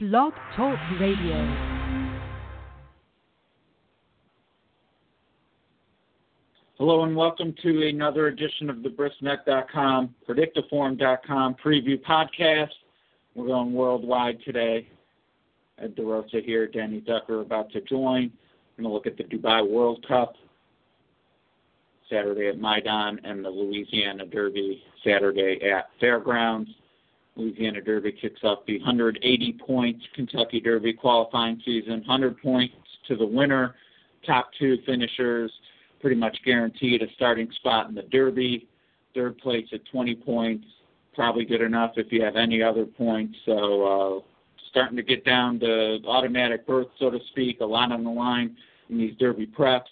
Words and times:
Blog 0.00 0.32
Talk 0.54 0.78
Radio. 1.00 1.34
Hello 6.78 7.02
and 7.02 7.16
welcome 7.16 7.52
to 7.64 7.88
another 7.88 8.28
edition 8.28 8.70
of 8.70 8.84
the 8.84 8.90
Brisnet.com, 8.90 10.14
Predicteform.com 10.28 11.56
preview 11.56 12.00
podcast. 12.00 12.70
We're 13.34 13.48
going 13.48 13.72
worldwide 13.72 14.38
today. 14.44 14.88
Ed 15.82 15.96
DeRosa 15.96 16.44
here, 16.44 16.68
Danny 16.68 17.00
Zucker 17.00 17.42
about 17.42 17.72
to 17.72 17.80
join. 17.80 18.30
We're 18.76 18.84
going 18.84 18.90
to 18.90 18.94
look 18.94 19.08
at 19.08 19.16
the 19.16 19.24
Dubai 19.24 19.68
World 19.68 20.06
Cup 20.06 20.36
Saturday 22.08 22.46
at 22.46 22.60
Meydan 22.60 23.18
and 23.24 23.44
the 23.44 23.50
Louisiana 23.50 24.26
Derby 24.26 24.80
Saturday 25.02 25.58
at 25.68 25.88
Fairgrounds. 25.98 26.70
Louisiana 27.38 27.80
Derby 27.80 28.12
kicks 28.12 28.40
off 28.42 28.58
the 28.66 28.78
180 28.78 29.52
points 29.64 30.04
Kentucky 30.14 30.60
Derby 30.60 30.92
qualifying 30.92 31.62
season, 31.64 31.98
100 32.00 32.42
points 32.42 32.74
to 33.06 33.16
the 33.16 33.26
winner, 33.26 33.76
top 34.26 34.50
two 34.58 34.76
finishers 34.84 35.50
pretty 36.00 36.16
much 36.16 36.36
guaranteed 36.44 37.02
a 37.02 37.06
starting 37.14 37.50
spot 37.56 37.88
in 37.88 37.94
the 37.94 38.02
Derby. 38.02 38.68
Third 39.14 39.38
place 39.38 39.66
at 39.72 39.80
20 39.90 40.14
points, 40.16 40.66
probably 41.14 41.44
good 41.44 41.60
enough 41.60 41.92
if 41.96 42.12
you 42.12 42.22
have 42.22 42.36
any 42.36 42.62
other 42.62 42.84
points. 42.84 43.36
So 43.46 44.20
uh, 44.20 44.20
starting 44.70 44.96
to 44.96 45.02
get 45.02 45.24
down 45.24 45.58
to 45.60 45.98
automatic 46.06 46.66
berth, 46.66 46.88
so 46.98 47.10
to 47.10 47.18
speak. 47.30 47.60
A 47.60 47.64
lot 47.64 47.90
on 47.90 48.04
the 48.04 48.10
line 48.10 48.56
in 48.90 48.98
these 48.98 49.16
Derby 49.18 49.46
preps, 49.46 49.82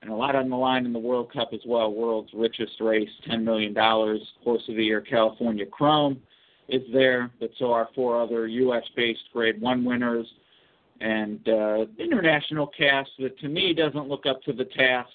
and 0.00 0.10
a 0.10 0.14
lot 0.14 0.34
on 0.34 0.48
the 0.48 0.56
line 0.56 0.86
in 0.86 0.92
the 0.92 0.98
World 0.98 1.32
Cup 1.32 1.50
as 1.52 1.60
well. 1.66 1.92
World's 1.92 2.30
richest 2.34 2.80
race, 2.80 3.10
$10 3.28 3.44
million. 3.44 3.74
Horse 3.74 4.62
of 4.68 4.76
the 4.76 4.84
Year, 4.84 5.00
California 5.00 5.66
Chrome 5.66 6.20
is 6.68 6.82
there, 6.92 7.30
but 7.40 7.50
so 7.58 7.72
are 7.72 7.88
four 7.94 8.20
other 8.20 8.46
U.S.-based 8.46 9.32
Grade 9.32 9.60
One 9.60 9.84
winners 9.84 10.26
and 11.02 11.46
uh, 11.48 11.84
international 11.98 12.68
cast 12.68 13.10
that 13.18 13.38
to 13.40 13.48
me 13.48 13.74
doesn't 13.74 14.08
look 14.08 14.24
up 14.24 14.40
to 14.44 14.52
the 14.52 14.64
task 14.64 15.10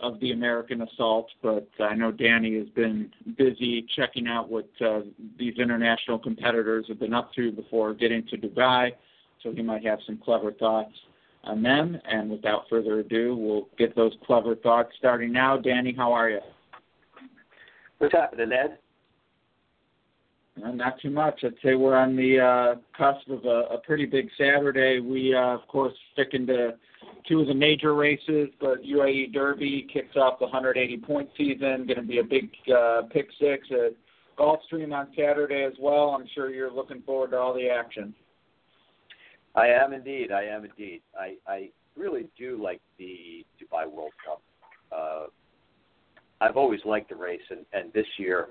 of 0.00 0.20
the 0.20 0.30
American 0.30 0.82
Assault. 0.82 1.28
But 1.42 1.68
I 1.80 1.94
know 1.94 2.12
Danny 2.12 2.56
has 2.58 2.68
been 2.68 3.10
busy 3.36 3.84
checking 3.96 4.28
out 4.28 4.48
what 4.48 4.68
uh, 4.80 5.00
these 5.36 5.58
international 5.58 6.20
competitors 6.20 6.86
have 6.88 7.00
been 7.00 7.14
up 7.14 7.32
to 7.34 7.50
before 7.50 7.94
getting 7.94 8.24
to 8.28 8.36
Dubai, 8.36 8.92
so 9.42 9.52
he 9.52 9.62
might 9.62 9.84
have 9.84 9.98
some 10.06 10.18
clever 10.18 10.52
thoughts 10.52 10.94
on 11.42 11.62
them. 11.62 11.98
And 12.08 12.30
without 12.30 12.64
further 12.70 13.00
ado, 13.00 13.36
we'll 13.36 13.68
get 13.76 13.96
those 13.96 14.12
clever 14.24 14.54
thoughts 14.54 14.90
starting 14.98 15.32
now. 15.32 15.56
Danny, 15.56 15.94
how 15.96 16.12
are 16.12 16.30
you? 16.30 16.40
What's 17.98 18.14
happening, 18.14 18.52
Ed? 18.52 18.78
Uh, 20.64 20.72
not 20.72 21.00
too 21.00 21.10
much. 21.10 21.40
I'd 21.44 21.54
say 21.62 21.74
we're 21.74 21.96
on 21.96 22.16
the 22.16 22.40
uh, 22.40 22.74
cusp 22.96 23.28
of 23.28 23.44
a, 23.44 23.74
a 23.74 23.78
pretty 23.78 24.06
big 24.06 24.28
Saturday. 24.36 25.00
We, 25.00 25.34
uh, 25.34 25.54
of 25.54 25.66
course, 25.68 25.92
sticking 26.12 26.46
to 26.48 26.74
two 27.28 27.40
of 27.40 27.48
the 27.48 27.54
major 27.54 27.94
races, 27.94 28.48
but 28.60 28.82
UAE 28.82 29.32
Derby 29.32 29.86
kicks 29.92 30.16
off 30.16 30.38
the 30.38 30.46
180 30.46 30.96
point 30.98 31.28
season. 31.36 31.86
Going 31.86 31.96
to 31.96 32.02
be 32.02 32.18
a 32.18 32.24
big 32.24 32.50
uh, 32.74 33.02
pick 33.10 33.28
six 33.40 33.68
at 33.70 33.92
Gulfstream 34.38 34.92
on 34.92 35.08
Saturday 35.16 35.64
as 35.64 35.74
well. 35.80 36.10
I'm 36.18 36.26
sure 36.34 36.50
you're 36.50 36.72
looking 36.72 37.02
forward 37.02 37.30
to 37.32 37.38
all 37.38 37.54
the 37.54 37.68
action. 37.68 38.14
I 39.54 39.68
am 39.68 39.92
indeed. 39.92 40.32
I 40.32 40.44
am 40.44 40.64
indeed. 40.64 41.02
I, 41.18 41.36
I 41.46 41.70
really 41.96 42.28
do 42.38 42.60
like 42.62 42.80
the 42.98 43.44
Dubai 43.60 43.90
World 43.90 44.12
Cup. 44.24 44.42
Uh, 44.92 45.26
I've 46.40 46.56
always 46.56 46.80
liked 46.84 47.08
the 47.08 47.16
race, 47.16 47.40
and, 47.50 47.66
and 47.72 47.92
this 47.92 48.06
year 48.16 48.50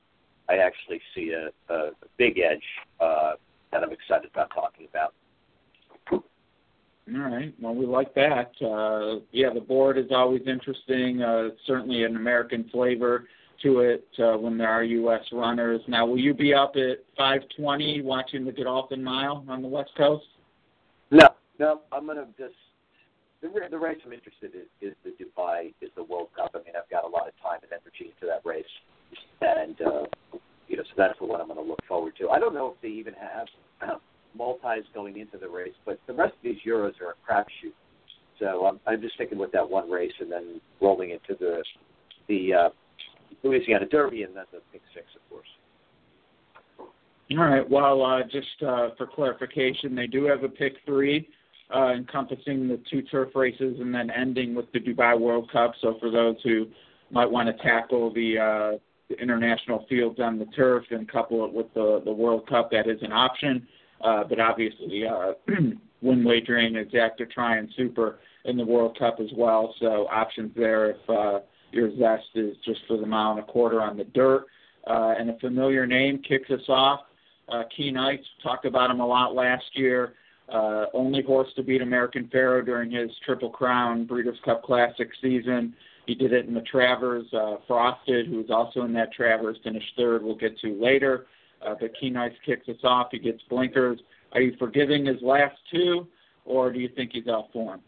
I 0.49 0.57
actually 0.57 1.01
see 1.13 1.33
a, 1.33 1.73
a 1.73 1.91
big 2.17 2.39
edge 2.39 2.63
uh, 2.99 3.33
that 3.71 3.83
I'm 3.83 3.91
excited 3.91 4.29
about 4.31 4.51
talking 4.53 4.87
about. 4.89 5.13
All 6.11 7.21
right. 7.21 7.53
Well, 7.61 7.73
we 7.73 7.85
like 7.85 8.13
that. 8.15 8.51
Uh, 8.61 9.21
yeah, 9.31 9.53
the 9.53 9.61
board 9.61 9.97
is 9.97 10.11
always 10.11 10.41
interesting. 10.45 11.21
Uh, 11.21 11.49
certainly 11.65 12.03
an 12.03 12.17
American 12.17 12.69
flavor 12.69 13.27
to 13.63 13.79
it 13.79 14.07
uh, 14.19 14.37
when 14.37 14.57
there 14.57 14.69
are 14.69 14.83
U.S. 14.83 15.21
runners. 15.31 15.81
Now, 15.87 16.05
will 16.05 16.19
you 16.19 16.33
be 16.33 16.53
up 16.53 16.73
at 16.75 16.99
5:20 17.17 18.03
watching 18.03 18.45
the 18.45 18.51
Godolphin 18.51 19.03
Mile 19.03 19.45
on 19.47 19.61
the 19.61 19.67
West 19.67 19.91
Coast? 19.95 20.25
No, 21.09 21.29
no. 21.59 21.81
I'm 21.93 22.05
gonna 22.05 22.27
just 22.37 22.55
the 23.41 23.49
the 23.69 23.77
race 23.77 23.99
I'm 24.05 24.13
interested 24.13 24.51
in 24.53 24.87
is 24.87 24.93
the 25.03 25.11
Dubai 25.11 25.73
is 25.81 25.89
the 25.95 26.03
World 26.03 26.29
Cup. 26.35 26.51
I 26.55 26.57
mean, 26.59 26.73
I've 26.77 26.89
got 26.89 27.05
a 27.05 27.07
lot 27.07 27.27
of 27.27 27.33
time 27.41 27.59
and 27.63 27.71
energy 27.71 28.13
into 28.13 28.25
that 28.27 28.47
race, 28.47 28.65
and 29.41 29.81
uh, 29.81 30.03
you 30.67 30.77
know, 30.77 30.83
so 30.83 30.93
that's 30.97 31.19
one 31.19 31.39
I'm 31.39 31.47
going 31.47 31.59
to 31.59 31.67
look 31.67 31.79
forward 31.87 32.13
to. 32.19 32.29
I 32.29 32.39
don't 32.39 32.53
know 32.53 32.73
if 32.75 32.81
they 32.81 32.89
even 32.89 33.13
have 33.13 33.47
multis 34.37 34.85
going 34.93 35.17
into 35.17 35.37
the 35.37 35.47
race, 35.47 35.73
but 35.85 35.99
the 36.07 36.13
rest 36.13 36.33
of 36.33 36.43
these 36.43 36.57
Euros 36.65 36.93
are 37.01 37.15
a 37.15 37.31
crapshoot. 37.31 37.73
So 38.39 38.65
I'm, 38.65 38.79
I'm 38.85 39.01
just 39.01 39.15
sticking 39.15 39.37
with 39.37 39.51
that 39.53 39.67
one 39.67 39.89
race 39.89 40.11
and 40.19 40.31
then 40.31 40.61
rolling 40.81 41.11
into 41.11 41.35
the 41.39 41.63
the 42.27 42.53
uh, 42.53 42.69
Louisiana 43.43 43.87
Derby 43.87 44.23
and 44.23 44.35
then 44.35 44.45
the 44.51 44.59
Pick 44.71 44.81
Six, 44.93 45.05
of 45.15 45.29
course. 45.29 45.47
All 47.31 47.37
right. 47.37 47.69
Well, 47.69 48.03
uh, 48.03 48.23
just 48.23 48.63
uh, 48.65 48.89
for 48.97 49.05
clarification, 49.07 49.95
they 49.95 50.07
do 50.07 50.25
have 50.25 50.43
a 50.43 50.49
pick 50.49 50.73
three 50.85 51.27
uh, 51.75 51.91
encompassing 51.93 52.67
the 52.67 52.79
two 52.89 53.01
turf 53.01 53.29
races 53.35 53.77
and 53.79 53.93
then 53.93 54.09
ending 54.09 54.55
with 54.55 54.71
the 54.71 54.79
Dubai 54.79 55.19
World 55.19 55.51
Cup. 55.51 55.73
So 55.81 55.97
for 55.99 56.09
those 56.09 56.37
who 56.43 56.67
might 57.11 57.29
want 57.29 57.49
to 57.49 57.63
tackle 57.63 58.13
the, 58.13 58.37
uh, 58.37 58.77
the 59.09 59.15
international 59.15 59.85
fields 59.89 60.19
on 60.19 60.37
the 60.37 60.45
turf 60.47 60.85
and 60.91 61.09
couple 61.09 61.45
it 61.45 61.53
with 61.53 61.73
the, 61.73 62.01
the 62.03 62.11
World 62.11 62.47
Cup, 62.47 62.71
that 62.71 62.87
is 62.87 63.01
an 63.01 63.11
option. 63.11 63.67
Uh, 64.01 64.23
but 64.23 64.39
obviously, 64.39 65.05
uh, 65.05 65.33
win 66.01 66.23
wagering 66.23 66.75
is 66.75 66.87
active 66.99 67.31
trying 67.31 67.69
super 67.75 68.19
in 68.45 68.57
the 68.57 68.65
World 68.65 68.97
Cup 68.97 69.19
as 69.19 69.29
well. 69.35 69.73
So 69.79 70.07
options 70.07 70.51
there 70.55 70.91
if 70.91 71.09
uh, 71.09 71.39
your 71.71 71.89
zest 71.97 72.27
is 72.35 72.55
just 72.65 72.79
for 72.87 72.97
the 72.97 73.05
mile 73.05 73.31
and 73.31 73.39
a 73.39 73.43
quarter 73.43 73.81
on 73.81 73.97
the 73.97 74.03
dirt. 74.05 74.45
Uh, 74.85 75.13
and 75.19 75.29
a 75.29 75.37
familiar 75.39 75.85
name 75.85 76.21
kicks 76.27 76.49
us 76.49 76.61
off. 76.69 77.01
Uh, 77.49 77.63
Keen 77.75 77.97
Ice, 77.97 78.19
talked 78.43 78.65
about 78.65 78.89
him 78.89 78.99
a 78.99 79.05
lot 79.05 79.35
last 79.35 79.65
year. 79.73 80.13
Uh, 80.49 80.85
only 80.93 81.21
horse 81.21 81.49
to 81.57 81.63
beat 81.63 81.81
American 81.81 82.29
Pharoah 82.31 82.63
during 82.63 82.91
his 82.91 83.11
Triple 83.25 83.49
Crown 83.49 84.05
Breeders' 84.05 84.37
Cup 84.45 84.63
Classic 84.63 85.09
season. 85.21 85.73
He 86.07 86.15
did 86.15 86.31
it 86.31 86.47
in 86.47 86.53
the 86.53 86.61
Travers. 86.61 87.25
Uh, 87.33 87.57
Frosted, 87.67 88.27
who 88.27 88.37
was 88.37 88.49
also 88.49 88.83
in 88.83 88.93
that 88.93 89.13
Travers, 89.13 89.57
finished 89.63 89.91
third. 89.97 90.23
We'll 90.23 90.35
get 90.35 90.57
to 90.59 90.81
later. 90.81 91.27
Uh, 91.65 91.75
but 91.79 91.91
Keen 91.99 92.15
Ice 92.15 92.31
kicks 92.45 92.67
us 92.69 92.77
off. 92.83 93.09
He 93.11 93.19
gets 93.19 93.41
blinkers. 93.49 93.99
Are 94.31 94.41
you 94.41 94.55
forgiving 94.57 95.05
his 95.05 95.21
last 95.21 95.55
two, 95.71 96.07
or 96.45 96.71
do 96.71 96.79
you 96.79 96.89
think 96.95 97.11
he's 97.13 97.27
off 97.27 97.51
form? 97.51 97.81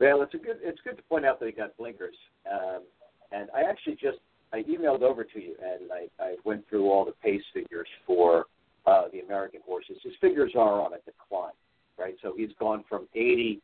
Well, 0.00 0.22
it's 0.22 0.32
a 0.32 0.38
good 0.38 0.56
it's 0.62 0.80
good 0.82 0.96
to 0.96 1.02
point 1.04 1.26
out 1.26 1.38
that 1.40 1.46
he 1.46 1.52
got 1.52 1.76
blinkers. 1.76 2.14
Um, 2.50 2.82
and 3.32 3.48
I 3.54 3.62
actually 3.62 3.96
just 3.96 4.18
I 4.52 4.62
emailed 4.62 5.02
over 5.02 5.22
to 5.22 5.40
you 5.40 5.54
and 5.62 5.90
I, 5.92 6.22
I 6.22 6.36
went 6.44 6.66
through 6.68 6.90
all 6.90 7.04
the 7.04 7.12
pace 7.22 7.42
figures 7.52 7.88
for 8.06 8.46
uh, 8.86 9.04
the 9.12 9.20
American 9.20 9.60
horses. 9.66 9.98
His 10.02 10.14
figures 10.20 10.52
are 10.56 10.80
on 10.80 10.94
a 10.94 10.98
decline, 11.04 11.52
right? 11.98 12.14
So 12.22 12.34
he's 12.36 12.50
gone 12.58 12.84
from 12.88 13.06
80 13.14 13.60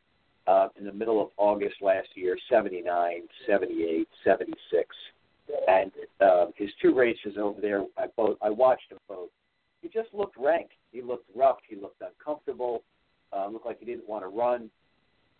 uh, 0.47 0.69
in 0.79 0.85
the 0.85 0.93
middle 0.93 1.21
of 1.21 1.29
August 1.37 1.75
last 1.81 2.07
year, 2.15 2.37
79, 2.49 3.21
78, 3.45 4.07
76, 4.23 4.95
and 5.67 5.91
uh, 6.21 6.45
his 6.55 6.69
two 6.81 6.93
races 6.93 7.37
over 7.39 7.59
there. 7.61 7.83
I 7.97 8.07
both 8.15 8.37
I 8.41 8.49
watched 8.49 8.89
them 8.89 8.99
both. 9.07 9.29
He 9.81 9.89
just 9.89 10.13
looked 10.13 10.37
rank. 10.37 10.69
He 10.91 11.01
looked 11.01 11.29
rough. 11.35 11.57
He 11.67 11.75
looked 11.75 12.01
uncomfortable. 12.01 12.83
Uh, 13.31 13.47
looked 13.49 13.65
like 13.65 13.79
he 13.79 13.85
didn't 13.85 14.07
want 14.07 14.23
to 14.23 14.29
run. 14.29 14.69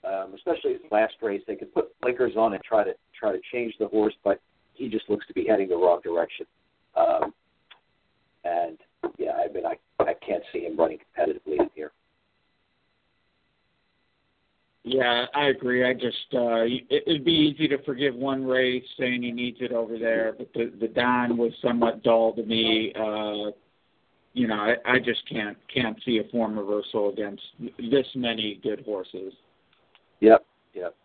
Um, 0.04 0.34
especially 0.36 0.74
his 0.74 0.82
last 0.92 1.16
race, 1.22 1.42
they 1.48 1.56
could 1.56 1.74
put 1.74 2.00
blinkers 2.02 2.34
on 2.38 2.54
and 2.54 2.64
try 2.64 2.84
to 2.84 2.94
try 3.18 3.32
to 3.32 3.40
change 3.52 3.74
the 3.80 3.88
horse, 3.88 4.14
but 4.24 4.40
he 4.74 4.90
just 4.90 5.10
looks 5.10 5.26
to 5.28 5.34
be 5.34 5.46
heading 5.48 5.70
the 5.70 5.76
wrong 5.76 6.00
direction. 6.04 6.46
Um, 6.96 7.34
and 8.44 8.78
yeah, 9.18 9.32
I 9.32 9.52
mean, 9.52 9.66
I 9.66 9.76
I 10.00 10.14
can't 10.26 10.44
see 10.54 10.60
him 10.60 10.78
running 10.78 11.00
competitively 11.00 11.60
in 11.60 11.70
here. 11.76 11.92
Yeah, 14.90 15.26
I 15.36 15.48
agree. 15.48 15.84
I 15.84 15.94
just 15.94 16.34
uh 16.34 16.64
it, 16.64 17.04
it'd 17.06 17.26
be 17.26 17.32
easy 17.32 17.68
to 17.68 17.84
forgive 17.84 18.16
one 18.16 18.46
race 18.46 18.86
saying 18.98 19.22
he 19.22 19.32
needs 19.32 19.58
it 19.60 19.74
over 19.74 20.00
there, 20.00 20.34
but 20.38 20.52
the 20.54 20.72
the 20.80 20.88
Don 20.88 21.38
was 21.38 21.52
somewhat 21.62 22.04
dull 22.04 22.34
to 22.34 22.44
me. 22.44 22.94
Uh 22.96 23.52
you 24.34 24.48
know, 24.48 24.56
I, 24.56 24.76
I 24.86 25.00
just 25.00 25.28
can't 25.28 25.58
can't 25.74 25.98
see 26.06 26.20
a 26.20 26.32
form 26.32 26.58
reversal 26.58 27.10
against 27.10 27.42
this 27.78 28.06
many 28.16 28.60
good 28.64 28.86
horses. 28.86 29.34
Yep, 30.22 30.46
yep. 30.74 30.96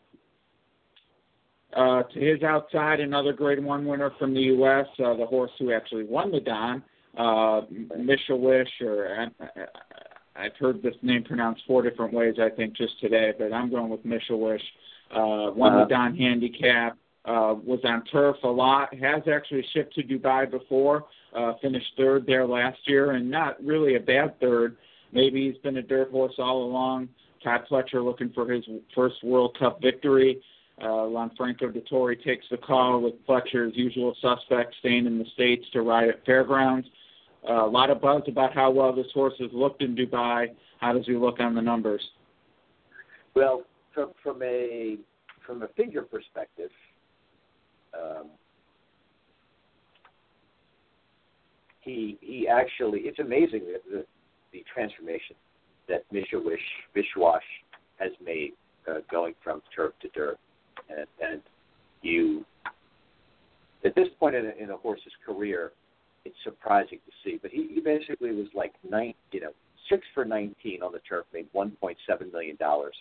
Uh, 1.75 2.03
to 2.03 2.21
his 2.21 2.43
outside, 2.43 3.01
another 3.01 3.33
Grade 3.33 3.65
One 3.65 3.87
winner 3.87 4.13
from 4.19 4.35
the 4.35 4.43
U.S., 4.43 4.87
uh, 4.99 5.17
the 5.17 5.27
horse 5.27 5.51
who 5.59 5.73
actually 5.73 6.05
won 6.05 6.31
the 6.31 6.41
Don, 6.41 6.83
uh, 7.17 7.63
Mshawish, 7.99 8.67
or 8.83 9.31
uh, 9.41 9.47
I've 10.35 10.57
heard 10.59 10.83
this 10.83 10.95
name 11.03 11.25
pronounced 11.25 11.63
four 11.67 11.83
different 11.83 12.13
ways, 12.13 12.37
I 12.41 12.55
think, 12.55 12.77
just 12.77 12.99
today, 13.01 13.33
but 13.39 13.53
I'm 13.53 13.71
going 13.71 13.91
with 13.91 14.05
Mshawish. 14.05 14.61
Uh, 15.11 15.53
won 15.53 15.73
uh-huh. 15.73 15.85
the 15.85 15.89
Don 15.91 16.17
Handicap, 16.17 16.97
uh, 17.27 17.55
was 17.63 17.81
on 17.85 18.03
turf 18.07 18.37
a 18.43 18.49
lot, 18.49 18.95
has 18.95 19.23
actually 19.33 19.65
shipped 19.75 19.95
to 19.95 20.03
Dubai 20.03 20.51
before, 20.51 21.05
uh, 21.37 21.53
finished 21.61 21.87
third 21.97 22.25
there 22.27 22.47
last 22.47 22.79
year, 22.87 23.13
and 23.13 23.31
not 23.31 23.63
really 23.63 23.97
a 23.97 24.01
bad 24.01 24.41
third 24.41 24.77
maybe 25.13 25.49
he's 25.49 25.61
been 25.63 25.77
a 25.77 25.83
dirt 25.83 26.11
horse 26.11 26.35
all 26.39 26.65
along. 26.65 27.09
Todd 27.45 27.63
Pletcher 27.71 28.05
looking 28.05 28.31
for 28.35 28.51
his 28.51 28.65
first 28.95 29.23
World 29.23 29.57
Cup 29.59 29.81
victory. 29.81 30.41
Uh, 30.81 31.07
Lanfranco 31.07 31.65
Dettori 31.65 32.23
takes 32.25 32.47
the 32.51 32.57
call 32.57 33.01
with 33.01 33.15
Pletcher's 33.27 33.77
usual 33.77 34.17
suspect 34.21 34.75
staying 34.81 35.07
in 35.07 35.19
the 35.19 35.27
States 35.35 35.65
to 35.73 35.83
ride 35.83 36.09
at 36.09 36.25
Fairgrounds. 36.25 36.89
Uh, 37.49 37.67
a 37.67 37.67
lot 37.67 37.91
of 37.91 38.01
buzz 38.01 38.23
about 38.29 38.55
how 38.55 38.71
well 38.71 38.95
this 38.95 39.07
horse 39.13 39.35
has 39.41 39.51
looked 39.53 39.83
in 39.83 39.97
Dubai. 39.97 40.49
How 40.79 40.93
does 40.93 41.07
he 41.07 41.15
look 41.15 41.41
on 41.41 41.55
the 41.55 41.63
numbers? 41.63 42.03
Well, 43.35 43.65
from 43.95 44.13
from 44.23 44.43
a 44.43 44.97
from 45.47 45.63
a 45.63 45.69
figure 45.69 46.03
perspective, 46.03 46.71
um, 47.95 48.27
he 51.81 52.19
he 52.21 52.47
actually 52.47 53.01
it's 53.01 53.19
amazing 53.19 53.61
the 53.61 53.81
the, 53.91 54.07
the 54.53 54.65
transformation 54.73 55.35
that 55.89 56.05
Misha 56.13 56.39
Wish 56.39 56.61
Vishwash 56.95 57.41
has 57.99 58.13
made 58.25 58.53
uh, 58.89 58.99
going 59.11 59.35
from 59.43 59.63
turf 59.75 59.93
to 60.03 60.09
dirt, 60.09 60.39
and, 60.89 61.07
and 61.21 61.43
you 62.03 62.45
at 63.85 63.95
this 63.97 64.09
point 64.21 64.37
in 64.37 64.47
a, 64.47 64.63
in 64.63 64.71
a 64.71 64.77
horse's 64.77 65.13
career, 65.27 65.73
it's 66.25 66.37
surprising 66.45 66.99
to 67.07 67.13
see. 67.25 67.39
But 67.41 67.51
he, 67.51 67.69
he 67.75 67.81
basically 67.81 68.33
was 68.33 68.47
like 68.55 68.73
nine, 68.89 69.15
you 69.33 69.41
know, 69.41 69.53
six 69.91 70.03
for 70.15 70.25
19 70.25 70.83
on 70.83 70.93
the 70.93 71.01
turf, 71.01 71.27
made 71.33 71.49
1.7 71.55 72.33
million 72.33 72.57
dollars, 72.57 72.95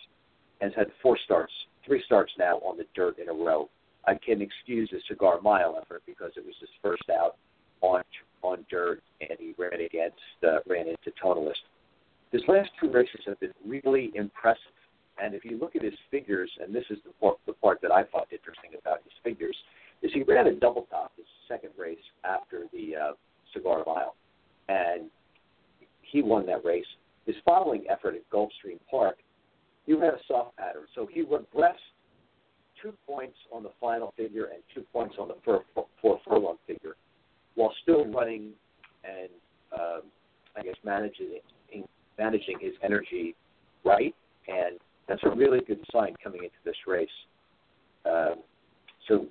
has 0.60 0.72
had 0.76 0.86
four 1.02 1.18
starts, 1.24 1.52
three 1.84 2.02
starts 2.06 2.32
now 2.38 2.56
on 2.58 2.76
the 2.76 2.86
dirt 2.94 3.18
in 3.18 3.28
a 3.28 3.32
row. 3.32 3.68
I 4.06 4.14
can 4.14 4.42
excuse 4.42 4.88
the 4.92 5.00
cigar 5.08 5.40
mile 5.40 5.78
effort 5.80 6.02
because 6.06 6.32
it 6.36 6.44
was 6.44 6.54
his 6.60 6.70
first 6.82 7.04
out 7.10 7.36
on 7.80 8.02
on 8.42 8.66
dirt, 8.68 9.00
and 9.20 9.38
he 9.38 9.54
ran 9.56 9.80
against 9.80 10.18
uh, 10.44 10.58
ran 10.66 10.88
into 10.88 11.12
Tonalist. 11.22 11.62
His 12.32 12.42
last 12.48 12.70
two 12.80 12.90
races 12.90 13.20
have 13.26 13.38
been 13.38 13.52
really 13.64 14.10
impressive, 14.14 14.74
and 15.22 15.34
if 15.34 15.44
you 15.44 15.58
look 15.58 15.76
at 15.76 15.82
his 15.82 15.94
figures, 16.10 16.50
and 16.60 16.74
this 16.74 16.84
is 16.90 16.98
the 17.04 17.12
part, 17.20 17.38
the 17.46 17.52
part 17.52 17.80
that 17.82 17.92
I 17.92 18.02
found 18.04 18.26
interesting 18.32 18.70
about 18.80 18.98
his 19.04 19.12
figures, 19.22 19.56
is 20.02 20.10
he 20.12 20.22
ran 20.22 20.46
a 20.46 20.54
double 20.54 20.86
top 20.90 21.12
his 21.16 21.26
second 21.48 21.70
race 21.78 21.98
after 22.24 22.64
the 22.72 22.96
uh, 22.96 23.12
cigar 23.52 23.82
mile, 23.86 24.14
and 24.68 25.04
he 26.02 26.22
won 26.22 26.46
that 26.46 26.64
race. 26.64 26.86
His 27.26 27.36
following 27.44 27.84
effort 27.88 28.14
at 28.16 28.28
Gulfstream 28.30 28.78
Park, 28.90 29.18
he 29.86 29.94
ran 29.94 30.14
a 30.14 30.18
soft 30.26 30.56
pattern, 30.56 30.84
so 30.94 31.08
he 31.10 31.22
regressed 31.22 31.76
two 32.80 32.92
points 33.06 33.36
on 33.52 33.62
the 33.62 33.70
final 33.80 34.12
figure 34.16 34.46
and 34.46 34.62
two 34.74 34.82
points 34.92 35.14
on 35.18 35.28
the 35.28 35.34
four, 35.44 35.62
four 36.00 36.20
furlong 36.26 36.56
figure, 36.66 36.96
while 37.54 37.72
still 37.82 38.04
running 38.06 38.50
and 39.04 39.28
um, 39.72 40.02
I 40.56 40.62
guess 40.62 40.74
managing 40.84 41.40
managing 42.18 42.58
his 42.60 42.72
energy 42.82 43.34
right, 43.84 44.14
and 44.46 44.78
that's 45.08 45.22
a 45.24 45.30
really 45.30 45.60
good 45.66 45.80
sign 45.92 46.14
coming 46.22 46.44
into 46.44 46.56
this 46.64 46.76
race. 46.86 47.08
Um, 48.04 48.34
so 49.08 49.26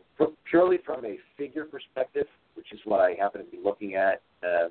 purely 0.50 0.80
from 0.86 1.06
a 1.06 1.18
figure 1.38 1.66
perspective, 1.66 2.28
which 2.56 2.72
is 2.74 2.80
what 2.86 3.00
I 3.00 3.14
happen 3.14 3.44
to 3.44 3.52
be 3.52 3.60
looking 3.64 3.96
at, 3.96 4.22
uh, 4.44 4.68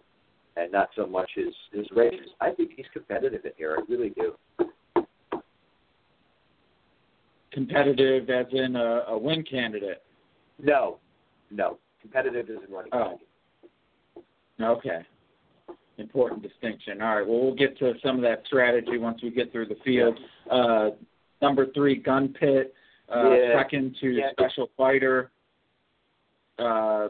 and 0.57 0.71
not 0.71 0.91
so 0.97 1.07
much 1.07 1.31
his 1.35 1.55
his 1.73 1.87
races, 1.95 2.29
I 2.41 2.51
think 2.51 2.73
he's 2.77 2.87
competitive 2.93 3.45
in 3.45 3.53
here. 3.57 3.77
I 3.79 3.83
really 3.91 4.11
do. 4.11 4.35
Competitive, 7.53 8.31
as 8.31 8.47
in 8.53 8.77
a, 8.77 9.05
a 9.09 9.19
win 9.19 9.43
candidate. 9.43 10.03
No, 10.63 10.99
no, 11.51 11.79
competitive 12.01 12.49
is 12.49 12.59
in 12.67 12.73
running. 12.73 12.91
Oh. 12.93 13.19
Okay. 14.61 15.01
Important 15.99 16.43
distinction. 16.43 17.03
All 17.03 17.17
right. 17.17 17.27
Well, 17.27 17.41
we'll 17.41 17.55
get 17.55 17.79
to 17.79 17.95
some 18.05 18.17
of 18.17 18.23
that 18.23 18.43
strategy 18.47 18.99
once 18.99 19.23
we 19.23 19.31
get 19.31 19.53
through 19.53 19.67
the 19.67 19.77
field. 19.85 20.19
Uh, 20.51 20.91
number 21.43 21.67
three, 21.75 21.97
Gun 21.97 22.35
Pit. 22.39 22.75
Uh, 23.11 23.31
Yeah. 23.31 23.63
Second 23.63 23.97
to 24.01 24.09
Yeah. 24.11 24.33
Special 24.33 24.69
Fighter. 24.77 25.31
Uh, 26.59 27.09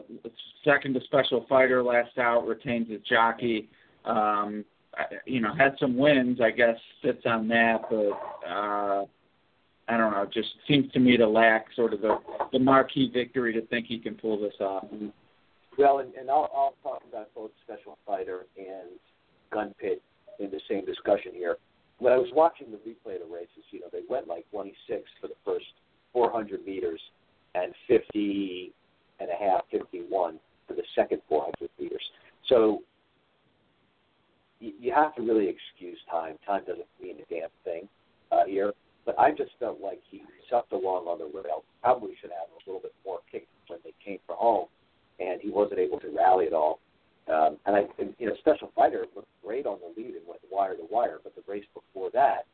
second 0.63 0.93
to 0.93 1.01
Special 1.01 1.41
Fighter. 1.47 1.83
Last 1.83 2.17
out 2.17 2.47
retains 2.47 2.89
his 2.89 3.01
jockey. 3.01 3.69
Um, 4.05 4.65
you 5.25 5.39
know, 5.39 5.53
had 5.53 5.77
some 5.79 5.95
wins. 5.97 6.41
I 6.41 6.51
guess 6.51 6.77
sits 7.01 7.25
on 7.25 7.47
that, 7.49 7.81
but 7.89 8.11
uh, 8.47 9.05
I 9.87 9.97
don't 9.97 10.11
know. 10.11 10.25
Just 10.25 10.49
seems 10.67 10.91
to 10.93 10.99
me 10.99 11.17
to 11.17 11.27
lack 11.27 11.67
sort 11.75 11.93
of 11.93 12.01
the 12.01 12.17
the 12.51 12.59
marquee 12.59 13.09
victory 13.13 13.53
to 13.53 13.61
think 13.67 13.87
he 13.87 13.99
can 13.99 14.15
pull 14.15 14.39
this 14.39 14.53
off. 14.59 14.85
Well, 15.77 15.99
and, 15.99 16.13
and 16.15 16.29
I'll, 16.29 16.49
I'll 16.53 16.75
talk 16.83 17.03
about 17.09 17.33
both 17.33 17.51
Special 17.63 17.97
Fighter 18.05 18.45
and 18.57 18.89
Gun 19.51 19.73
Pit 19.79 20.01
in 20.39 20.51
the 20.51 20.59
same 20.69 20.85
discussion 20.85 21.31
here. 21.33 21.57
When 21.99 22.11
I 22.11 22.17
was 22.17 22.29
watching 22.33 22.67
the 22.71 22.77
replay 22.77 23.21
of 23.21 23.27
the 23.27 23.33
races, 23.33 23.63
you 23.71 23.79
know, 23.79 23.87
they 23.91 24.01
went 24.09 24.27
like 24.27 24.45
26 24.51 25.03
for 25.21 25.27
the 25.27 25.35
first 25.45 25.65
400 26.13 26.65
meters 26.65 27.01
and 27.55 27.73
50 27.87 28.73
and 29.19 29.29
a 29.29 29.43
half, 29.43 29.61
51 29.71 30.39
for 30.67 30.73
the 30.73 30.83
second 30.95 31.21
400 31.27 31.69
meters. 31.79 32.03
So 32.47 32.81
you, 34.59 34.93
have 34.93 35.15
to 35.15 35.21
really 35.21 35.47
excuse 35.47 35.97
time. 36.09 36.37
Time 36.45 36.61
doesn't 36.65 36.85
mean 37.01 37.15
a 37.17 37.33
damn 37.33 37.49
thing 37.63 37.87
uh, 38.31 38.45
here. 38.45 38.73
But 39.05 39.17
I 39.19 39.31
just 39.31 39.51
felt 39.59 39.79
like 39.81 39.99
he 40.09 40.21
sucked 40.49 40.71
along 40.73 41.07
on 41.07 41.17
the 41.17 41.25
rail. 41.25 41.63
Probably 41.81 42.11
should 42.21 42.29
have 42.29 42.47
a 42.53 42.69
little 42.69 42.81
bit 42.81 42.93
more 43.03 43.19
kick 43.31 43.47
when 43.67 43.79
they 43.83 43.93
came 44.03 44.19
for 44.27 44.35
home 44.35 44.67
and 45.19 45.41
he 45.41 45.49
wasn't 45.49 45.79
able 45.79 45.99
to 45.99 46.09
rally 46.15 46.47
at 46.47 46.53
all. 46.53 46.79
Um, 47.31 47.57
and 47.65 47.75
I, 47.75 47.81
and, 47.99 48.13
you 48.19 48.27
know, 48.27 48.35
Special 48.39 48.71
Fighter 48.75 49.05
looked 49.15 49.27
great 49.43 49.65
on 49.65 49.77
the 49.79 50.01
lead 50.01 50.15
and 50.15 50.27
went 50.27 50.41
wire 50.51 50.75
to 50.75 50.83
wire, 50.89 51.19
but 51.23 51.33
the 51.35 51.43
race 51.47 51.65
before 51.73 52.09
that, 52.13 52.45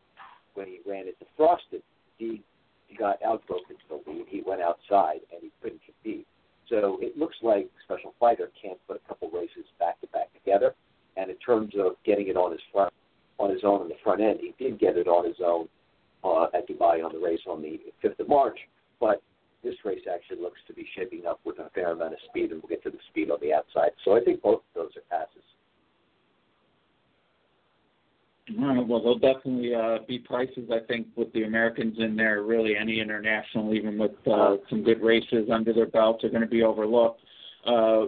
when 0.53 0.67
he 0.67 0.79
ran 0.85 1.01
into 1.01 1.25
Frosted, 1.35 1.81
he 2.17 2.43
he 2.87 2.95
got 2.95 3.21
outbroken 3.23 3.75
to 3.75 4.01
the 4.05 4.11
lead. 4.11 4.25
He 4.27 4.41
went 4.45 4.61
outside 4.61 5.19
and 5.31 5.41
he 5.41 5.51
couldn't 5.61 5.81
compete. 5.83 6.25
So 6.69 6.97
it 7.01 7.17
looks 7.17 7.35
like 7.41 7.69
Special 7.83 8.13
Fighter 8.19 8.51
can't 8.61 8.79
put 8.87 9.01
a 9.03 9.07
couple 9.07 9.29
races 9.29 9.65
back 9.79 9.99
to 10.01 10.07
back 10.07 10.33
together. 10.33 10.75
And 11.15 11.29
in 11.29 11.37
terms 11.37 11.73
of 11.79 11.93
getting 12.05 12.27
it 12.27 12.37
on 12.37 12.51
his 12.51 12.61
front, 12.71 12.93
on 13.39 13.49
his 13.49 13.61
own 13.63 13.81
in 13.83 13.87
the 13.87 13.95
front 14.03 14.21
end, 14.21 14.39
he 14.41 14.53
did 14.63 14.79
get 14.79 14.97
it 14.97 15.07
on 15.07 15.25
his 15.25 15.37
own 15.43 15.67
uh, 16.23 16.47
at 16.53 16.67
Dubai 16.67 17.03
on 17.03 17.11
the 17.13 17.19
race 17.19 17.39
on 17.47 17.61
the 17.61 17.79
5th 18.03 18.19
of 18.19 18.27
March. 18.27 18.59
But 18.99 19.21
this 19.63 19.75
race 19.85 20.03
actually 20.11 20.41
looks 20.41 20.59
to 20.67 20.73
be 20.73 20.87
shaping 20.95 21.25
up 21.25 21.39
with 21.45 21.59
a 21.59 21.69
fair 21.73 21.91
amount 21.91 22.13
of 22.13 22.19
speed, 22.29 22.51
and 22.51 22.61
we'll 22.61 22.69
get 22.69 22.83
to 22.83 22.89
the 22.89 23.03
speed 23.09 23.31
on 23.31 23.37
the 23.41 23.53
outside. 23.53 23.91
So 24.05 24.15
I 24.15 24.21
think 24.21 24.41
both 24.41 24.59
of 24.59 24.73
those 24.75 24.91
are 24.97 25.17
passes. 25.17 25.43
Well, 28.55 28.85
there'll 28.85 29.19
definitely 29.19 29.75
uh, 29.75 29.99
be 30.07 30.19
prices. 30.19 30.69
I 30.71 30.79
think 30.87 31.07
with 31.15 31.31
the 31.33 31.43
Americans 31.43 31.97
in 31.99 32.15
there, 32.15 32.43
really 32.43 32.77
any 32.77 33.01
international, 33.01 33.73
even 33.73 33.97
with 33.97 34.11
uh, 34.25 34.55
some 34.69 34.83
good 34.83 35.01
races 35.01 35.49
under 35.51 35.73
their 35.73 35.87
belts, 35.87 36.23
are 36.23 36.29
going 36.29 36.41
to 36.41 36.47
be 36.47 36.63
overlooked. 36.63 37.21
Uh, 37.65 38.05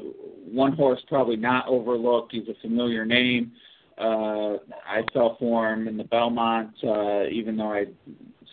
one 0.50 0.72
horse 0.72 1.02
probably 1.10 1.36
not 1.36 1.68
overlooked. 1.68 2.32
He's 2.32 2.48
a 2.48 2.60
familiar 2.62 3.06
name. 3.06 3.52
Uh, 3.98 4.56
I 4.88 5.02
fell 5.14 5.36
for 5.40 5.74
him 5.74 5.90
in 5.90 5.98
the 5.98 6.06
Belmont, 6.06 6.72
uh, 6.86 7.26
even 7.26 7.58
though 7.58 7.74
I 7.74 7.88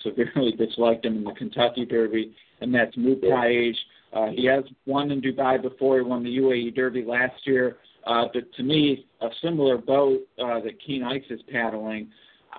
severely 0.02 0.52
disliked 0.58 1.04
him 1.04 1.18
in 1.18 1.24
the 1.24 1.32
Kentucky 1.32 1.84
Derby, 1.84 2.34
and 2.60 2.74
that's 2.74 2.96
Mubtaahij. 2.96 3.74
Uh, 4.12 4.30
he 4.30 4.46
has 4.46 4.64
won 4.86 5.12
in 5.12 5.20
Dubai 5.20 5.60
before. 5.62 5.98
He 5.98 6.02
won 6.02 6.24
the 6.24 6.38
UAE 6.38 6.74
Derby 6.74 7.04
last 7.04 7.46
year. 7.46 7.76
Uh, 8.06 8.26
but 8.32 8.52
to 8.54 8.62
me, 8.62 9.06
a 9.20 9.28
similar 9.42 9.76
boat 9.76 10.20
uh, 10.38 10.60
that 10.60 10.80
Keen 10.84 11.02
Ice 11.02 11.24
is 11.28 11.40
paddling, 11.50 12.08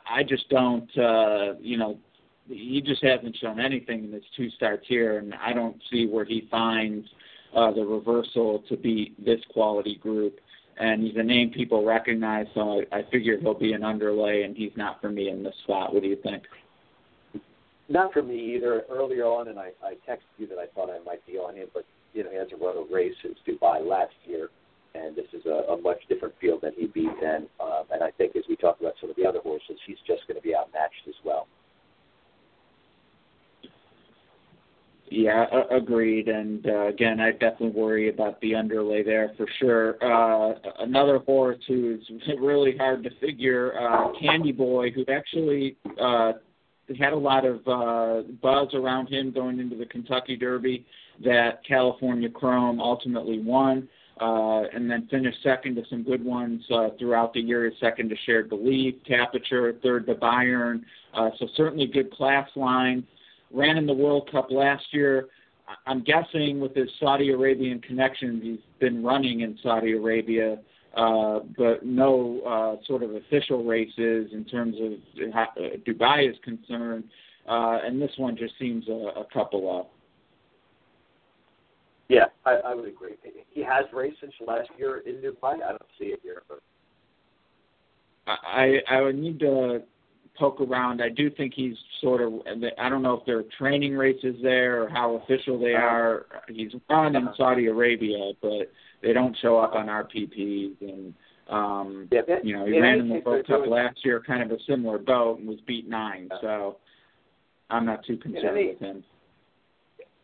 I 0.10 0.24
just 0.24 0.48
don't, 0.50 0.90
uh, 0.98 1.54
you 1.60 1.78
know, 1.78 1.98
he 2.48 2.82
just 2.86 3.04
hasn't 3.04 3.36
shown 3.38 3.60
anything 3.60 4.06
in 4.06 4.12
his 4.12 4.24
two 4.36 4.50
starts 4.52 4.86
here, 4.88 5.20
and 5.20 5.34
I 5.36 5.54
don't 5.54 5.82
see 5.92 6.06
where 6.06 6.26
he 6.26 6.48
finds 6.50 7.08
uh, 7.56 7.72
the 7.72 7.84
reversal 7.84 8.64
to 8.70 8.78
beat 8.78 9.24
this 9.24 9.40
quality 9.52 9.98
group. 9.98 10.40
And 10.80 11.02
he's 11.02 11.16
a 11.16 11.24
name 11.24 11.50
people 11.52 11.84
recognize, 11.84 12.46
so 12.54 12.84
I, 12.92 13.00
I 13.00 13.04
figure 13.10 13.38
he'll 13.40 13.58
be 13.58 13.74
an 13.74 13.84
underlay, 13.84 14.44
and 14.44 14.56
he's 14.56 14.72
not 14.76 15.02
for 15.02 15.10
me 15.10 15.30
in 15.30 15.44
this 15.44 15.56
spot. 15.64 15.94
What 15.94 16.04
do 16.04 16.10
you 16.10 16.18
think? 16.22 16.44
Not 17.90 18.14
for 18.14 18.22
me 18.22 18.56
either. 18.56 18.84
Earlier 18.90 19.26
on, 19.26 19.48
and 19.48 19.58
I, 19.58 19.72
I 19.84 19.94
texted 20.08 20.38
you 20.38 20.48
that 20.48 20.60
I 20.60 20.68
thought 20.76 20.90
I 20.90 21.04
might 21.04 21.26
be 21.26 21.34
on 21.34 21.56
him, 21.56 21.68
but 21.74 21.86
you 22.14 22.24
know 22.24 22.30
he 22.30 22.38
hasn't 22.38 22.62
run 22.62 22.76
a 22.78 22.94
race 22.94 23.14
since 23.24 23.38
Dubai 23.48 23.84
last 23.86 24.14
year, 24.26 24.50
and 24.96 25.16
this 25.16 25.28
is 25.34 25.46
a, 25.46 25.74
a 25.74 25.82
much 25.82 26.00
different 26.10 26.34
field 26.40 26.62
than 26.64 26.74
he 26.78 26.88
beat 26.88 27.12
then. 27.22 27.48
Um, 27.60 27.84
and 27.92 28.04
I 28.04 28.12
think 28.12 28.36
as 28.36 28.44
we 28.50 28.56
talk 28.56 28.80
about 28.80 28.94
some 29.00 29.10
of 29.10 29.16
the 29.16 29.26
other 29.26 29.40
horses, 29.40 29.78
he's 29.86 29.98
just 30.06 30.28
going 30.28 30.36
to 30.36 30.42
be 30.42 30.56
outmatched 30.56 31.08
as 31.08 31.16
well. 31.24 31.48
Yeah, 35.10 35.46
agreed. 35.72 36.28
And 36.28 36.66
uh, 36.68 36.88
again, 36.88 37.22
I 37.22 37.32
definitely 37.32 37.70
worry 37.70 38.10
about 38.10 38.42
the 38.42 38.56
underlay 38.56 39.04
there 39.04 39.32
for 39.38 39.48
sure. 39.60 39.96
Uh, 40.04 40.56
another 40.80 41.20
horse 41.20 41.60
who's 41.68 42.06
really 42.42 42.76
hard 42.78 43.04
to 43.04 43.10
figure, 43.22 43.80
uh, 43.80 44.12
Candy 44.20 44.52
Boy, 44.52 44.92
who 44.92 45.06
actually 45.10 45.78
uh, 46.02 46.34
had 47.00 47.14
a 47.14 47.18
lot 47.18 47.46
of 47.46 47.66
uh, 47.68 48.28
buzz 48.42 48.74
around 48.74 49.08
him 49.08 49.32
going 49.32 49.60
into 49.60 49.78
the 49.78 49.86
Kentucky 49.86 50.36
Derby 50.36 50.86
that 51.24 51.62
California 51.66 52.30
Chrome 52.30 52.82
ultimately 52.82 53.40
won. 53.40 53.88
Uh, 54.20 54.64
and 54.74 54.90
then 54.90 55.08
finished 55.10 55.38
second 55.44 55.76
to 55.76 55.84
some 55.90 56.04
good 56.04 56.24
ones 56.24 56.64
uh, 56.74 56.90
throughout 56.98 57.34
the 57.34 57.40
year. 57.40 57.72
Second 57.80 58.10
to 58.10 58.16
Shared 58.26 58.50
Belief, 58.50 58.96
Tapiture, 59.10 59.82
third 59.82 60.06
to 60.08 60.16
Bayern. 60.16 60.82
Uh, 61.14 61.30
so 61.40 61.48
certainly 61.56 61.88
good 61.88 62.12
class 62.12 62.50
line. 62.56 63.06
Ran 63.52 63.78
in 63.78 63.86
the 63.86 63.94
World 63.94 64.30
Cup 64.32 64.52
last 64.52 64.86
year. 64.92 65.28
I'm 65.86 66.04
guessing 66.04 66.60
with 66.60 66.76
his 66.76 66.90
Saudi 67.00 67.32
Arabian 67.32 67.80
connections, 67.82 68.42
he's 68.44 68.60
been 68.80 69.04
running 69.04 69.42
in 69.42 69.58
Saudi 69.62 69.94
Arabia, 69.94 70.58
uh, 70.96 71.40
but 71.58 71.86
no 71.86 72.42
uh, 72.82 72.86
sort 72.86 73.04
of 73.04 73.16
official 73.16 73.64
races 73.64 74.30
in 74.32 74.46
terms 74.50 74.76
of 74.82 75.34
uh, 75.34 75.46
Dubai 75.86 76.30
is 76.30 76.38
concerned. 76.44 77.04
Uh, 77.48 77.80
and 77.86 78.02
this 78.02 78.12
one 78.18 78.36
just 78.38 78.54
seems 78.60 78.88
a, 78.88 79.20
a 79.20 79.26
couple 79.34 79.80
up. 79.80 79.92
Yeah, 82.10 82.26
I, 82.46 82.56
I 82.66 82.76
would 82.76 82.88
agree. 82.88 83.16
He 83.50 83.62
has 83.64 83.86
raced 83.94 84.18
since 84.22 84.34
last 84.46 84.70
year 84.78 85.00
in 85.00 85.16
Dubai. 85.16 85.56
I 85.56 85.70
don't 85.70 85.82
see 86.00 86.06
it 86.06 86.20
here, 86.24 86.44
but 86.48 86.60
I 88.28 88.78
I 88.90 89.02
would 89.02 89.18
need 89.18 89.40
to 89.40 89.82
poke 90.38 90.62
around. 90.62 91.02
I 91.02 91.10
do 91.10 91.30
think 91.30 91.54
he's 91.54 91.76
sort 92.02 92.22
of. 92.22 92.34
I 92.78 92.90
don't 92.90 93.02
know 93.02 93.16
if 93.16 93.26
they're 93.26 93.44
training 93.58 93.96
races 93.98 94.36
there 94.42 94.84
or 94.84 94.90
how 94.90 95.16
official 95.16 95.60
they 95.60 95.74
uh-huh. 95.74 95.86
are. 95.86 96.26
He's 96.48 96.72
run 96.90 97.16
in 97.16 97.28
uh-huh. 97.28 97.34
Saudi 97.36 97.66
Arabia, 97.68 98.32
but 98.42 98.72
they 99.02 99.12
don't 99.14 99.36
show 99.42 99.60
up 99.60 99.74
on 99.74 99.88
RPPs 99.88 100.82
and. 100.82 101.14
Um, 101.50 102.10
yeah, 102.12 102.24
you 102.44 102.58
know, 102.58 102.66
he 102.66 102.78
ran 102.78 103.00
in 103.00 103.08
the 103.08 103.22
World 103.26 103.48
Cup 103.48 103.66
last 103.68 104.04
year, 104.04 104.22
kind 104.22 104.44
of 104.44 104.52
a 104.52 104.62
similar 104.68 104.98
boat, 104.98 105.40
and 105.40 105.48
was 105.48 105.60
beat 105.66 105.88
nine. 105.88 106.28
So 106.42 106.76
I'm 107.70 107.86
not 107.86 108.04
too 108.06 108.18
concerned 108.18 108.68
with 108.68 108.80
him. 108.80 109.02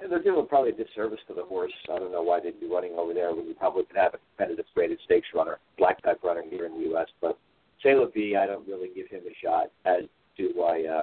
They're 0.10 0.24
doing 0.24 0.48
probably 0.48 0.72
a 0.72 0.74
disservice 0.74 1.20
to 1.28 1.34
the 1.34 1.44
horse. 1.44 1.72
I 1.92 2.00
don't 2.00 2.12
know 2.12 2.24
why 2.24 2.40
they'd 2.40 2.60
be 2.60 2.68
running 2.68 2.94
over 2.98 3.14
there 3.14 3.34
when 3.34 3.48
you 3.48 3.54
probably 3.54 3.84
could 3.86 3.98
have 3.98 4.14
a 4.14 4.20
competitive 4.38 4.66
graded 4.74 5.00
stakes 5.06 5.28
runner, 5.34 5.60
black 5.78 6.02
type 6.04 6.24
runner 6.24 6.44
here 6.50 6.66
in 6.66 6.74
the 6.74 6.90
U.S. 6.90 7.08
But 7.22 7.38
Sailor 7.82 8.08
V, 8.14 8.36
I 8.36 8.46
don't 8.46 8.68
really 8.68 8.90
give 8.96 9.08
him 9.08 9.22
a 9.28 9.36
shot, 9.44 9.72
as 9.86 10.04
do 10.38 10.64
I 10.64 11.00
uh, 11.00 11.02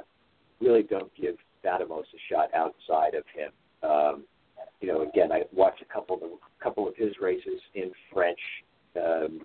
really 0.61 0.83
don't 0.83 1.13
give 1.15 1.37
Datimos 1.65 2.03
a 2.03 2.21
shot 2.33 2.49
outside 2.55 3.15
of 3.15 3.25
him. 3.35 3.51
Um, 3.89 4.25
you 4.81 4.89
know, 4.89 5.03
again, 5.03 5.31
I 5.33 5.43
watched 5.53 5.83
a 5.83 5.93
couple 5.93 6.17
of 6.17 6.23
a 6.23 6.63
couple 6.63 6.89
of 6.89 6.97
his 6.97 7.13
races 7.21 7.61
in 7.75 7.91
French. 8.13 8.39
Um, 8.97 9.41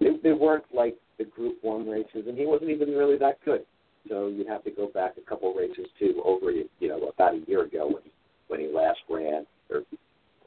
they, 0.00 0.10
they 0.22 0.32
weren't 0.32 0.64
like 0.72 0.96
the 1.18 1.24
Group 1.24 1.56
One 1.62 1.88
races, 1.88 2.26
and 2.26 2.38
he 2.38 2.46
wasn't 2.46 2.70
even 2.70 2.90
really 2.90 3.18
that 3.18 3.38
good. 3.44 3.64
So 4.08 4.28
you'd 4.28 4.48
have 4.48 4.64
to 4.64 4.70
go 4.70 4.86
back 4.88 5.14
a 5.18 5.28
couple 5.28 5.52
races 5.52 5.86
to 5.98 6.22
over, 6.24 6.50
you 6.50 6.88
know, 6.88 7.08
about 7.08 7.34
a 7.34 7.40
year 7.46 7.64
ago 7.64 7.86
when 7.86 8.02
he 8.04 8.10
when 8.48 8.60
he 8.60 8.66
last 8.66 8.98
ran, 9.08 9.46
or 9.70 9.82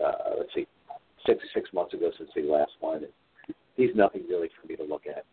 uh, 0.03 0.36
let's 0.38 0.53
see, 0.53 0.67
six 1.25 1.43
six 1.53 1.70
months 1.74 1.93
ago 1.93 2.12
since 2.17 2.29
he 2.34 2.41
last 2.41 2.72
won. 2.81 3.05
He's 3.77 3.96
nothing 3.96 4.24
really 4.29 4.50
for 4.60 4.67
me 4.67 4.75
to 4.75 4.84
look 4.84 5.03
at. 5.08 5.25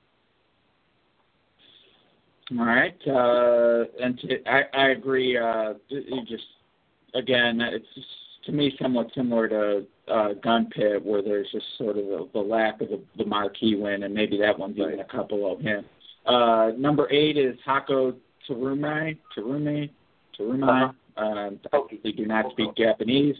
All 2.58 2.64
right, 2.64 2.96
uh, 3.06 3.84
and 4.02 4.18
to, 4.20 4.48
I, 4.48 4.62
I 4.72 4.88
agree. 4.90 5.36
Uh, 5.36 5.74
you 5.88 6.24
just 6.26 6.44
again, 7.14 7.60
it's 7.60 7.86
just, 7.94 8.06
to 8.46 8.52
me 8.52 8.72
somewhat 8.80 9.08
similar 9.14 9.48
to 9.48 9.86
uh, 10.10 10.32
Gun 10.42 10.70
Pit, 10.74 11.04
where 11.04 11.22
there's 11.22 11.48
just 11.52 11.66
sort 11.76 11.98
of 11.98 12.04
a, 12.04 12.24
the 12.32 12.38
lack 12.38 12.80
of 12.80 12.88
the, 12.88 13.00
the 13.18 13.24
marquee 13.24 13.74
win, 13.74 14.04
and 14.04 14.14
maybe 14.14 14.38
that 14.38 14.58
one's 14.58 14.78
even 14.78 15.00
a 15.00 15.04
couple 15.04 15.52
of 15.52 15.60
him. 15.60 15.84
Uh, 16.24 16.70
number 16.78 17.10
eight 17.12 17.36
is 17.36 17.56
Hokko 17.66 18.14
Tarumae. 18.48 19.18
Terume. 19.36 19.90
Terume. 20.38 20.62
Uh-huh. 20.62 20.92
Um, 21.18 21.58
they 22.04 22.12
do 22.12 22.26
not 22.26 22.50
speak 22.52 22.76
Japanese. 22.76 23.36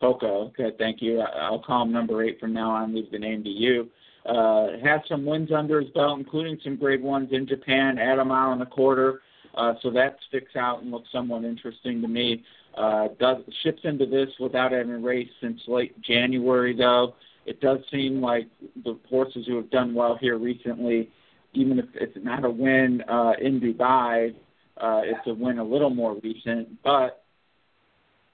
Poco. 0.00 0.46
Okay, 0.48 0.70
thank 0.78 1.02
you. 1.02 1.20
I'll 1.20 1.62
call 1.62 1.82
him 1.82 1.92
number 1.92 2.24
eight 2.24 2.40
from 2.40 2.52
now 2.52 2.70
on. 2.70 2.94
Leave 2.94 3.10
the 3.10 3.18
name 3.18 3.44
to 3.44 3.50
you. 3.50 3.88
Uh, 4.24 4.68
has 4.82 5.00
some 5.08 5.24
wins 5.24 5.50
under 5.52 5.80
his 5.80 5.90
belt, 5.90 6.18
including 6.18 6.58
some 6.64 6.76
grade 6.76 7.02
ones 7.02 7.28
in 7.32 7.46
Japan 7.46 7.98
at 7.98 8.18
a 8.18 8.24
mile 8.24 8.52
and 8.52 8.62
a 8.62 8.66
quarter. 8.66 9.20
Uh, 9.54 9.74
so 9.82 9.90
that 9.90 10.16
sticks 10.28 10.56
out 10.56 10.82
and 10.82 10.90
looks 10.90 11.08
somewhat 11.12 11.44
interesting 11.44 12.00
to 12.00 12.08
me. 12.08 12.42
Uh, 12.76 13.08
does 13.18 13.38
ships 13.62 13.80
into 13.84 14.06
this 14.06 14.28
without 14.38 14.72
having 14.72 15.02
raced 15.02 15.32
since 15.40 15.60
late 15.66 16.00
January, 16.02 16.76
though. 16.76 17.14
It 17.46 17.60
does 17.60 17.78
seem 17.90 18.20
like 18.20 18.46
the 18.84 18.98
horses 19.08 19.46
who 19.46 19.56
have 19.56 19.70
done 19.70 19.94
well 19.94 20.16
here 20.20 20.38
recently, 20.38 21.10
even 21.52 21.78
if 21.78 21.86
it's 21.94 22.16
not 22.22 22.44
a 22.44 22.50
win 22.50 23.02
uh, 23.08 23.32
in 23.40 23.60
Dubai, 23.60 24.34
uh, 24.82 25.00
it's 25.04 25.26
a 25.26 25.34
win 25.34 25.58
a 25.58 25.64
little 25.64 25.90
more 25.90 26.16
recent. 26.22 26.82
But 26.82 27.22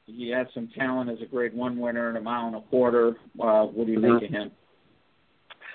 he 0.06 0.30
has 0.30 0.46
some 0.54 0.68
talent 0.76 1.10
as 1.10 1.18
a 1.22 1.26
Grade 1.26 1.54
One 1.54 1.78
winner 1.78 2.10
in 2.10 2.16
a 2.16 2.20
mile 2.20 2.46
and 2.46 2.56
a 2.56 2.60
quarter. 2.62 3.16
Uh, 3.40 3.64
what 3.64 3.86
do 3.86 3.92
you 3.92 3.98
mm-hmm. 3.98 4.14
make 4.14 4.24
of 4.24 4.30
him? 4.30 4.50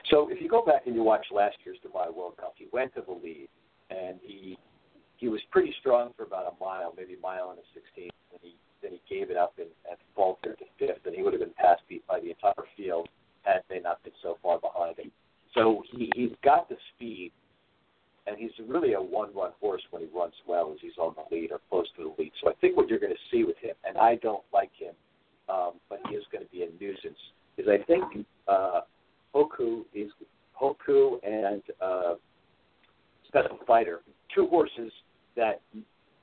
So 0.09 0.29
if 0.29 0.41
you 0.41 0.49
go 0.49 0.63
back 0.65 0.87
and 0.87 0.95
you 0.95 1.03
watch 1.03 1.25
last 1.31 1.57
year's 1.63 1.77
Dubai 1.85 2.13
World 2.13 2.37
Cup, 2.37 2.53
he 2.57 2.67
went 2.73 2.93
to 2.95 3.01
the 3.05 3.13
lead 3.13 3.47
and 3.89 4.19
he 4.23 4.57
he 5.17 5.29
was 5.29 5.39
pretty 5.51 5.73
strong 5.79 6.11
for 6.17 6.23
about 6.23 6.51
a 6.51 6.63
mile, 6.63 6.93
maybe 6.97 7.13
a 7.13 7.21
mile 7.21 7.51
and 7.51 7.59
a 7.59 7.67
sixteenth, 7.73 8.13
and 8.31 8.39
he 8.41 8.55
then 8.81 8.91
he 8.91 9.15
gave 9.15 9.29
it 9.29 9.37
up 9.37 9.53
and, 9.57 9.67
and 9.87 9.97
faltered 10.15 10.57
to 10.57 10.65
fifth, 10.79 11.05
and 11.05 11.15
he 11.15 11.21
would 11.21 11.33
have 11.33 11.41
been 11.41 11.53
passed 11.57 11.83
beat 11.87 12.05
by 12.07 12.19
the 12.19 12.29
entire 12.29 12.65
field 12.75 13.07
had 13.43 13.61
they 13.69 13.79
not 13.79 14.03
been 14.03 14.13
so 14.23 14.37
far 14.41 14.59
behind 14.59 14.97
him. 14.97 15.11
So 15.53 15.83
he 15.91 16.11
he's 16.15 16.31
got 16.43 16.67
the 16.69 16.77
speed, 16.95 17.31
and 18.27 18.37
he's 18.37 18.51
really 18.67 18.93
a 18.93 19.01
one-run 19.01 19.51
horse 19.59 19.81
when 19.91 20.03
he 20.03 20.07
runs 20.15 20.33
well, 20.47 20.71
as 20.71 20.79
he's 20.81 20.97
on 20.97 21.15
the 21.15 21.35
lead 21.35 21.51
or 21.51 21.59
close 21.69 21.87
to 21.97 22.03
the 22.03 22.21
lead. 22.21 22.31
So 22.43 22.49
I 22.49 22.53
think 22.61 22.77
what 22.77 22.87
you're 22.87 22.99
going 22.99 23.13
to 23.13 23.19
see 23.31 23.43
with 23.43 23.57
him, 23.57 23.75
and 23.83 23.97
I 23.97 24.15
don't 24.15 24.43
like 24.53 24.71
him, 24.77 24.93
um, 25.49 25.73
but 25.89 25.99
he 26.09 26.15
is 26.15 26.23
going 26.31 26.43
to 26.43 26.51
be 26.51 26.63
a 26.63 26.67
nuisance, 26.79 27.17
is 27.57 27.67
I 27.67 27.83
think 27.85 28.25
uh, 28.47 28.81
Hoku 29.33 29.81
is 29.93 30.11
Hoku 30.59 31.17
and 31.23 31.61
uh, 31.81 32.15
Special 33.27 33.57
Fighter, 33.65 34.01
two 34.33 34.47
horses 34.47 34.91
that 35.35 35.61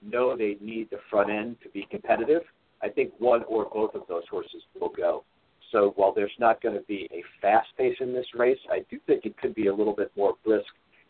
know 0.02 0.36
they 0.36 0.56
need 0.60 0.88
the 0.90 0.98
front 1.10 1.30
end 1.30 1.56
to 1.62 1.68
be 1.70 1.86
competitive. 1.90 2.42
I 2.82 2.88
think 2.88 3.12
one 3.18 3.42
or 3.48 3.68
both 3.72 3.94
of 3.94 4.02
those 4.08 4.22
horses 4.30 4.62
will 4.80 4.90
go. 4.90 5.24
So 5.72 5.92
while 5.96 6.12
there's 6.14 6.32
not 6.38 6.62
going 6.62 6.76
to 6.76 6.84
be 6.84 7.08
a 7.12 7.22
fast 7.42 7.68
pace 7.76 7.96
in 8.00 8.12
this 8.12 8.26
race, 8.34 8.58
I 8.70 8.84
do 8.90 8.98
think 9.06 9.26
it 9.26 9.36
could 9.36 9.54
be 9.54 9.66
a 9.66 9.74
little 9.74 9.94
bit 9.94 10.10
more 10.16 10.34
brisk 10.44 10.68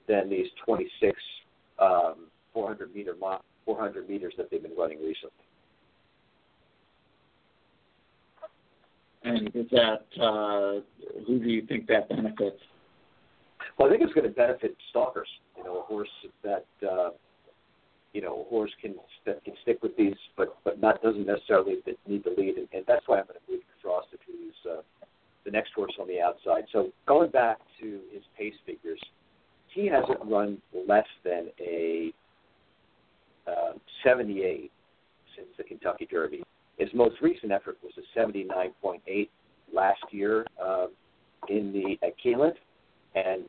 than 0.08 0.28
these 0.30 0.46
26 0.64 1.16
um, 1.78 2.26
400 2.52 2.94
meter 2.94 3.14
400 3.64 4.08
meters 4.08 4.34
that 4.36 4.50
they've 4.50 4.62
been 4.62 4.76
running 4.76 4.98
recently. 4.98 5.30
And 9.24 9.48
is 9.54 9.66
that 9.70 10.04
uh, 10.20 10.80
who 11.26 11.38
do 11.38 11.48
you 11.48 11.66
think 11.66 11.86
that 11.88 12.08
benefits? 12.08 12.56
Well, 13.78 13.88
I 13.88 13.90
think 13.90 14.02
it's 14.02 14.14
going 14.14 14.26
to 14.26 14.34
benefit 14.34 14.76
stalkers. 14.90 15.28
You 15.56 15.64
know, 15.64 15.80
a 15.80 15.82
horse 15.82 16.08
that 16.42 16.66
uh, 16.88 17.10
you 18.12 18.22
know 18.22 18.40
a 18.40 18.44
horse 18.48 18.70
can 18.80 18.94
that 19.26 19.44
can 19.44 19.54
stick 19.62 19.82
with 19.82 19.96
these, 19.96 20.14
but 20.36 20.56
but 20.64 20.80
not 20.80 21.02
doesn't 21.02 21.26
necessarily 21.26 21.76
need 22.06 22.24
the 22.24 22.34
lead, 22.38 22.56
and, 22.56 22.68
and 22.72 22.84
that's 22.86 23.06
why 23.06 23.18
I'm 23.18 23.26
going 23.26 23.38
to 23.46 23.52
move 23.52 23.62
Frosted, 23.82 24.18
who's 24.26 24.70
uh, 24.70 24.82
the 25.44 25.50
next 25.50 25.72
horse 25.72 25.92
on 26.00 26.08
the 26.08 26.20
outside. 26.20 26.64
So 26.72 26.90
going 27.06 27.30
back 27.30 27.58
to 27.80 28.00
his 28.12 28.22
pace 28.36 28.54
figures, 28.66 29.00
he 29.78 29.86
hasn't 29.86 30.18
run 30.24 30.60
less 30.88 31.06
than 31.24 31.48
a 31.60 32.12
uh, 33.46 33.74
78 34.04 34.72
since 35.36 35.48
the 35.56 35.62
Kentucky 35.62 36.08
Derby. 36.10 36.42
His 36.78 36.88
most 36.94 37.14
recent 37.22 37.52
effort 37.52 37.78
was 37.82 37.92
a 37.96 38.18
79.8 38.18 39.28
last 39.72 40.00
year 40.10 40.44
uh, 40.60 40.86
in 41.48 41.72
the 41.72 41.96
at 42.04 42.14
Keeneland, 42.18 42.54
and 43.14 43.44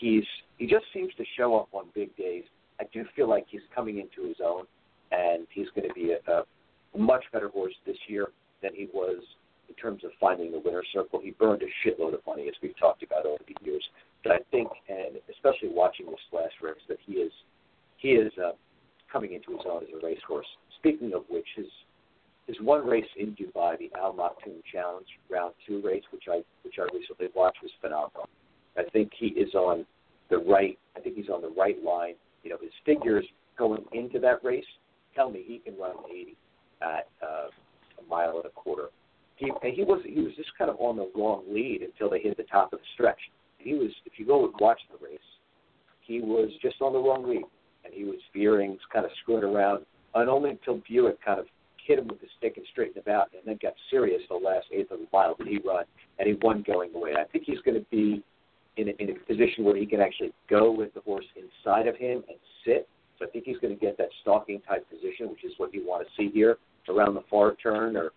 he's 0.00 0.24
he 0.58 0.66
just 0.66 0.84
seems 0.92 1.14
to 1.14 1.24
show 1.36 1.56
up 1.56 1.68
on 1.72 1.86
big 1.94 2.14
days. 2.16 2.44
I 2.78 2.84
do 2.92 3.04
feel 3.16 3.28
like 3.28 3.46
he's 3.48 3.62
coming 3.74 3.98
into 3.98 4.28
his 4.28 4.36
own, 4.44 4.64
and 5.12 5.46
he's 5.50 5.68
going 5.74 5.88
to 5.88 5.94
be 5.94 6.12
a, 6.12 6.32
a 6.32 6.98
much 6.98 7.24
better 7.32 7.48
horse 7.48 7.74
this 7.86 7.96
year 8.06 8.28
than 8.62 8.72
he 8.74 8.88
was 8.92 9.22
in 9.70 9.74
terms 9.76 10.04
of 10.04 10.10
finding 10.20 10.52
the 10.52 10.60
winner's 10.62 10.86
circle. 10.92 11.20
He 11.22 11.30
burned 11.30 11.62
a 11.62 11.88
shitload 11.88 12.12
of 12.12 12.20
money, 12.26 12.48
as 12.48 12.54
we've 12.62 12.78
talked 12.78 13.02
about 13.02 13.24
over 13.24 13.42
the 13.46 13.54
years. 13.64 13.82
But 14.24 14.32
I 14.32 14.38
think, 14.50 14.68
and 14.88 15.20
especially 15.30 15.68
watching 15.68 16.06
this 16.06 16.18
last 16.32 16.54
race, 16.62 16.80
that 16.88 16.96
he 17.06 17.12
is 17.12 17.32
he 17.98 18.08
is 18.08 18.32
uh, 18.42 18.52
coming 19.12 19.34
into 19.34 19.52
his 19.52 19.60
own 19.70 19.82
as 19.82 19.88
a 19.94 20.04
racehorse. 20.04 20.46
Speaking 20.78 21.12
of 21.14 21.22
which, 21.28 21.46
his 21.54 21.66
his 22.46 22.56
one 22.60 22.86
race 22.86 23.08
in 23.18 23.36
Dubai, 23.36 23.78
the 23.78 23.90
Al 23.96 24.14
Maktoum 24.14 24.60
Challenge 24.72 25.06
Round 25.30 25.54
Two 25.66 25.82
race, 25.84 26.02
which 26.10 26.24
I 26.28 26.42
which 26.62 26.74
I 26.78 26.86
recently 26.94 27.28
watched, 27.34 27.58
was 27.62 27.70
phenomenal. 27.80 28.28
I 28.76 28.84
think 28.92 29.12
he 29.16 29.26
is 29.26 29.54
on 29.54 29.84
the 30.30 30.38
right. 30.38 30.78
I 30.96 31.00
think 31.00 31.16
he's 31.16 31.28
on 31.28 31.42
the 31.42 31.52
right 31.56 31.82
line. 31.84 32.14
You 32.42 32.50
know, 32.50 32.58
his 32.60 32.72
figures 32.84 33.24
going 33.58 33.84
into 33.92 34.18
that 34.20 34.42
race 34.42 34.64
tell 35.14 35.30
me 35.30 35.44
he 35.46 35.58
can 35.58 35.78
run 35.78 35.94
80 36.10 36.36
at 36.82 37.08
uh, 37.22 37.48
a 38.00 38.08
mile 38.08 38.36
and 38.36 38.46
a 38.46 38.50
quarter. 38.50 38.88
He 39.36 39.50
and 39.62 39.74
he 39.74 39.84
was 39.84 40.02
he 40.04 40.20
was 40.20 40.32
just 40.36 40.50
kind 40.56 40.70
of 40.70 40.76
on 40.80 40.96
the 40.96 41.10
wrong 41.14 41.44
lead 41.48 41.82
until 41.82 42.08
they 42.08 42.20
hit 42.20 42.36
the 42.36 42.44
top 42.44 42.72
of 42.72 42.78
the 42.78 42.86
stretch. 42.94 43.20
He 43.64 43.74
was, 43.74 43.90
if 44.04 44.18
you 44.18 44.26
go 44.26 44.44
and 44.44 44.54
watch 44.60 44.80
the 44.90 45.04
race, 45.04 45.18
he 46.00 46.20
was 46.20 46.50
just 46.60 46.76
on 46.80 46.92
the 46.92 46.98
wrong 46.98 47.28
lead, 47.28 47.44
and 47.84 47.92
he 47.92 48.04
was 48.04 48.18
veering, 48.34 48.78
kind 48.92 49.04
of 49.04 49.10
screwing 49.22 49.44
around, 49.44 49.84
and 50.14 50.28
only 50.28 50.50
until 50.50 50.80
Buick 50.88 51.22
kind 51.24 51.40
of 51.40 51.46
hit 51.84 51.98
him 51.98 52.08
with 52.08 52.20
the 52.20 52.26
stick 52.38 52.56
and 52.56 52.66
straighten 52.70 53.02
him 53.02 53.12
out, 53.12 53.30
and 53.32 53.42
then 53.46 53.58
got 53.62 53.72
serious 53.90 54.22
the 54.28 54.34
last 54.34 54.66
eighth 54.72 54.90
of 54.90 54.98
the 54.98 55.06
mile 55.12 55.34
that 55.38 55.48
he 55.48 55.58
run, 55.66 55.84
and 56.18 56.28
he 56.28 56.34
won 56.42 56.62
going 56.66 56.94
away. 56.94 57.12
I 57.18 57.24
think 57.24 57.44
he's 57.44 57.60
going 57.60 57.78
to 57.78 57.86
be 57.90 58.22
in 58.76 58.88
a, 58.88 58.92
in 59.02 59.10
a 59.10 59.14
position 59.26 59.64
where 59.64 59.76
he 59.76 59.86
can 59.86 60.00
actually 60.00 60.32
go 60.48 60.70
with 60.70 60.92
the 60.94 61.00
horse 61.00 61.26
inside 61.36 61.86
of 61.86 61.96
him 61.96 62.22
and 62.28 62.38
sit. 62.64 62.88
So 63.18 63.26
I 63.26 63.30
think 63.30 63.44
he's 63.44 63.58
going 63.58 63.74
to 63.74 63.80
get 63.80 63.96
that 63.98 64.08
stalking 64.22 64.60
type 64.62 64.88
position, 64.90 65.30
which 65.30 65.44
is 65.44 65.52
what 65.58 65.72
you 65.72 65.86
want 65.86 66.06
to 66.06 66.12
see 66.16 66.30
here 66.32 66.58
around 66.88 67.14
the 67.14 67.22
far 67.30 67.54
turn 67.54 67.96
or 67.96 68.10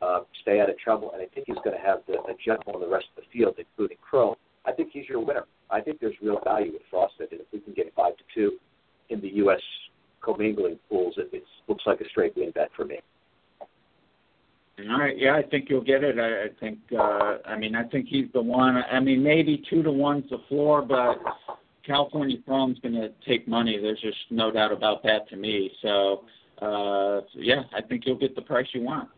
uh, 0.00 0.20
stay 0.42 0.60
out 0.60 0.70
of 0.70 0.78
trouble. 0.78 1.12
And 1.12 1.20
I 1.20 1.26
think 1.26 1.46
he's 1.46 1.58
going 1.64 1.76
to 1.76 1.82
have 1.82 1.98
the, 2.06 2.14
a 2.14 2.34
jump 2.44 2.62
on 2.68 2.80
the 2.80 2.88
rest 2.88 3.06
of 3.16 3.24
the 3.24 3.38
field, 3.38 3.56
including 3.58 3.98
Crow. 4.00 4.36
I 4.68 4.72
think 4.72 4.90
he's 4.92 5.08
your 5.08 5.20
winner. 5.20 5.46
I 5.70 5.80
think 5.80 5.98
there's 6.00 6.14
real 6.22 6.40
value 6.44 6.72
with 6.72 6.82
Frosted, 6.90 7.32
and 7.32 7.40
if 7.40 7.46
we 7.52 7.60
can 7.60 7.72
get 7.72 7.92
five 7.94 8.16
to 8.16 8.24
two 8.34 8.58
in 9.08 9.20
the 9.20 9.28
U.S. 9.36 9.60
commingling 10.20 10.78
pools, 10.88 11.14
it, 11.16 11.30
it 11.32 11.44
looks 11.68 11.84
like 11.86 12.00
a 12.00 12.08
straight 12.10 12.36
win 12.36 12.50
bet 12.50 12.70
for 12.76 12.84
me. 12.84 12.98
All 14.90 15.00
right, 15.00 15.18
yeah, 15.18 15.34
I 15.34 15.42
think 15.42 15.68
you'll 15.68 15.82
get 15.82 16.04
it. 16.04 16.18
I, 16.20 16.44
I 16.44 16.48
think, 16.60 16.78
uh, 16.96 17.38
I 17.48 17.58
mean, 17.58 17.74
I 17.74 17.84
think 17.84 18.06
he's 18.08 18.26
the 18.32 18.40
one. 18.40 18.76
I 18.76 19.00
mean, 19.00 19.22
maybe 19.22 19.62
two 19.68 19.82
to 19.82 19.90
one's 19.90 20.28
the 20.30 20.38
floor, 20.48 20.82
but 20.82 21.16
California 21.84 22.36
Chrome's 22.46 22.78
going 22.78 22.94
to 22.94 23.08
take 23.26 23.48
money. 23.48 23.78
There's 23.80 24.00
just 24.00 24.16
no 24.30 24.52
doubt 24.52 24.70
about 24.70 25.02
that 25.02 25.28
to 25.30 25.36
me. 25.36 25.72
So, 25.82 26.24
uh, 26.62 27.22
yeah, 27.34 27.62
I 27.74 27.82
think 27.88 28.04
you'll 28.06 28.18
get 28.18 28.36
the 28.36 28.42
price 28.42 28.66
you 28.72 28.82
want. 28.82 29.08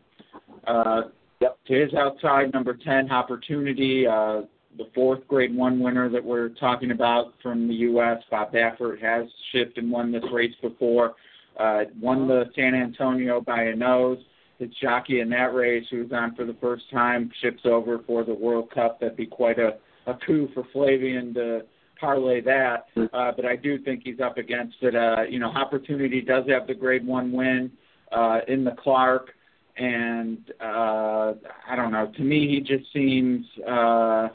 Uh, 0.66 1.02
yep. 1.40 1.58
To 1.66 1.74
his 1.74 1.92
outside, 1.92 2.54
number 2.54 2.74
10, 2.74 3.08
Hoppertunity, 3.08 4.08
uh, 4.08 4.46
the 4.76 4.88
fourth 4.94 5.26
grade 5.28 5.54
one 5.54 5.80
winner 5.80 6.08
that 6.08 6.24
we're 6.24 6.50
talking 6.50 6.90
about 6.90 7.34
from 7.42 7.68
the 7.68 7.74
U.S., 7.74 8.18
Bob 8.30 8.52
Baffert, 8.52 9.00
has 9.00 9.26
shipped 9.52 9.78
and 9.78 9.90
won 9.90 10.12
this 10.12 10.24
race 10.32 10.54
before. 10.62 11.14
Uh, 11.58 11.84
won 12.00 12.28
the 12.28 12.44
San 12.54 12.74
Antonio 12.74 13.40
by 13.40 13.64
a 13.64 13.76
nose 13.76 14.18
his 14.60 14.70
jockey 14.80 15.20
in 15.20 15.30
that 15.30 15.54
race, 15.54 15.84
who's 15.90 16.12
on 16.12 16.36
for 16.36 16.44
the 16.44 16.56
first 16.60 16.84
time, 16.92 17.30
ships 17.40 17.62
over 17.64 18.00
for 18.06 18.24
the 18.24 18.34
World 18.34 18.70
Cup. 18.70 19.00
That'd 19.00 19.16
be 19.16 19.26
quite 19.26 19.58
a, 19.58 19.78
a 20.06 20.14
coup 20.26 20.48
for 20.54 20.64
Flavien 20.74 21.34
to 21.34 21.62
parlay 21.98 22.42
that. 22.42 22.86
Uh, 22.96 23.32
but 23.34 23.46
I 23.46 23.56
do 23.56 23.78
think 23.78 24.02
he's 24.04 24.20
up 24.20 24.36
against 24.36 24.76
it. 24.82 24.94
Uh, 24.94 25.22
you 25.28 25.38
know, 25.38 25.50
Hoppertunity 25.50 26.24
does 26.24 26.44
have 26.48 26.66
the 26.66 26.74
Grade 26.74 27.06
One 27.06 27.32
win 27.32 27.72
uh, 28.12 28.40
in 28.48 28.62
the 28.62 28.72
Clark, 28.72 29.30
and 29.78 30.38
uh, 30.60 31.32
I 31.68 31.74
don't 31.74 31.90
know. 31.90 32.12
To 32.16 32.22
me, 32.22 32.46
he 32.46 32.60
just 32.60 32.92
seems. 32.92 33.46
Uh, 33.66 34.28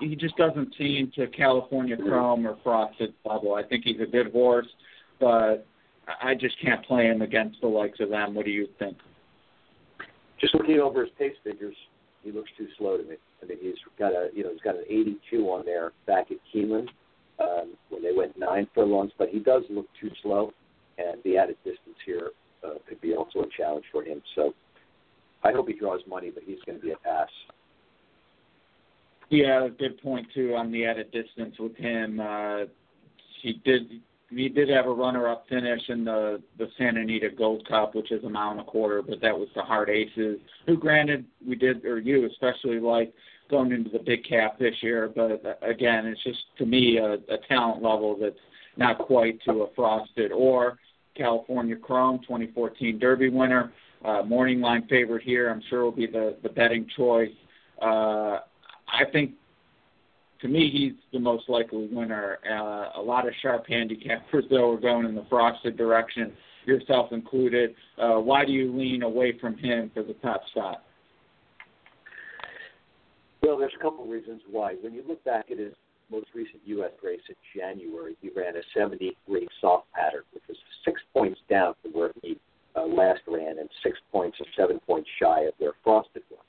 he 0.00 0.16
just 0.16 0.36
doesn't 0.36 0.74
seem 0.76 1.12
to 1.14 1.26
California 1.28 1.96
Chrome 1.96 2.46
or 2.46 2.56
Frosted 2.62 3.14
level. 3.24 3.54
I 3.54 3.62
think 3.62 3.84
he's 3.84 4.00
a 4.00 4.10
good 4.10 4.32
horse, 4.32 4.66
but 5.20 5.66
I 6.22 6.34
just 6.34 6.60
can't 6.60 6.84
play 6.84 7.06
him 7.06 7.22
against 7.22 7.60
the 7.60 7.68
likes 7.68 8.00
of 8.00 8.10
them. 8.10 8.34
What 8.34 8.44
do 8.44 8.50
you 8.50 8.68
think? 8.78 8.96
just 10.40 10.54
looking 10.54 10.80
over 10.80 11.02
his 11.02 11.10
pace 11.18 11.34
figures, 11.44 11.74
he 12.22 12.32
looks 12.32 12.50
too 12.56 12.68
slow 12.78 12.96
to 12.96 13.04
me. 13.04 13.16
I 13.42 13.46
mean, 13.46 13.58
he's 13.60 13.74
got 13.98 14.12
a 14.12 14.28
you 14.34 14.44
know 14.44 14.52
he's 14.52 14.60
got 14.60 14.76
an 14.76 14.84
82 14.88 15.44
on 15.44 15.64
there 15.64 15.92
back 16.06 16.30
at 16.30 16.38
Keeneland 16.52 16.88
um, 17.40 17.74
when 17.90 18.02
they 18.02 18.12
went 18.12 18.38
nine 18.38 18.68
furlongs, 18.74 19.12
but 19.18 19.28
he 19.28 19.38
does 19.38 19.62
look 19.70 19.86
too 20.00 20.10
slow, 20.22 20.52
and 20.98 21.22
the 21.24 21.36
added 21.36 21.56
distance 21.64 21.96
here 22.04 22.30
uh, 22.64 22.74
could 22.88 23.00
be 23.00 23.14
also 23.14 23.40
a 23.40 23.48
challenge 23.56 23.84
for 23.92 24.02
him. 24.02 24.22
So 24.34 24.54
I 25.44 25.52
hope 25.52 25.68
he 25.68 25.74
draws 25.74 26.00
money, 26.08 26.30
but 26.32 26.42
he's 26.44 26.58
going 26.66 26.78
to 26.78 26.84
be 26.84 26.92
a 26.92 26.96
pass. 26.96 27.28
Yeah, 29.30 29.66
a 29.66 29.70
good 29.70 30.00
point 30.02 30.26
too 30.34 30.54
on 30.54 30.72
the 30.72 30.86
added 30.86 31.10
distance 31.12 31.54
with 31.58 31.76
him. 31.76 32.20
Uh, 32.20 32.64
he 33.42 33.60
did 33.64 34.00
we 34.30 34.48
did 34.48 34.68
have 34.68 34.86
a 34.86 34.90
runner-up 34.90 35.46
finish 35.48 35.80
in 35.88 36.04
the 36.04 36.42
the 36.58 36.68
Santa 36.76 37.00
Anita 37.00 37.30
Gold 37.30 37.66
Cup, 37.68 37.94
which 37.94 38.10
is 38.10 38.24
a 38.24 38.28
mile 38.28 38.52
and 38.52 38.60
a 38.60 38.64
quarter, 38.64 39.02
but 39.02 39.20
that 39.20 39.38
was 39.38 39.48
the 39.54 39.62
hard 39.62 39.88
aces. 39.90 40.38
Who, 40.66 40.76
granted, 40.76 41.24
we 41.46 41.56
did 41.56 41.84
or 41.84 41.98
you 41.98 42.26
especially 42.26 42.80
like 42.80 43.12
going 43.50 43.72
into 43.72 43.90
the 43.90 43.98
big 43.98 44.24
cap 44.24 44.58
this 44.58 44.74
year, 44.82 45.10
but 45.14 45.44
uh, 45.44 45.54
again, 45.62 46.06
it's 46.06 46.22
just 46.22 46.40
to 46.58 46.66
me 46.66 46.98
a, 46.98 47.14
a 47.14 47.38
talent 47.48 47.82
level 47.82 48.16
that's 48.20 48.36
not 48.76 48.98
quite 48.98 49.42
to 49.44 49.62
a 49.62 49.74
Frosted 49.74 50.32
or 50.32 50.78
California 51.16 51.76
Chrome 51.76 52.20
2014 52.20 52.98
Derby 52.98 53.30
winner. 53.30 53.72
Uh, 54.04 54.22
morning 54.22 54.60
line 54.60 54.86
favorite 54.88 55.22
here, 55.22 55.50
I'm 55.50 55.62
sure 55.68 55.84
will 55.84 55.92
be 55.92 56.06
the 56.06 56.36
the 56.42 56.48
betting 56.48 56.86
choice. 56.96 57.32
Uh, 57.80 58.40
I 58.92 59.10
think 59.10 59.32
to 60.40 60.48
me, 60.48 60.70
he's 60.70 60.92
the 61.12 61.18
most 61.18 61.48
likely 61.48 61.88
winner. 61.90 62.38
Uh, 62.48 63.00
a 63.00 63.02
lot 63.02 63.26
of 63.26 63.34
sharp 63.42 63.66
handicappers, 63.66 64.48
though, 64.50 64.74
are 64.74 64.80
going 64.80 65.04
in 65.06 65.14
the 65.14 65.26
frosted 65.28 65.76
direction, 65.76 66.32
yourself 66.64 67.12
included. 67.12 67.74
Uh, 68.00 68.14
why 68.18 68.44
do 68.44 68.52
you 68.52 68.72
lean 68.76 69.02
away 69.02 69.36
from 69.40 69.56
him 69.56 69.90
for 69.92 70.02
the 70.02 70.14
top 70.14 70.42
spot? 70.50 70.84
Well, 73.42 73.58
there's 73.58 73.72
a 73.78 73.82
couple 73.82 74.06
reasons 74.06 74.42
why. 74.50 74.74
When 74.80 74.94
you 74.94 75.02
look 75.08 75.24
back 75.24 75.50
at 75.50 75.58
his 75.58 75.72
most 76.10 76.28
recent 76.34 76.60
U.S. 76.66 76.92
race 77.02 77.20
in 77.28 77.34
January, 77.56 78.16
he 78.20 78.30
ran 78.34 78.56
a 78.56 78.62
73 78.76 79.48
soft 79.60 79.86
pattern, 79.92 80.22
which 80.32 80.44
was 80.48 80.56
six 80.84 81.00
points 81.12 81.40
down 81.50 81.74
from 81.82 81.92
where 81.92 82.10
he 82.22 82.38
uh, 82.76 82.86
last 82.86 83.20
ran 83.26 83.58
and 83.58 83.68
six 83.82 83.98
points 84.12 84.38
or 84.40 84.46
seven 84.56 84.78
points 84.86 85.08
shy 85.20 85.42
of 85.42 85.54
where 85.58 85.72
Frosted 85.82 86.22
was. 86.30 86.47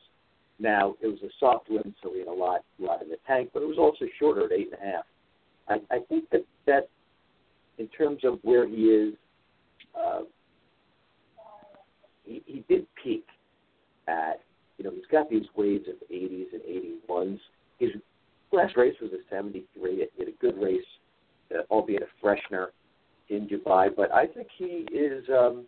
Now 0.60 0.96
it 1.02 1.08
was 1.08 1.20
a 1.24 1.30
soft 1.40 1.70
win, 1.70 1.96
so 2.04 2.12
we 2.12 2.20
had 2.20 2.28
a 2.28 2.34
lot, 2.34 2.64
lot 2.80 3.02
in 3.02 3.10
the 3.10 3.18
tank, 3.26 3.52
but 3.54 3.64
it 3.64 3.68
was 3.68 3.78
also 3.78 4.06
shorter 4.20 4.46
at 4.46 4.52
eight 4.52 4.70
and 4.72 4.82
a 4.82 4.96
half. 4.96 5.06
I, 5.70 5.96
I 5.96 6.00
think 6.10 6.30
that 6.32 6.44
that, 6.66 6.90
in 7.78 7.88
terms 7.88 8.20
of 8.26 8.40
where 8.42 8.68
he 8.68 8.76
is, 8.76 9.14
uh, 9.98 10.22
he, 12.26 12.44
he 12.46 12.66
did 12.68 12.86
peak 13.02 13.26
at, 14.10 14.42
you 14.78 14.84
know, 14.84 14.92
he's 14.92 15.06
got 15.10 15.30
these 15.30 15.46
waves 15.56 15.88
of 15.88 15.96
80s 16.10 16.48
and 16.52 16.62
81s. 17.10 17.40
His 17.80 17.92
last 18.52 18.76
race 18.76 18.96
was 19.02 19.12
a 19.14 19.34
73. 19.34 19.96
He 19.96 20.02
had 20.18 20.28
a 20.28 20.38
good 20.42 20.62
race, 20.62 20.82
uh, 21.56 21.62
albeit 21.72 22.04
a 22.04 22.26
freshener 22.26 22.68
in 23.30 23.48
Dubai. 23.48 23.90
But 23.96 24.12
I 24.12 24.28
think 24.28 24.48
he 24.58 24.86
is 24.92 25.24
um, 25.30 25.66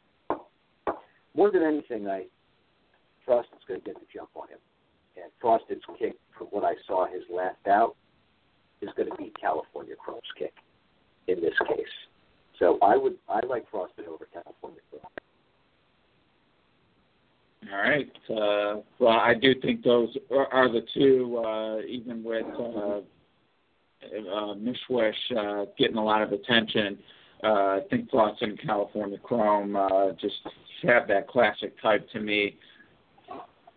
more 1.34 1.50
than 1.50 1.64
anything. 1.64 2.08
I 2.08 2.26
trust 3.24 3.48
is 3.54 3.64
going 3.68 3.80
to 3.80 3.86
get 3.86 3.96
the 3.96 4.06
jump 4.14 4.30
on 4.36 4.50
him 4.50 4.58
and 5.22 5.32
Frosted's 5.40 5.84
kick, 6.00 6.16
from 6.38 6.48
what 6.48 6.64
I 6.64 6.74
saw 6.88 7.06
his 7.06 7.24
last 7.34 7.68
out, 7.68 7.96
is 8.82 8.90
going 8.96 9.10
to 9.10 9.16
beat 9.16 9.36
California 9.40 9.96
Chrome's 9.96 10.22
kick 10.38 10.54
in 11.28 11.42
this 11.42 11.54
case. 11.68 11.86
So 12.60 12.78
I 12.82 12.98
would 12.98 13.18
I 13.30 13.46
like 13.46 13.70
Frosted 13.70 14.08
over 14.08 14.28
California 14.32 14.82
Chrome. 14.90 15.02
All 17.72 17.78
right. 17.78 18.12
Uh, 18.30 18.82
well, 19.00 19.20
I 19.20 19.34
do 19.34 19.54
think 19.62 19.84
those 19.84 20.10
are, 20.32 20.48
are 20.48 20.72
the 20.72 20.82
two, 20.94 21.42
uh, 21.46 21.80
even 21.82 22.24
with 22.24 22.46
uh, 22.60 23.02
uh, 24.04 24.56
Mshawish 24.56 25.14
uh, 25.38 25.66
getting 25.78 25.98
a 25.98 26.04
lot 26.04 26.22
of 26.22 26.32
attention. 26.32 26.98
Uh, 27.44 27.48
I 27.48 27.80
think 27.90 28.10
Frosted 28.10 28.50
and 28.50 28.62
California 28.62 29.18
Chrome 29.20 29.76
uh, 29.76 30.12
just 30.20 30.36
have 30.84 31.08
that 31.08 31.28
classic 31.28 31.80
type 31.82 32.08
to 32.12 32.20
me. 32.20 32.58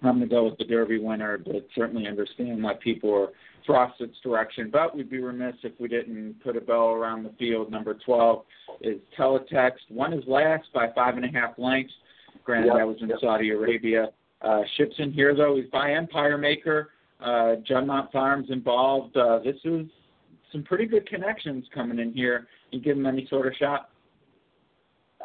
I'm 0.05 0.19
going 0.19 0.29
to 0.29 0.35
go 0.35 0.45
with 0.45 0.59
the 0.59 0.64
Derby 0.64 0.99
winner, 0.99 1.38
but 1.38 1.67
certainly 1.75 2.07
understand 2.07 2.62
why 2.62 2.75
people 2.75 3.12
are 3.14 3.29
Frosted's 3.67 4.19
direction. 4.23 4.71
But 4.71 4.95
we'd 4.95 5.11
be 5.11 5.21
remiss 5.21 5.55
if 5.62 5.73
we 5.79 5.88
didn't 5.88 6.37
put 6.43 6.57
a 6.57 6.61
bow 6.61 6.93
around 6.93 7.23
the 7.23 7.33
field. 7.38 7.71
Number 7.71 7.95
12 7.95 8.45
is 8.83 9.01
Teletext. 9.19 9.90
Won 9.90 10.12
his 10.12 10.25
last 10.27 10.64
by 10.75 10.88
five 10.95 11.17
and 11.17 11.25
a 11.25 11.29
half 11.29 11.59
lengths. 11.59 11.95
Granted, 12.45 12.69
yep, 12.69 12.77
that 12.77 12.87
was 12.87 12.97
in 13.01 13.09
yep. 13.09 13.19
Saudi 13.21 13.51
Arabia. 13.51 14.09
Uh, 14.43 14.61
ships 14.77 14.95
in 14.99 15.12
here, 15.12 15.35
though. 15.35 15.57
He's 15.57 15.71
by 15.71 15.93
Empire 15.93 16.37
Maker. 16.37 16.90
Uh, 17.21 17.57
Juddmonte 17.69 18.12
Farms 18.12 18.49
involved. 18.51 19.17
Uh, 19.17 19.38
this 19.38 19.57
is 19.64 19.87
some 20.53 20.62
pretty 20.62 20.85
good 20.85 21.09
connections 21.09 21.64
coming 21.75 21.99
in 21.99 22.12
here. 22.12 22.47
You 22.71 22.81
give 22.81 22.97
him 22.97 23.07
any 23.07 23.27
sort 23.31 23.47
of 23.47 23.55
shot? 23.59 23.88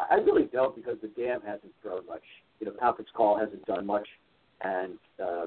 I 0.09 0.15
really 0.15 0.49
don't 0.53 0.75
because 0.75 0.97
the 1.01 1.09
dam 1.09 1.41
hasn't 1.45 1.73
thrown 1.81 2.05
much. 2.07 2.23
You 2.59 2.67
know, 2.67 2.73
Alfred's 2.81 3.09
call 3.13 3.37
hasn't 3.37 3.65
done 3.65 3.85
much 3.85 4.07
and 4.61 4.97
uh, 5.23 5.45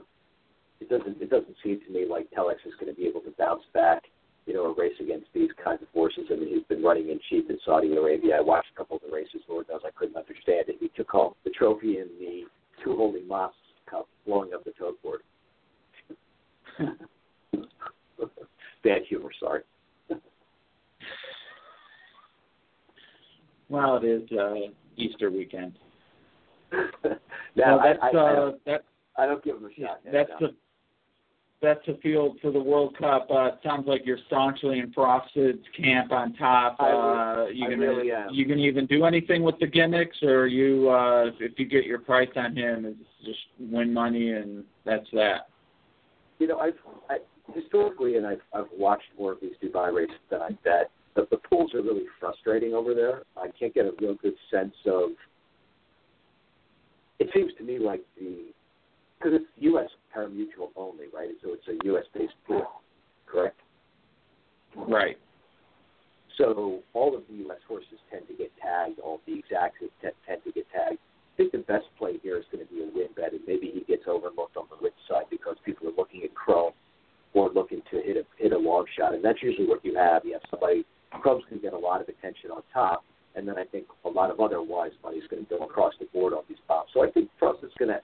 it 0.81 0.89
doesn't 0.89 1.21
it 1.23 1.31
doesn't 1.31 1.57
seem 1.63 1.81
to 1.87 1.93
me 1.93 2.07
like 2.09 2.31
Telex 2.31 2.57
is 2.67 2.75
going 2.81 2.93
to 2.93 3.01
be 3.01 3.07
able 3.07 3.21
to 3.21 3.33
bounce 3.39 3.63
back, 3.73 4.03
you 4.47 4.55
know, 4.55 4.65
a 4.65 4.75
race 4.75 4.97
against 5.01 5.27
these 5.35 5.51
kinds 5.63 5.83
of 5.83 5.89
forces. 5.95 6.25
I 6.31 6.35
mean, 6.35 6.49
he's 6.49 6.65
been 6.69 6.83
running 6.83 7.09
in 7.11 7.21
cheap 7.31 7.49
in 7.51 7.59
Saudi 7.65 7.95
Arabia. 7.95 8.37
I 8.39 8.41
watched 8.41 8.69
a 8.75 8.79
couple 8.79 8.97
of 8.97 9.03
the 9.03 9.15
races. 9.15 9.41
Lord 9.49 9.67
knows 9.69 9.81
I 9.87 9.91
couldn't 9.97 10.17
understand 10.17 10.69
it. 10.69 10.77
He 10.81 10.89
took 10.97 11.11
home 11.11 11.35
the 11.45 11.51
trophy 11.51 11.99
in 11.99 12.09
the 12.19 12.43
two 12.83 12.97
holding 12.97 13.29
moss 13.29 13.53
cup, 13.89 14.09
blowing 14.27 14.51
up 14.55 14.65
the 14.65 14.73
tote 14.79 15.01
board. 15.03 15.21
Bad 18.85 19.03
humor, 19.09 19.31
sorry. 19.39 19.63
well, 23.69 23.99
it 24.03 24.05
is 24.05 24.23
uh, 24.37 24.55
Easter 24.97 25.31
weekend. 25.31 25.79
now, 26.73 27.77
well, 27.77 27.81
that's, 27.85 27.99
I, 28.03 28.07
I, 28.07 28.11
uh, 28.11 28.51
I, 28.51 28.53
that's 28.67 28.85
I 29.17 29.27
don't 29.27 29.43
give 29.45 29.57
him 29.57 29.67
a 29.67 29.81
shot. 29.81 30.01
That's 30.11 30.31
the 30.41 30.55
that's 31.63 31.81
the 31.87 31.97
field 32.03 32.39
for 32.43 32.51
the 32.51 32.61
World 32.61 32.97
Cup. 32.99 33.29
Uh, 33.31 33.51
sounds 33.63 33.87
like 33.87 34.03
you're 34.05 34.19
staunchly 34.27 34.81
in 34.81 34.93
Frosted's 34.93 35.65
camp 35.81 36.11
on 36.11 36.35
top. 36.35 36.77
Uh, 36.81 37.47
you 37.53 37.71
gonna 37.71 37.77
really 37.77 38.11
you 38.33 38.47
gonna 38.47 38.61
even 38.61 38.87
do 38.87 39.05
anything 39.05 39.45
with 39.45 39.59
the 39.61 39.67
gimmicks, 39.67 40.17
or 40.23 40.49
you 40.49 40.91
uh, 40.91 41.27
if 41.39 41.53
you 41.59 41.67
get 41.67 41.85
your 41.85 42.01
price 42.01 42.29
on 42.37 42.57
him, 42.57 42.85
is 42.85 42.97
just 43.25 43.39
win 43.61 43.95
money 43.95 44.33
and 44.33 44.65
that's 44.85 45.07
that. 45.13 45.49
You 46.41 46.49
know, 46.49 46.59
I've 46.59 46.75
I, 47.09 47.19
historically, 47.55 48.17
and 48.17 48.27
I've 48.27 48.43
I've 48.53 48.67
watched 48.77 49.11
more 49.17 49.33
of 49.33 49.39
these 49.41 49.53
Dubai 49.63 49.95
races 49.95 50.17
than 50.31 50.43
I 50.43 50.51
bet. 50.65 50.91
But 51.15 51.31
the 51.31 51.37
pools 51.37 51.75
are 51.75 51.83
really 51.83 52.07
frustrating 52.19 52.73
over 52.73 52.95
there. 52.95 53.23
I 53.37 53.49
can't 53.57 53.73
get 53.73 53.85
a 53.85 53.93
real 54.01 54.15
good 54.15 54.35
sense 54.51 54.75
of. 54.87 55.11
It 57.19 57.29
seems 57.35 57.53
to 57.59 57.63
me 57.63 57.79
like 57.79 58.01
the 58.19 58.47
because 59.23 59.41
it's 59.41 59.51
U.S. 59.59 59.89
parimutuel 60.15 60.71
only, 60.77 61.07
right? 61.15 61.31
So 61.43 61.53
it's 61.53 61.67
a 61.69 61.87
U.S. 61.87 62.05
based 62.15 62.35
pool, 62.47 62.67
correct? 63.27 63.61
Right. 64.77 65.17
So 66.39 66.81
all 66.95 67.15
of 67.17 67.23
the 67.29 67.37
U.S. 67.47 67.61
horses 67.69 68.01
tend 68.11 68.27
to 68.29 68.35
get 68.35 68.51
tagged. 68.61 68.99
All 68.99 69.17
of 69.17 69.21
the 69.27 69.39
exacts 69.39 69.77
tend, 70.01 70.15
tend 70.27 70.41
to 70.45 70.53
get 70.53 70.67
tagged. 70.73 70.99
I 70.99 71.37
think 71.37 71.53
the 71.53 71.59
best 71.59 71.85
play 71.99 72.19
here 72.23 72.37
is 72.37 72.45
going 72.51 72.67
to 72.67 72.73
be 72.73 72.81
a 72.83 72.87
win 72.87 73.09
bet, 73.17 73.33
and 73.33 73.41
maybe 73.47 73.71
he 73.73 73.81
gets 73.81 74.05
overlooked 74.07 74.57
on 74.57 74.65
the 74.71 74.77
win 74.81 74.93
side 75.09 75.25
because 75.31 75.57
people 75.65 75.89
are 75.89 75.97
looking 75.97 76.23
at 76.25 76.35
Chrome 76.35 76.73
or 77.35 77.51
looking 77.51 77.81
to 77.91 78.01
hit 78.03 78.17
a 78.17 78.25
hit 78.37 78.53
a 78.53 78.59
long 78.59 78.85
shot, 78.99 79.15
and 79.15 79.25
that's 79.25 79.43
usually 79.43 79.67
what 79.67 79.85
you 79.85 79.97
have. 79.97 80.25
You 80.25 80.35
have 80.35 80.43
somebody 80.51 80.85
Chrome's 81.21 81.45
going 81.49 81.61
to 81.61 81.63
get 81.63 81.73
a 81.73 81.79
lot 81.79 82.01
of 82.01 82.09
attention 82.09 82.51
on 82.51 82.63
top, 82.73 83.05
and 83.35 83.47
then 83.47 83.57
I 83.59 83.65
think 83.65 83.87
a 84.05 84.09
lot 84.09 84.31
of 84.31 84.41
other 84.41 84.63
wise 84.63 84.93
money 85.03 85.19
is 85.19 85.25
going 85.31 85.45
to 85.45 85.49
go 85.49 85.65
across 85.65 85.93
the 86.01 86.07
board 86.07 86.33
on 86.33 86.43
these 86.49 86.59
pops. 86.67 86.93
So 86.95 87.05
I 87.05 87.11
think 87.11 87.29
Frost 87.39 87.63
is 87.63 87.73
going 87.79 87.91
to, 87.91 88.01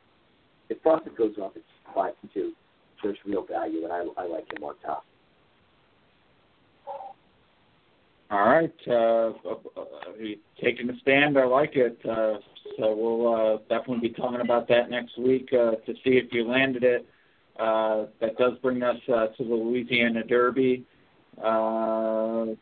if 0.69 0.79
Frost 0.83 1.09
goes 1.17 1.35
off 1.41 1.53
at 1.57 1.63
five 1.95 2.15
to 2.23 2.29
two, 2.35 2.53
there's 3.03 3.19
real 3.25 3.45
value, 3.45 3.85
and 3.85 3.93
I, 3.93 4.23
I 4.23 4.27
like 4.27 4.53
him 4.53 4.65
on 4.65 4.75
top. 4.85 5.05
All 8.31 8.47
right. 8.47 8.75
Uh, 8.87 9.33
uh, 9.49 9.85
taking 10.63 10.91
a 10.91 10.99
stand, 11.01 11.39
I 11.39 11.47
like 11.47 11.77
it. 11.77 11.99
Uh, 12.05 12.35
so 12.79 12.95
we'll 12.95 13.35
uh, 13.35 13.59
definitely 13.69 14.09
be 14.09 14.15
talking 14.15 14.43
about 14.43 14.69
that 14.69 14.91
next 14.91 15.19
week 15.19 15.49
uh, 15.53 15.77
to 15.87 15.95
see 16.05 16.19
if 16.19 16.27
you 16.33 16.47
landed 16.47 16.85
it. 16.85 17.07
Uh, 17.59 18.07
that 18.21 18.37
does 18.37 18.53
bring 18.63 18.83
us 18.83 18.97
uh, 19.09 19.29
to 19.29 19.45
the 19.45 19.55
Louisiana 19.55 20.23
Derby. 20.25 20.85
Uh, 21.43 22.55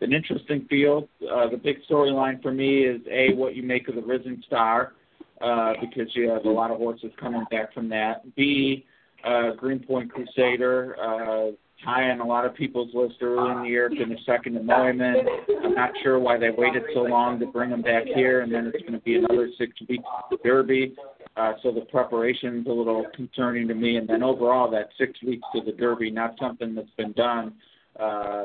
an 0.00 0.12
interesting 0.12 0.66
field. 0.68 1.08
Uh, 1.22 1.48
the 1.48 1.56
big 1.56 1.76
storyline 1.88 2.40
for 2.42 2.52
me 2.52 2.84
is 2.84 3.00
a 3.10 3.34
what 3.34 3.54
you 3.54 3.62
make 3.62 3.88
of 3.88 3.94
the 3.94 4.02
Risen 4.02 4.42
Star, 4.46 4.92
uh, 5.40 5.74
because 5.80 6.08
you 6.14 6.28
have 6.30 6.44
a 6.44 6.50
lot 6.50 6.70
of 6.70 6.78
horses 6.78 7.10
coming 7.20 7.44
back 7.50 7.72
from 7.74 7.88
that. 7.90 8.34
B, 8.34 8.84
uh, 9.24 9.52
Greenpoint 9.56 10.12
Crusader, 10.12 10.96
uh, 11.00 11.52
high 11.84 12.10
on 12.10 12.20
a 12.20 12.26
lot 12.26 12.44
of 12.44 12.54
people's 12.54 12.90
list 12.94 13.16
early 13.22 13.50
in 13.50 13.62
the 13.62 13.68
year, 13.68 13.90
finished 13.90 14.24
second 14.24 14.54
to 14.54 14.62
Neumann. 14.62 15.16
I'm 15.62 15.74
not 15.74 15.90
sure 16.02 16.18
why 16.18 16.38
they 16.38 16.50
waited 16.50 16.82
so 16.94 17.02
long 17.02 17.38
to 17.40 17.46
bring 17.46 17.70
him 17.70 17.82
back 17.82 18.04
here, 18.14 18.40
and 18.40 18.52
then 18.52 18.66
it's 18.66 18.82
going 18.82 18.94
to 18.94 19.00
be 19.00 19.16
another 19.16 19.48
six 19.58 19.72
weeks 19.88 20.04
Derby. 20.44 20.94
Uh, 21.36 21.52
so 21.62 21.70
the 21.70 21.82
preparation's 21.82 22.66
a 22.66 22.72
little 22.72 23.04
concerning 23.14 23.68
to 23.68 23.74
me. 23.74 23.96
And 23.96 24.08
then 24.08 24.22
overall, 24.22 24.70
that 24.70 24.88
six 24.96 25.22
weeks 25.22 25.46
to 25.54 25.60
the 25.60 25.72
Derby, 25.72 26.10
not 26.10 26.34
something 26.40 26.74
that's 26.74 26.88
been 26.96 27.12
done. 27.12 27.54
Uh, 28.00 28.44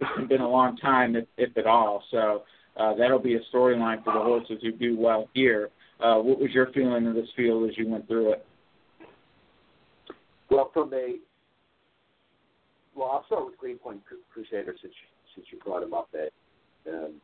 it's 0.00 0.28
been 0.28 0.40
a 0.40 0.48
long 0.48 0.76
time, 0.78 1.14
if, 1.14 1.26
if 1.36 1.56
at 1.58 1.66
all. 1.66 2.02
So 2.10 2.42
uh, 2.78 2.94
that'll 2.94 3.18
be 3.18 3.34
a 3.34 3.40
storyline 3.54 4.02
for 4.02 4.14
the 4.14 4.20
horses 4.20 4.58
who 4.62 4.72
do 4.72 4.98
well 4.98 5.28
here. 5.34 5.70
Uh, 6.00 6.16
what 6.16 6.38
was 6.38 6.50
your 6.52 6.70
feeling 6.72 7.06
of 7.06 7.14
this 7.14 7.28
field 7.36 7.68
as 7.68 7.76
you 7.78 7.88
went 7.88 8.06
through 8.06 8.32
it? 8.32 8.46
Well, 10.50 10.70
from 10.72 10.92
a 10.92 11.16
well, 12.94 13.10
I'll 13.12 13.26
start 13.26 13.44
with 13.44 13.58
Greenpoint 13.58 14.00
Crusader 14.32 14.74
since 14.80 14.94
since 15.34 15.46
you 15.50 15.58
brought 15.64 15.82
him 15.82 15.94
up. 15.94 16.08
At 16.14 16.32
um, 16.90 17.14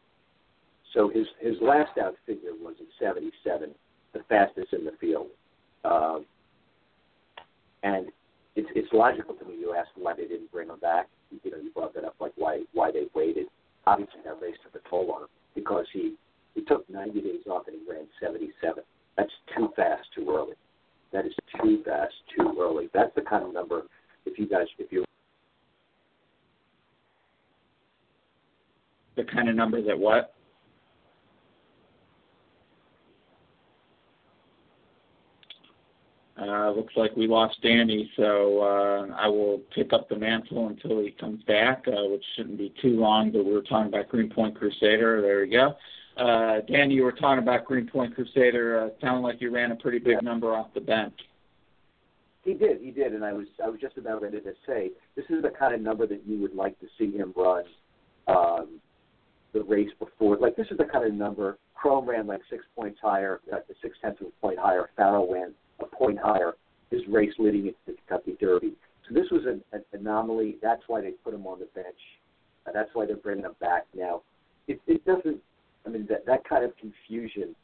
so 0.94 1.08
his 1.08 1.26
his 1.40 1.56
last 1.60 1.96
out 1.98 2.14
figure 2.26 2.52
was 2.60 2.74
at 2.80 2.86
77, 2.98 3.70
the 4.12 4.20
fastest 4.28 4.72
in 4.72 4.84
the 4.84 4.92
field, 5.00 5.28
um, 5.84 6.24
and 7.82 8.08
it's 8.56 8.68
it's 8.74 8.92
logical 8.92 9.34
to 9.34 9.44
me. 9.44 9.54
You 9.58 9.74
asked 9.74 9.90
why 9.96 10.14
they 10.14 10.26
didn't 10.26 10.50
bring 10.50 10.68
him 10.68 10.78
back. 10.80 11.08
You 11.42 11.50
know, 11.50 11.58
you 11.58 11.70
brought 11.70 11.94
that 11.94 12.04
up, 12.04 12.16
like 12.20 12.32
why 12.36 12.62
why 12.72 12.90
they 12.90 13.04
waited. 13.14 13.46
Obviously, 13.86 14.20
that 14.24 14.40
race 14.40 14.56
took 14.62 14.80
a 14.80 14.88
toll 14.88 15.10
on 15.12 15.22
him 15.22 15.28
because 15.54 15.86
he 15.92 16.14
he 16.54 16.62
took 16.62 16.88
90 16.90 17.20
days 17.20 17.42
off 17.50 17.64
and 17.66 17.76
he 17.76 17.90
ran 17.90 18.06
77. 18.20 18.82
That's 19.16 19.30
too 19.56 19.70
fast, 19.76 20.08
too 20.14 20.26
early. 20.28 20.54
That 21.12 21.26
is 21.26 21.34
too 21.60 21.82
fast, 21.84 22.14
too 22.36 22.56
early. 22.58 22.88
That's 22.94 23.14
the 23.14 23.22
kind 23.22 23.44
of 23.44 23.52
number. 23.52 23.82
If 24.24 24.38
you 24.38 24.46
guys, 24.48 24.66
if 24.78 24.92
you 24.92 25.04
the 29.16 29.24
kind 29.24 29.48
of 29.48 29.56
number 29.56 29.82
that 29.82 29.98
what? 29.98 30.34
Uh, 36.40 36.70
looks 36.70 36.94
like 36.96 37.14
we 37.14 37.28
lost 37.28 37.56
Danny, 37.62 38.10
so 38.16 38.60
uh, 38.62 39.14
I 39.14 39.28
will 39.28 39.60
pick 39.74 39.92
up 39.92 40.08
the 40.08 40.16
mantle 40.16 40.68
until 40.68 41.00
he 41.00 41.10
comes 41.10 41.42
back, 41.44 41.84
uh, 41.86 42.08
which 42.08 42.24
shouldn't 42.34 42.58
be 42.58 42.74
too 42.80 42.98
long. 42.98 43.30
But 43.30 43.44
we 43.44 43.52
were 43.52 43.62
talking 43.62 43.88
about 43.88 44.08
Greenpoint 44.08 44.56
Crusader. 44.56 45.20
There 45.20 45.40
we 45.40 45.50
go. 45.50 45.74
Uh, 46.16 46.60
Danny, 46.68 46.94
you 46.94 47.04
were 47.04 47.12
talking 47.12 47.42
about 47.42 47.64
Greenpoint 47.64 48.14
Crusader. 48.14 48.84
Uh, 48.84 49.00
sounded 49.00 49.20
like 49.20 49.40
you 49.40 49.50
ran 49.50 49.72
a 49.72 49.76
pretty 49.76 49.98
big 49.98 50.14
Yeah. 50.14 50.20
number 50.20 50.54
off 50.54 50.72
the 50.74 50.80
bench. 50.80 51.18
He 52.44 52.54
did, 52.54 52.80
he 52.80 52.90
did, 52.90 53.12
and 53.14 53.24
I 53.24 53.32
was 53.32 53.46
I 53.64 53.68
was 53.68 53.80
just 53.80 53.96
about 53.96 54.20
ready 54.20 54.40
to 54.40 54.52
say 54.66 54.90
this 55.14 55.24
is 55.30 55.42
the 55.42 55.50
kind 55.50 55.74
of 55.74 55.80
number 55.80 56.06
that 56.08 56.26
you 56.26 56.40
would 56.42 56.54
like 56.54 56.78
to 56.80 56.86
see 56.98 57.12
him 57.12 57.32
run 57.36 57.64
um, 58.26 58.80
the 59.52 59.62
race 59.62 59.90
before. 59.98 60.36
Like 60.36 60.56
this 60.56 60.66
is 60.70 60.76
the 60.76 60.84
kind 60.84 61.06
of 61.06 61.14
number 61.14 61.58
Chrome 61.74 62.08
ran 62.08 62.26
like 62.26 62.40
six 62.50 62.64
points 62.76 62.98
higher, 63.00 63.40
uh, 63.52 63.58
six 63.80 63.96
tenths 64.02 64.20
of 64.20 64.28
a 64.28 64.30
point 64.40 64.58
higher. 64.58 64.90
Pharoah 64.96 65.32
ran 65.32 65.54
a 65.80 65.86
point 65.86 66.18
higher. 66.18 66.54
His 66.90 67.00
race 67.08 67.32
leading 67.38 67.66
into 67.68 67.78
the 67.86 67.94
Kentucky 68.06 68.36
Derby. 68.40 68.74
So 69.08 69.14
this 69.14 69.30
was 69.30 69.46
an, 69.46 69.62
an 69.72 69.82
anomaly. 69.92 70.58
That's 70.62 70.82
why 70.88 71.00
they 71.00 71.10
put 71.10 71.34
him 71.34 71.46
on 71.46 71.58
the 71.58 71.66
bench. 71.74 71.96
Uh, 72.66 72.70
that's 72.72 72.90
why 72.92 73.06
they're 73.06 73.16
bringing 73.16 73.44
him 73.44 73.56
back 73.60 73.86
now. 73.94 74.22
It, 74.68 74.80
it 74.86 75.04
doesn't. 75.04 75.38
I 75.86 75.90
mean 75.90 76.06
that 76.08 76.26
that 76.26 76.44
kind 76.48 76.64
of 76.64 76.76
confusion 76.76 77.54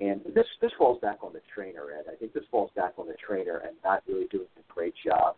and 0.00 0.20
this 0.34 0.46
this 0.60 0.72
falls 0.76 1.00
back 1.00 1.18
on 1.22 1.32
the 1.32 1.40
trainer, 1.54 1.86
Ed. 1.96 2.10
I 2.12 2.16
think 2.16 2.32
this 2.32 2.44
falls 2.50 2.70
back 2.74 2.94
on 2.98 3.06
the 3.06 3.14
trainer 3.14 3.58
and 3.58 3.76
not 3.84 4.02
really 4.08 4.26
doing 4.26 4.48
a 4.58 4.72
great 4.72 4.94
job 5.04 5.36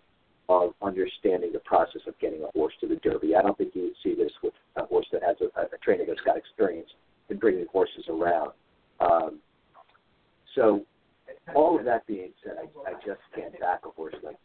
of 0.48 0.74
understanding 0.80 1.52
the 1.52 1.60
process 1.60 2.02
of 2.06 2.18
getting 2.20 2.42
a 2.42 2.50
horse 2.52 2.72
to 2.80 2.86
the 2.86 2.96
Derby. 2.96 3.34
I 3.34 3.42
don't 3.42 3.58
think 3.58 3.74
you 3.74 3.82
would 3.82 3.96
see 4.02 4.14
this 4.14 4.30
with 4.42 4.54
a 4.76 4.86
horse 4.86 5.06
that 5.12 5.22
has 5.22 5.36
a, 5.40 5.60
a 5.60 5.78
trainer 5.82 6.04
that's 6.06 6.20
got 6.20 6.36
experience 6.36 6.88
in 7.28 7.38
bringing 7.38 7.66
horses 7.66 8.04
around. 8.08 8.52
Um, 9.00 9.40
so, 10.54 10.82
all 11.54 11.78
of 11.78 11.84
that 11.84 12.06
being 12.06 12.30
said, 12.42 12.54
I, 12.58 12.90
I 12.90 12.94
just 13.04 13.20
can't 13.34 13.58
back 13.60 13.80
a 13.84 13.90
horse 13.90 14.14
like 14.22 14.36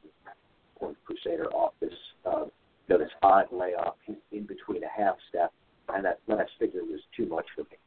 Point 0.77 0.97
Crusader 1.05 1.47
off 1.53 1.73
this 1.79 1.93
uh, 2.25 2.45
you 2.45 2.49
know, 2.89 2.97
this 2.97 3.11
odd 3.21 3.45
layoff. 3.51 3.95
He's 4.05 4.15
in 4.31 4.45
between 4.45 4.83
a 4.83 4.89
half 4.89 5.15
step, 5.29 5.53
and 5.95 6.05
that 6.05 6.19
last 6.27 6.51
figure 6.59 6.83
was 6.83 6.99
too 7.15 7.25
much 7.27 7.45
for 7.55 7.61
me. 7.63 7.77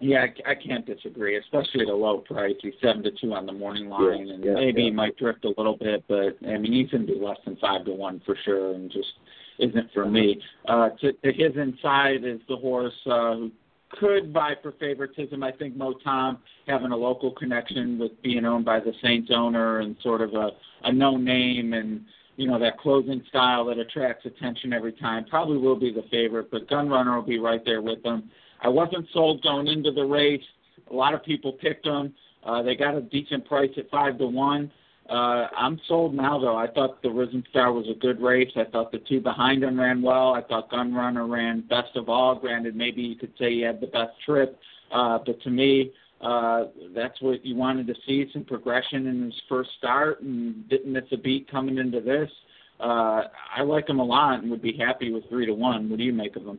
Yeah, 0.00 0.26
I, 0.46 0.50
I 0.50 0.54
can't 0.56 0.84
disagree, 0.84 1.36
especially 1.38 1.82
at 1.82 1.88
a 1.88 1.94
low 1.94 2.18
price. 2.18 2.56
He's 2.60 2.72
seven 2.82 3.04
to 3.04 3.12
two 3.20 3.32
on 3.34 3.46
the 3.46 3.52
morning 3.52 3.88
line, 3.88 4.26
Yeah, 4.26 4.34
and 4.34 4.44
yeah, 4.44 4.54
maybe 4.54 4.82
yeah. 4.82 4.88
he 4.88 4.90
might 4.90 5.16
drift 5.16 5.44
a 5.44 5.54
little 5.56 5.76
bit, 5.76 6.02
but 6.08 6.36
I 6.44 6.58
mean 6.58 6.72
he's 6.72 6.90
going 6.90 7.06
to 7.06 7.12
be 7.12 7.20
less 7.20 7.36
than 7.44 7.56
five 7.56 7.84
to 7.84 7.92
one 7.92 8.20
for 8.26 8.36
sure, 8.44 8.74
and 8.74 8.90
just 8.90 9.12
isn't 9.60 9.92
for 9.94 10.04
me. 10.06 10.40
Uh, 10.66 10.88
to, 11.00 11.12
to 11.12 11.32
his 11.32 11.56
inside 11.56 12.24
is 12.24 12.40
the 12.48 12.56
horse 12.56 12.92
uh, 13.06 13.34
who 13.34 13.50
could 13.90 14.32
vie 14.32 14.56
for 14.60 14.72
favoritism. 14.72 15.40
I 15.44 15.52
think 15.52 15.76
Mo 15.76 15.94
Tom 16.02 16.38
having 16.66 16.90
a 16.90 16.96
local 16.96 17.30
connection 17.30 17.98
with 17.98 18.10
being 18.22 18.44
owned 18.44 18.64
by 18.64 18.80
the 18.80 18.92
Saints 19.02 19.30
owner 19.32 19.80
and 19.80 19.94
sort 20.02 20.20
of 20.20 20.34
a, 20.34 20.50
a 20.84 20.92
known 20.92 21.24
name 21.24 21.74
and 21.74 22.00
you 22.36 22.46
know 22.46 22.58
that 22.58 22.78
closing 22.78 23.22
style 23.28 23.64
that 23.66 23.78
attracts 23.78 24.24
attention 24.26 24.72
every 24.72 24.92
time 24.92 25.24
probably 25.26 25.58
will 25.58 25.78
be 25.78 25.92
the 25.92 26.04
favorite, 26.10 26.50
but 26.50 26.68
Gunrunner 26.68 27.16
will 27.16 27.26
be 27.26 27.38
right 27.38 27.64
there 27.64 27.82
with 27.82 28.02
them. 28.02 28.30
I 28.60 28.68
wasn't 28.68 29.06
sold 29.12 29.42
going 29.42 29.68
into 29.68 29.90
the 29.90 30.04
race. 30.04 30.42
A 30.90 30.94
lot 30.94 31.14
of 31.14 31.24
people 31.24 31.52
picked 31.52 31.84
them. 31.84 32.14
Uh, 32.44 32.62
they 32.62 32.74
got 32.74 32.94
a 32.94 33.00
decent 33.00 33.44
price 33.46 33.70
at 33.76 33.90
five 33.90 34.18
to 34.18 34.26
one. 34.26 34.70
Uh, 35.08 35.48
I'm 35.56 35.80
sold 35.88 36.14
now, 36.14 36.38
though. 36.38 36.56
I 36.56 36.68
thought 36.68 37.02
the 37.02 37.10
Risen 37.10 37.44
Star 37.50 37.72
was 37.72 37.86
a 37.90 37.98
good 37.98 38.20
race. 38.20 38.50
I 38.56 38.64
thought 38.64 38.92
the 38.92 38.98
two 38.98 39.20
behind 39.20 39.62
him 39.62 39.78
ran 39.78 40.00
well. 40.00 40.32
I 40.32 40.42
thought 40.42 40.70
Gunrunner 40.70 41.28
ran 41.28 41.62
best 41.62 41.96
of 41.96 42.08
all. 42.08 42.36
Granted, 42.36 42.76
maybe 42.76 43.02
you 43.02 43.16
could 43.16 43.32
say 43.38 43.52
he 43.52 43.60
had 43.60 43.80
the 43.80 43.88
best 43.88 44.12
trip, 44.24 44.58
uh, 44.92 45.18
but 45.24 45.40
to 45.42 45.50
me, 45.50 45.92
uh, 46.22 46.64
that's 46.94 47.20
what 47.20 47.44
you 47.44 47.56
wanted 47.56 47.86
to 47.88 47.94
see 48.06 48.26
some 48.32 48.44
progression 48.44 49.06
in 49.06 49.24
his 49.24 49.42
first 49.48 49.70
start 49.78 50.22
and 50.22 50.68
didn't 50.68 50.92
miss 50.92 51.04
a 51.12 51.16
beat 51.16 51.50
coming 51.50 51.78
into 51.78 52.00
this. 52.00 52.30
Uh, 52.78 53.22
I 53.56 53.62
like 53.64 53.88
him 53.88 53.98
a 53.98 54.04
lot 54.04 54.40
and 54.40 54.50
would 54.50 54.62
be 54.62 54.76
happy 54.76 55.12
with 55.12 55.28
three 55.28 55.46
to 55.46 55.54
one. 55.54 55.90
What 55.90 55.98
do 55.98 56.04
you 56.04 56.12
make 56.12 56.36
of 56.36 56.46
him? 56.46 56.58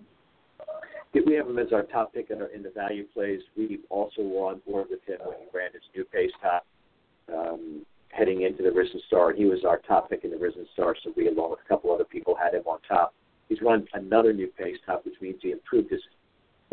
we 1.26 1.36
have 1.36 1.48
him 1.48 1.60
as 1.60 1.72
our 1.72 1.84
top 1.84 2.14
pick 2.14 2.32
in, 2.32 2.42
our, 2.42 2.48
in 2.48 2.64
the 2.64 2.72
value 2.72 3.06
plays. 3.14 3.40
We 3.56 3.80
also 3.90 4.22
were 4.24 4.48
on 4.48 4.62
board 4.68 4.88
with 4.90 5.04
him 5.06 5.20
when 5.24 5.38
he 5.40 5.58
ran 5.58 5.72
his 5.72 5.84
new 5.96 6.06
pace 6.06 6.32
top 6.42 6.66
um, 7.34 7.86
heading 8.10 8.42
into 8.42 8.64
the 8.64 8.72
Risen 8.72 9.00
Star. 9.08 9.34
He 9.34 9.46
was 9.46 9.60
our 9.68 9.80
top 9.80 10.10
pick 10.10 10.24
in 10.24 10.32
the 10.32 10.38
Risen 10.38 10.66
Star, 10.74 10.96
so 11.04 11.14
we, 11.16 11.28
along 11.28 11.52
with 11.52 11.60
a 11.66 11.70
couple 11.70 11.94
other 11.94 12.04
people, 12.04 12.36
had 12.36 12.54
him 12.54 12.64
on 12.66 12.80
top. 12.88 13.14
He's 13.48 13.62
run 13.62 13.88
another 13.94 14.34
new 14.34 14.48
pace 14.48 14.78
top, 14.86 15.06
which 15.06 15.16
means 15.22 15.38
he 15.42 15.52
improved 15.52 15.92
his 15.92 16.02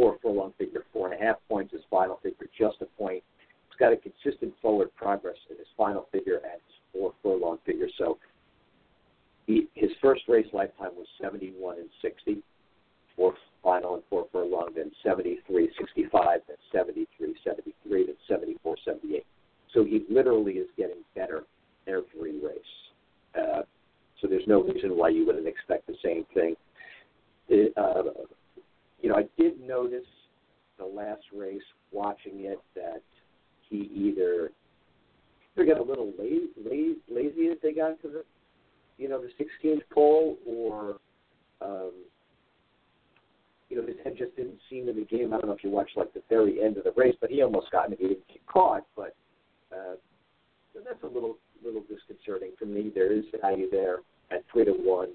four 0.00 0.16
furlong 0.22 0.54
figure 0.56 0.84
four 0.94 1.12
and 1.12 1.20
a 1.20 1.24
half 1.24 1.36
points, 1.46 1.72
his 1.72 1.82
final 1.90 2.18
figure 2.22 2.46
just 2.58 2.76
a 2.80 2.86
point. 2.98 3.22
He's 3.68 3.78
got 3.78 3.92
a 3.92 3.96
consistent 3.96 4.54
forward 4.62 4.88
progress 4.96 5.36
in 5.50 5.58
his 5.58 5.66
final 5.76 6.08
figure 6.10 6.36
and 6.36 6.54
his 6.54 6.76
four 6.90 7.12
furlong 7.22 7.58
figure. 7.66 7.88
So 7.98 8.16
he, 9.46 9.68
his 9.74 9.90
first 10.00 10.22
race 10.26 10.46
lifetime 10.54 10.92
was 10.96 11.06
71 11.20 11.76
and 11.78 11.90
60, 12.00 12.42
fourth 13.14 13.36
final 13.62 13.94
and 13.94 14.02
four 14.08 14.26
furlong, 14.32 14.70
then 14.74 14.90
73, 15.02 15.68
65, 15.78 16.40
then 16.48 16.56
73, 16.72 17.34
73, 17.44 18.06
then 18.06 18.16
74, 18.26 18.76
78. 18.82 19.26
So 19.74 19.84
he 19.84 20.04
literally 20.08 20.54
is 20.54 20.68
getting 20.78 21.04
better 21.14 21.44
every 21.86 22.40
race. 22.40 22.72
Uh, 23.38 23.62
so 24.20 24.28
there's 24.28 24.46
no 24.46 24.62
reason 24.62 24.96
why 24.96 25.10
you 25.10 25.26
wouldn't 25.26 25.46
expect 25.46 25.86
the 25.86 25.94
same 26.02 26.24
thing. 26.32 26.56
Uh, 27.76 28.02
you 29.02 29.08
know, 29.08 29.16
I 29.16 29.24
did 29.40 29.60
notice 29.60 30.06
the 30.78 30.84
last 30.84 31.22
race, 31.34 31.62
watching 31.92 32.44
it, 32.44 32.60
that 32.74 33.02
he 33.68 33.90
either 33.94 34.50
they 35.56 35.66
got 35.66 35.78
a 35.78 35.82
little 35.82 36.12
lazy, 36.18 36.96
lazy, 37.10 37.48
as 37.48 37.58
they 37.62 37.72
got 37.72 38.00
to 38.02 38.08
the, 38.08 38.24
you 38.98 39.08
know, 39.08 39.20
the 39.20 39.44
16th 39.44 39.82
pole, 39.92 40.38
or 40.46 40.96
um, 41.60 41.92
you 43.68 43.76
know, 43.76 43.86
his 43.86 43.96
head 44.02 44.14
just 44.18 44.34
didn't 44.36 44.58
seem 44.68 44.88
in 44.88 44.96
the 44.96 45.04
game. 45.04 45.32
I 45.32 45.38
don't 45.38 45.46
know 45.46 45.54
if 45.54 45.62
you 45.62 45.70
watched 45.70 45.96
like 45.96 46.12
the 46.12 46.22
very 46.28 46.62
end 46.62 46.76
of 46.76 46.84
the 46.84 46.92
race, 46.96 47.14
but 47.20 47.30
he 47.30 47.42
almost 47.42 47.70
got 47.70 47.90
me. 47.90 47.96
He 47.98 48.08
didn't 48.08 48.28
get 48.28 48.44
caught, 48.46 48.84
but 48.96 49.14
uh, 49.72 49.94
that's 50.74 51.02
a 51.02 51.06
little 51.06 51.36
little 51.64 51.82
disconcerting 51.82 52.52
for 52.58 52.64
me. 52.64 52.90
There 52.94 53.12
is 53.12 53.24
value 53.40 53.70
there 53.70 53.98
at 54.30 54.44
three 54.52 54.64
to 54.64 54.72
one, 54.72 55.10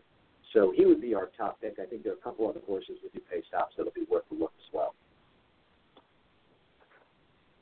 so 0.55 0.73
he 0.75 0.85
would 0.85 1.01
be 1.01 1.13
our 1.13 1.29
top 1.37 1.61
pick. 1.61 1.75
I 1.79 1.85
think 1.85 2.03
there 2.03 2.13
are 2.13 2.15
a 2.15 2.19
couple 2.19 2.49
other 2.49 2.61
horses 2.65 2.95
with 3.03 3.13
do 3.13 3.19
pay 3.29 3.43
stops 3.47 3.75
that'll 3.77 3.91
be 3.91 4.05
worth 4.09 4.23
a 4.31 4.35
look 4.35 4.53
as 4.57 4.73
well. 4.73 4.95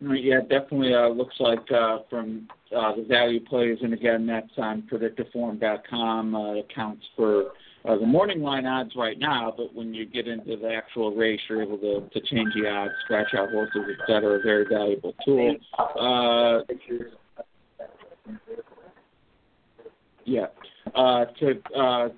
Yeah, 0.01 0.41
definitely 0.41 0.93
uh, 0.93 1.07
looks 1.07 1.35
like 1.39 1.71
uh, 1.71 1.99
from 2.09 2.47
uh, 2.75 2.95
the 2.95 3.05
value 3.07 3.39
plays, 3.39 3.77
and 3.81 3.93
again, 3.93 4.27
that's 4.27 4.51
on 4.57 4.83
predicteform.com. 4.91 6.35
Uh, 6.35 6.55
accounts 6.57 7.05
for 7.15 7.51
uh, 7.85 7.97
the 7.97 8.05
morning 8.05 8.41
line 8.41 8.65
odds 8.65 8.91
right 8.97 9.17
now, 9.17 9.53
but 9.55 9.73
when 9.73 9.93
you 9.93 10.05
get 10.05 10.27
into 10.27 10.57
the 10.57 10.73
actual 10.73 11.15
race, 11.15 11.39
you're 11.49 11.63
able 11.63 11.77
to, 11.77 12.07
to 12.13 12.19
change 12.27 12.53
the 12.53 12.67
odds, 12.69 12.91
scratch 13.05 13.33
out 13.37 13.49
horses, 13.51 13.81
et 13.89 14.05
cetera. 14.05 14.39
Very 14.43 14.65
valuable 14.69 15.13
tool. 15.25 15.55
Uh, 15.79 16.59
yeah. 20.25 20.47
Uh, 20.95 21.25
to 21.39 21.61
uh, 21.79 22.09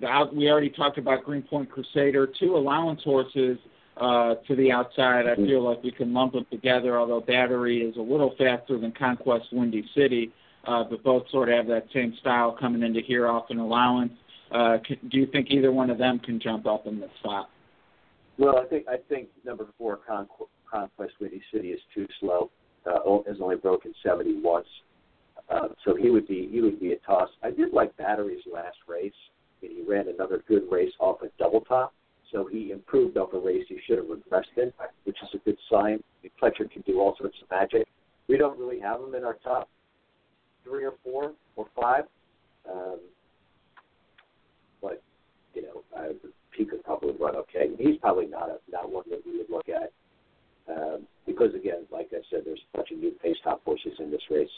the, 0.00 0.30
we 0.32 0.50
already 0.50 0.70
talked 0.70 0.98
about 0.98 1.24
Greenpoint 1.24 1.70
Crusader. 1.70 2.28
Two 2.38 2.56
allowance 2.56 3.00
horses 3.04 3.58
uh, 3.96 4.34
to 4.48 4.56
the 4.56 4.72
outside. 4.72 5.26
I 5.26 5.36
feel 5.36 5.62
like 5.62 5.82
we 5.82 5.92
can 5.92 6.12
lump 6.12 6.32
them 6.32 6.46
together, 6.50 6.98
although 6.98 7.20
Battery 7.20 7.82
is 7.82 7.96
a 7.96 8.00
little 8.00 8.34
faster 8.38 8.78
than 8.78 8.92
Conquest 8.92 9.46
Windy 9.52 9.84
City, 9.94 10.32
uh, 10.66 10.84
but 10.84 11.02
both 11.02 11.24
sort 11.30 11.50
of 11.50 11.56
have 11.56 11.66
that 11.66 11.86
same 11.92 12.14
style 12.20 12.56
coming 12.58 12.82
into 12.82 13.00
here 13.00 13.28
off 13.28 13.46
an 13.50 13.58
allowance. 13.58 14.12
Uh, 14.50 14.78
can, 14.84 14.96
do 15.10 15.18
you 15.18 15.26
think 15.26 15.48
either 15.50 15.70
one 15.70 15.90
of 15.90 15.98
them 15.98 16.18
can 16.18 16.40
jump 16.40 16.66
up 16.66 16.86
in 16.86 16.98
this 16.98 17.10
spot? 17.20 17.50
Well, 18.38 18.56
I 18.56 18.64
think 18.64 18.88
I 18.88 18.96
think 19.08 19.28
number 19.44 19.66
four, 19.76 19.98
Conquest, 19.98 20.50
Conquest 20.70 21.12
Windy 21.20 21.42
City, 21.52 21.68
is 21.68 21.80
too 21.94 22.06
slow. 22.20 22.50
Uh, 22.86 22.98
has 23.26 23.36
only 23.42 23.56
broken 23.56 23.92
70 24.02 24.40
once, 24.42 24.66
uh, 25.50 25.68
so 25.84 25.94
he 25.94 26.08
would 26.08 26.26
be 26.26 26.48
he 26.50 26.62
would 26.62 26.80
be 26.80 26.92
a 26.92 26.96
toss. 27.06 27.28
I 27.42 27.50
did 27.50 27.74
like 27.74 27.94
Battery's 27.98 28.42
last 28.50 28.78
race. 28.88 29.12
He 29.60 29.82
ran 29.86 30.08
another 30.08 30.42
good 30.48 30.64
race 30.70 30.92
off 30.98 31.22
a 31.22 31.28
double 31.38 31.60
top, 31.62 31.92
so 32.32 32.46
he 32.46 32.70
improved 32.70 33.16
off 33.16 33.32
a 33.32 33.38
race 33.38 33.64
he 33.68 33.78
should 33.86 33.98
have 33.98 34.06
regressed 34.06 34.56
in, 34.56 34.72
which 35.04 35.16
is 35.22 35.28
a 35.34 35.38
good 35.38 35.58
sign. 35.70 36.02
Pletcher 36.40 36.70
can 36.70 36.82
do 36.82 37.00
all 37.00 37.14
sorts 37.18 37.36
of 37.42 37.50
magic. 37.50 37.86
We 38.28 38.36
don't 38.36 38.58
really 38.58 38.80
have 38.80 39.00
him 39.00 39.14
in 39.14 39.24
our 39.24 39.36
top 39.42 39.68
three 40.64 40.84
or 40.84 40.94
four 41.02 41.32
or 41.56 41.66
five. 41.78 42.04
Um, 42.70 43.00
but 44.80 45.02
you 45.54 45.62
know, 45.62 45.82
uh, 45.96 46.12
he 46.56 46.64
could 46.64 46.84
probably 46.84 47.14
run 47.18 47.36
okay. 47.36 47.68
He's 47.78 47.96
probably 47.98 48.26
not 48.26 48.48
a, 48.48 48.58
not 48.70 48.90
one 48.90 49.04
that 49.10 49.22
we 49.26 49.38
would 49.38 49.50
look 49.50 49.68
at 49.68 49.92
um, 50.68 51.06
because 51.26 51.54
again, 51.54 51.86
like 51.90 52.08
I 52.12 52.20
said, 52.30 52.42
there's 52.44 52.60
a 52.72 52.76
bunch 52.76 52.90
of 52.90 52.98
new 52.98 53.12
pace 53.22 53.36
top 53.42 53.62
horses 53.64 53.92
in 53.98 54.10
this 54.10 54.22
race. 54.30 54.48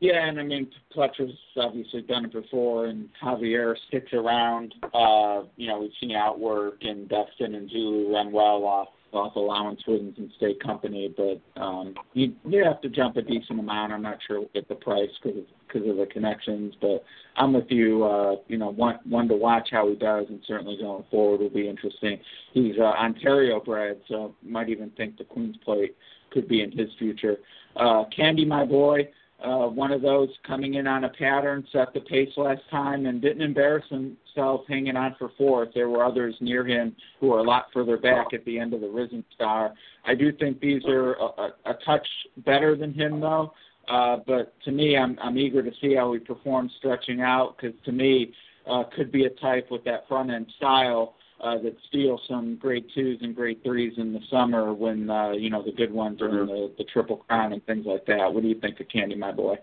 Yeah, 0.00 0.28
and 0.28 0.38
I 0.38 0.44
mean 0.44 0.70
Pletcher's 0.94 1.36
obviously 1.56 2.02
done 2.02 2.24
it 2.24 2.32
before, 2.32 2.86
and 2.86 3.08
Javier 3.22 3.74
sticks 3.88 4.12
around. 4.12 4.74
Uh, 4.94 5.42
you 5.56 5.66
know, 5.66 5.80
we've 5.80 5.90
seen 6.00 6.12
Outwork 6.12 6.78
and 6.82 7.08
Destin 7.08 7.54
and 7.56 7.68
Zulu 7.70 8.12
run 8.12 8.30
well 8.30 8.64
off 8.64 8.88
off 9.12 9.36
allowance 9.36 9.80
wins 9.88 10.14
and 10.18 10.30
state 10.36 10.62
company, 10.62 11.12
but 11.16 11.40
um, 11.60 11.94
you 12.12 12.34
you 12.46 12.62
have 12.62 12.80
to 12.82 12.88
jump 12.88 13.16
a 13.16 13.22
decent 13.22 13.58
amount. 13.58 13.92
I'm 13.92 14.02
not 14.02 14.18
sure 14.26 14.44
at 14.54 14.68
the 14.68 14.74
price 14.74 15.08
because 15.22 15.42
because 15.66 15.88
of 15.88 15.96
the 15.96 16.06
connections, 16.06 16.74
but 16.80 17.02
I'm 17.36 17.52
with 17.52 17.70
you. 17.70 18.04
Uh, 18.04 18.36
you 18.48 18.58
know, 18.58 18.68
one 18.68 18.98
one 19.08 19.26
to 19.28 19.34
watch 19.34 19.68
how 19.72 19.88
he 19.88 19.96
does, 19.96 20.26
and 20.28 20.40
certainly 20.46 20.76
going 20.76 21.04
forward 21.10 21.40
will 21.40 21.48
be 21.48 21.68
interesting. 21.68 22.20
He's 22.52 22.74
uh, 22.78 22.84
Ontario 22.84 23.60
bred, 23.60 24.00
so 24.08 24.34
might 24.42 24.68
even 24.68 24.90
think 24.90 25.18
the 25.18 25.24
Queen's 25.24 25.56
Plate 25.64 25.96
could 26.30 26.46
be 26.46 26.60
in 26.60 26.70
his 26.70 26.88
future. 26.98 27.36
Uh, 27.74 28.04
Candy, 28.14 28.44
my 28.44 28.64
boy 28.64 29.08
uh, 29.44 29.68
one 29.68 29.92
of 29.92 30.02
those 30.02 30.28
coming 30.44 30.74
in 30.74 30.86
on 30.86 31.04
a 31.04 31.08
pattern, 31.08 31.66
set 31.72 31.94
the 31.94 32.00
pace 32.00 32.30
last 32.36 32.62
time, 32.70 33.06
and 33.06 33.22
didn't 33.22 33.42
embarrass 33.42 33.84
himself 33.88 34.62
hanging 34.68 34.96
on 34.96 35.14
for 35.18 35.30
fourth. 35.38 35.68
There 35.74 35.88
were 35.88 36.04
others 36.04 36.34
near 36.40 36.66
him 36.66 36.96
who 37.20 37.32
are 37.32 37.38
a 37.38 37.44
lot 37.44 37.66
further 37.72 37.96
back 37.96 38.28
at 38.32 38.44
the 38.44 38.58
end 38.58 38.74
of 38.74 38.80
the 38.80 38.88
Risen 38.88 39.24
Star. 39.34 39.74
I 40.04 40.14
do 40.16 40.32
think 40.32 40.60
these 40.60 40.84
are 40.86 41.14
a, 41.14 41.24
a, 41.24 41.50
a 41.66 41.74
touch 41.86 42.06
better 42.38 42.76
than 42.76 42.92
him, 42.92 43.20
though. 43.20 43.52
Uh, 43.88 44.18
but 44.26 44.54
to 44.64 44.72
me, 44.72 44.96
I'm, 44.96 45.16
I'm 45.22 45.38
eager 45.38 45.62
to 45.62 45.70
see 45.80 45.94
how 45.94 46.12
he 46.12 46.18
performs 46.18 46.72
stretching 46.78 47.20
out 47.20 47.56
because 47.56 47.76
to 47.84 47.92
me, 47.92 48.32
uh, 48.68 48.84
could 48.94 49.10
be 49.10 49.24
a 49.24 49.30
type 49.30 49.70
with 49.70 49.84
that 49.84 50.06
front 50.08 50.30
end 50.30 50.46
style 50.56 51.14
uh, 51.40 51.58
that 51.58 51.76
steal 51.88 52.20
some 52.28 52.56
grade 52.56 52.86
twos 52.94 53.18
and 53.22 53.34
grade 53.34 53.62
threes 53.62 53.92
in 53.96 54.12
the 54.12 54.20
summer 54.30 54.74
when 54.74 55.08
uh, 55.08 55.32
you 55.32 55.50
know 55.50 55.62
the 55.62 55.72
good 55.72 55.92
ones 55.92 56.20
are 56.20 56.42
in 56.42 56.46
the, 56.46 56.72
the 56.78 56.84
triple 56.84 57.18
crown 57.18 57.52
and 57.52 57.64
things 57.66 57.86
like 57.86 58.04
that. 58.06 58.32
What 58.32 58.42
do 58.42 58.48
you 58.48 58.58
think 58.60 58.80
of 58.80 58.88
Candy, 58.88 59.14
my 59.14 59.32
boy? 59.32 59.56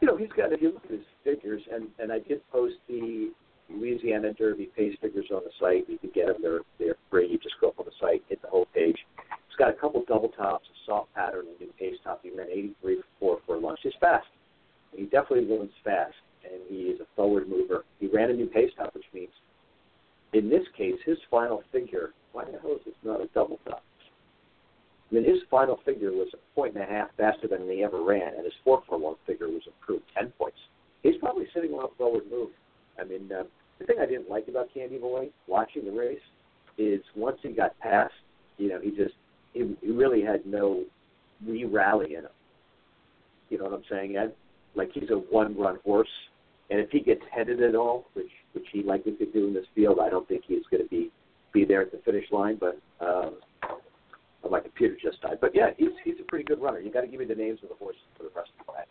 You 0.00 0.08
know, 0.08 0.16
he's 0.16 0.30
got. 0.36 0.52
If 0.52 0.60
you 0.60 0.72
look 0.72 0.84
at 0.84 0.90
his 0.90 1.06
figures, 1.22 1.62
and 1.72 1.86
and 1.98 2.12
I 2.12 2.18
did 2.18 2.40
post 2.50 2.74
the 2.88 3.30
Louisiana 3.70 4.32
Derby 4.34 4.70
pace 4.76 4.96
figures 5.00 5.26
on 5.32 5.42
the 5.44 5.50
site. 5.60 5.88
You 5.88 5.98
can 5.98 6.10
get 6.14 6.26
them. 6.26 6.36
They're 6.42 6.60
they're 6.78 6.96
free. 7.10 7.28
You 7.28 7.38
just 7.38 7.54
go 7.60 7.68
up 7.68 7.78
on 7.78 7.86
the 7.86 7.92
site, 8.00 8.22
hit 8.28 8.42
the 8.42 8.48
whole 8.48 8.66
page. 8.74 8.98
He's 9.48 9.56
got 9.58 9.70
a 9.70 9.74
couple 9.74 10.04
double 10.06 10.30
tops, 10.30 10.66
a 10.68 10.76
soft 10.86 11.14
pattern, 11.14 11.46
and 11.48 11.60
new 11.60 11.72
pace 11.78 11.98
top. 12.02 12.20
He 12.22 12.30
ran 12.36 12.48
83 12.50 13.02
for 13.20 13.38
for 13.46 13.58
lunch. 13.58 13.80
He's 13.82 13.92
fast. 14.00 14.26
He 14.92 15.04
definitely 15.04 15.46
runs 15.46 15.70
fast, 15.82 16.14
and 16.44 16.60
he 16.68 16.90
is 16.90 17.00
a 17.00 17.06
forward 17.16 17.48
mover. 17.48 17.84
He 18.00 18.08
ran 18.08 18.30
a 18.30 18.34
new 18.34 18.46
pace 18.46 18.70
top, 18.76 18.94
which 18.94 19.04
means 19.12 19.30
in 20.34 20.48
this 20.50 20.64
case, 20.76 20.96
his 21.06 21.18
final 21.30 21.62
figure, 21.72 22.10
why 22.32 22.44
the 22.44 22.58
hell 22.58 22.72
is 22.72 22.84
this 22.84 22.94
not 23.04 23.20
a 23.20 23.26
double 23.34 23.58
top? 23.64 23.82
I 25.10 25.14
mean, 25.14 25.24
his 25.24 25.38
final 25.50 25.78
figure 25.84 26.10
was 26.10 26.28
a 26.34 26.54
point 26.54 26.74
and 26.74 26.82
a 26.82 26.86
half 26.86 27.08
faster 27.16 27.46
than 27.46 27.68
he 27.70 27.84
ever 27.84 28.02
ran, 28.02 28.34
and 28.34 28.44
his 28.44 28.52
four 28.64 28.82
furlong 28.88 29.14
figure 29.26 29.48
was 29.48 29.62
improved 29.66 30.04
10 30.18 30.32
points. 30.38 30.58
He's 31.02 31.16
probably 31.20 31.46
sitting 31.54 31.70
on 31.72 31.84
a 31.84 31.94
forward 31.96 32.24
move. 32.30 32.50
I 33.00 33.04
mean, 33.04 33.30
uh, 33.30 33.44
the 33.78 33.86
thing 33.86 33.96
I 34.00 34.06
didn't 34.06 34.28
like 34.28 34.48
about 34.48 34.72
Candy 34.74 34.98
Boy 34.98 35.28
watching 35.46 35.84
the 35.84 35.92
race 35.92 36.18
is 36.78 37.00
once 37.14 37.38
he 37.42 37.50
got 37.50 37.78
past, 37.78 38.14
you 38.58 38.68
know, 38.68 38.80
he 38.80 38.90
just, 38.90 39.14
he, 39.52 39.76
he 39.80 39.90
really 39.90 40.22
had 40.22 40.44
no 40.46 40.84
re-rally 41.46 42.14
in 42.14 42.22
him. 42.22 42.30
You 43.50 43.58
know 43.58 43.64
what 43.64 43.74
I'm 43.74 43.84
saying, 43.90 44.16
Ed? 44.16 44.34
Like 44.74 44.90
he's 44.92 45.10
a 45.10 45.18
one-run 45.18 45.78
horse, 45.84 46.08
and 46.70 46.80
if 46.80 46.90
he 46.90 47.00
gets 47.00 47.20
headed 47.30 47.62
at 47.62 47.76
all, 47.76 48.06
which 48.14 48.30
which 48.54 48.66
he 48.72 48.82
likely 48.82 49.12
could 49.12 49.32
do 49.32 49.46
in 49.46 49.54
this 49.54 49.66
field. 49.74 49.98
I 50.00 50.10
don't 50.10 50.26
think 50.28 50.44
he's 50.46 50.64
going 50.70 50.82
to 50.82 50.88
be 50.88 51.10
be 51.52 51.64
there 51.64 51.82
at 51.82 51.92
the 51.92 51.98
finish 52.04 52.24
line, 52.32 52.58
but 52.58 52.80
um, 53.00 53.36
my 54.50 54.60
computer 54.60 54.96
just 55.00 55.20
died. 55.22 55.38
But 55.40 55.54
yeah, 55.54 55.70
he's 55.76 55.90
he's 56.04 56.16
a 56.20 56.24
pretty 56.24 56.44
good 56.44 56.60
runner. 56.60 56.80
You 56.80 56.92
got 56.92 57.02
to 57.02 57.06
give 57.06 57.20
me 57.20 57.26
the 57.26 57.34
names 57.34 57.60
of 57.62 57.68
the 57.68 57.76
horses 57.76 58.02
for 58.16 58.24
the 58.24 58.30
rest 58.34 58.50
of 58.58 58.66
the 58.66 58.72
time. 58.72 58.86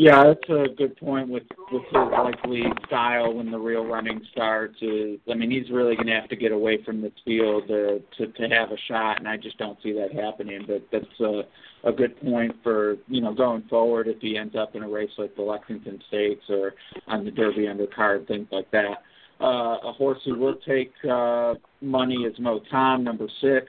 Yeah, 0.00 0.24
that's 0.24 0.48
a 0.48 0.74
good 0.74 0.96
point 0.96 1.28
with 1.28 1.42
with 1.70 1.82
his 1.82 1.92
likely 1.92 2.62
style 2.86 3.34
when 3.34 3.50
the 3.50 3.58
real 3.58 3.84
running 3.84 4.22
starts. 4.32 4.76
Is 4.80 5.18
I 5.30 5.34
mean, 5.34 5.50
he's 5.50 5.70
really 5.70 5.94
going 5.94 6.06
to 6.06 6.14
have 6.14 6.28
to 6.30 6.36
get 6.36 6.52
away 6.52 6.82
from 6.84 7.02
this 7.02 7.12
field 7.22 7.68
to, 7.68 8.00
to 8.16 8.26
to 8.28 8.48
have 8.48 8.70
a 8.70 8.78
shot, 8.88 9.18
and 9.18 9.28
I 9.28 9.36
just 9.36 9.58
don't 9.58 9.78
see 9.82 9.92
that 9.92 10.14
happening. 10.14 10.64
But 10.66 10.86
that's 10.90 11.20
a 11.20 11.42
a 11.84 11.92
good 11.92 12.18
point 12.22 12.56
for 12.62 12.96
you 13.08 13.20
know 13.20 13.34
going 13.34 13.64
forward 13.68 14.08
if 14.08 14.22
he 14.22 14.38
ends 14.38 14.56
up 14.56 14.74
in 14.74 14.82
a 14.82 14.88
race 14.88 15.10
like 15.18 15.36
the 15.36 15.42
Lexington 15.42 16.00
Stakes 16.08 16.44
or 16.48 16.72
on 17.06 17.26
the 17.26 17.30
Derby 17.30 17.66
undercard, 17.66 18.26
things 18.26 18.48
like 18.50 18.70
that. 18.70 19.02
Uh, 19.40 19.78
a 19.84 19.92
horse 19.92 20.18
who 20.24 20.38
will 20.38 20.56
take 20.66 20.92
uh, 21.10 21.54
money 21.80 22.24
is 22.24 22.38
Mo 22.38 22.60
Tom, 22.70 23.04
number 23.04 23.26
six. 23.40 23.66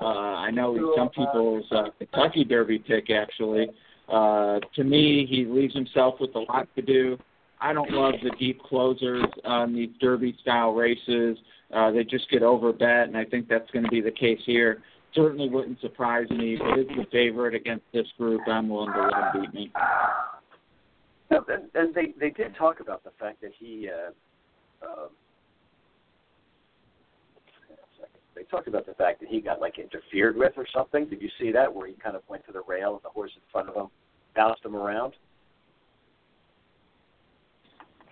Uh, 0.00 0.04
I 0.04 0.50
know 0.50 0.74
he's 0.74 0.82
some 0.96 1.10
people's 1.10 1.66
uh, 1.70 1.90
Kentucky 1.98 2.44
Derby 2.44 2.78
pick, 2.78 3.10
actually. 3.10 3.68
Uh, 3.68 3.72
to 4.10 4.84
me, 4.84 5.26
he 5.28 5.44
leaves 5.44 5.74
himself 5.74 6.16
with 6.20 6.34
a 6.34 6.40
lot 6.40 6.68
to 6.76 6.82
do. 6.82 7.18
I 7.60 7.72
don't 7.72 7.90
love 7.90 8.14
the 8.22 8.30
deep 8.38 8.62
closers 8.62 9.24
on 9.44 9.74
these 9.74 9.90
Derby 10.00 10.36
style 10.40 10.72
races. 10.72 11.36
Uh, 11.74 11.90
they 11.90 12.04
just 12.04 12.28
get 12.30 12.42
overbet, 12.42 13.04
and 13.04 13.16
I 13.16 13.24
think 13.24 13.48
that's 13.48 13.70
going 13.70 13.84
to 13.84 13.90
be 13.90 14.00
the 14.00 14.10
case 14.10 14.40
here. 14.46 14.82
Certainly 15.14 15.50
wouldn't 15.50 15.80
surprise 15.80 16.28
me, 16.30 16.56
but 16.58 16.78
it's 16.78 16.90
the 16.90 17.06
favorite 17.12 17.54
against 17.54 17.84
this 17.92 18.06
group. 18.16 18.40
I'm 18.48 18.68
willing 18.68 18.92
to 18.92 19.02
let 19.02 19.34
him 19.34 19.42
beat 19.42 19.54
me. 19.54 19.72
No, 21.30 21.44
and, 21.48 21.64
and 21.74 21.94
they 21.94 22.14
they 22.18 22.30
did 22.30 22.56
talk 22.56 22.80
about 22.80 23.04
the 23.04 23.10
fact 23.18 23.40
that 23.42 23.52
he. 23.58 23.88
Uh, 23.88 24.86
um, 24.86 25.08
they 28.34 28.42
talked 28.44 28.68
about 28.68 28.86
the 28.86 28.94
fact 28.94 29.20
that 29.20 29.28
he 29.28 29.40
got 29.40 29.60
like 29.60 29.78
interfered 29.78 30.36
with 30.36 30.52
or 30.56 30.66
something. 30.74 31.06
Did 31.06 31.20
you 31.20 31.28
see 31.38 31.52
that 31.52 31.72
where 31.72 31.86
he 31.86 31.94
kind 31.94 32.16
of 32.16 32.22
went 32.28 32.46
to 32.46 32.52
the 32.52 32.62
rail 32.66 32.94
and 32.94 33.02
the 33.04 33.10
horse 33.10 33.32
in 33.34 33.42
front 33.52 33.68
of 33.68 33.74
him 33.74 33.88
bounced 34.34 34.64
him 34.64 34.76
around? 34.76 35.14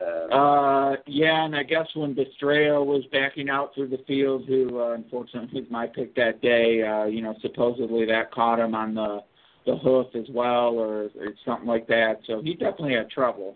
Uh, 0.00 0.35
uh, 0.35 0.96
yeah, 1.07 1.44
and 1.44 1.57
I 1.57 1.64
guess 1.64 1.87
when 1.94 2.14
Bestreo 2.14 2.85
was 2.85 3.04
backing 3.11 3.50
out 3.50 3.74
through 3.74 3.88
the 3.88 4.04
field, 4.07 4.44
who 4.46 4.81
uh, 4.81 4.92
unfortunately 4.92 5.62
was 5.62 5.70
my 5.70 5.87
pick 5.87 6.14
that 6.14 6.40
day, 6.40 6.83
uh, 6.83 7.07
you 7.07 7.20
know, 7.20 7.35
supposedly 7.42 8.07
that 8.07 8.31
caught 8.33 8.61
him 8.61 8.74
on 8.74 8.94
the 8.94 9.20
the 9.66 9.76
hoof 9.76 10.07
as 10.14 10.24
well, 10.31 10.78
or, 10.78 11.11
or 11.20 11.28
something 11.44 11.66
like 11.66 11.87
that. 11.88 12.20
So 12.26 12.40
he 12.40 12.54
definitely 12.54 12.94
had 12.94 13.11
trouble. 13.11 13.54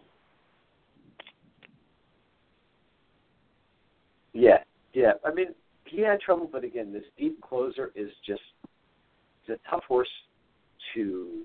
Yeah, 4.34 4.58
yeah. 4.92 5.12
I 5.24 5.32
mean, 5.32 5.54
he 5.84 6.00
had 6.00 6.20
trouble, 6.20 6.48
but 6.50 6.64
again, 6.64 6.92
this 6.92 7.04
deep 7.16 7.40
closer 7.40 7.92
is 7.94 8.10
just 8.26 8.42
it's 9.46 9.60
a 9.60 9.70
tough 9.70 9.84
horse 9.84 10.08
to 10.94 11.42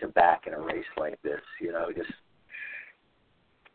to 0.00 0.08
back 0.08 0.46
in 0.46 0.54
a 0.54 0.60
race 0.60 0.84
like 0.96 1.20
this. 1.22 1.40
You 1.60 1.72
know, 1.72 1.88
just 1.94 2.12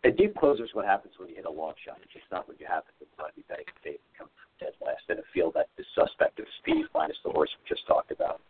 a 0.04 0.12
deep 0.12 0.36
closer 0.36 0.64
is 0.64 0.72
what 0.74 0.86
happens 0.86 1.14
when 1.18 1.30
you 1.30 1.36
hit 1.36 1.46
a 1.46 1.52
long 1.52 1.74
shot. 1.86 1.98
It's 2.02 2.14
just 2.14 2.26
not 2.32 2.48
what 2.48 2.60
you 2.60 2.66
happen 2.68 2.92
to 3.00 3.06
Bloody 3.18 3.44
Betting 3.48 3.66
Fate 3.84 4.02
comes 4.18 4.32
dead 4.60 4.74
last 4.86 5.04
in 5.10 5.18
a 5.18 5.28
field 5.34 5.54
that 5.56 5.68
is 5.78 5.86
suspect 5.96 6.40
of 6.40 6.46
speed 6.60 6.86
minus 6.94 7.18
the 7.24 7.32
horse 7.32 7.50
we 7.62 7.70
just 7.70 7.88
talked 7.88 8.12
about. 8.12 8.42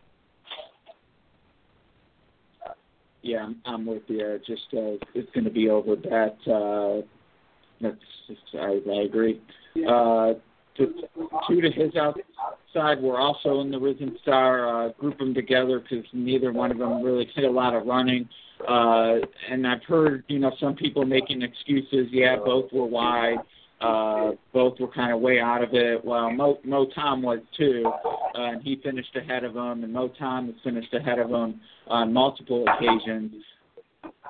Yeah, 3.23 3.43
I'm, 3.43 3.61
I'm 3.65 3.85
with 3.85 4.03
you. 4.07 4.39
Just 4.47 4.73
uh, 4.73 4.97
it's 5.13 5.29
going 5.33 5.43
to 5.43 5.51
be 5.51 5.69
over 5.69 5.95
that. 5.95 6.37
Uh, 6.51 7.05
that's 7.79 7.95
just, 8.27 8.41
I, 8.55 8.79
I 8.89 9.01
agree. 9.03 9.39
Uh, 9.77 10.33
to, 10.77 10.93
two 11.47 11.61
to 11.61 11.69
his 11.69 11.93
outside 12.75 13.01
were 13.01 13.19
also 13.19 13.61
in 13.61 13.71
the 13.71 13.79
Risen 13.79 14.17
Star. 14.21 14.85
Uh, 14.85 14.89
group 14.93 15.17
them 15.17 15.33
together 15.33 15.79
because 15.79 16.05
neither 16.13 16.51
one 16.51 16.71
of 16.71 16.77
them 16.77 17.01
really 17.03 17.27
hit 17.35 17.43
a 17.45 17.51
lot 17.51 17.73
of 17.73 17.85
running. 17.85 18.27
Uh, 18.67 19.15
and 19.49 19.65
I've 19.65 19.83
heard, 19.83 20.23
you 20.27 20.39
know, 20.39 20.51
some 20.59 20.75
people 20.75 21.05
making 21.05 21.41
excuses. 21.41 22.07
Yeah, 22.11 22.37
both 22.37 22.71
were 22.71 22.85
wide. 22.85 23.37
Uh, 23.79 24.33
both 24.53 24.79
were 24.79 24.87
kind 24.87 25.11
of 25.11 25.21
way 25.21 25.39
out 25.39 25.63
of 25.63 25.69
it. 25.73 26.05
Well, 26.05 26.29
Mo, 26.29 26.59
Mo 26.63 26.85
Tom 26.93 27.23
was 27.23 27.39
too, 27.57 27.83
uh, 27.85 28.11
and 28.35 28.61
he 28.61 28.79
finished 28.83 29.15
ahead 29.15 29.43
of 29.43 29.55
him, 29.55 29.83
and 29.83 29.91
Mo 29.91 30.11
Tom 30.19 30.45
has 30.45 30.55
finished 30.63 30.93
ahead 30.93 31.17
of 31.17 31.31
him 31.31 31.59
on 31.87 32.13
multiple 32.13 32.63
occasions. 32.67 33.33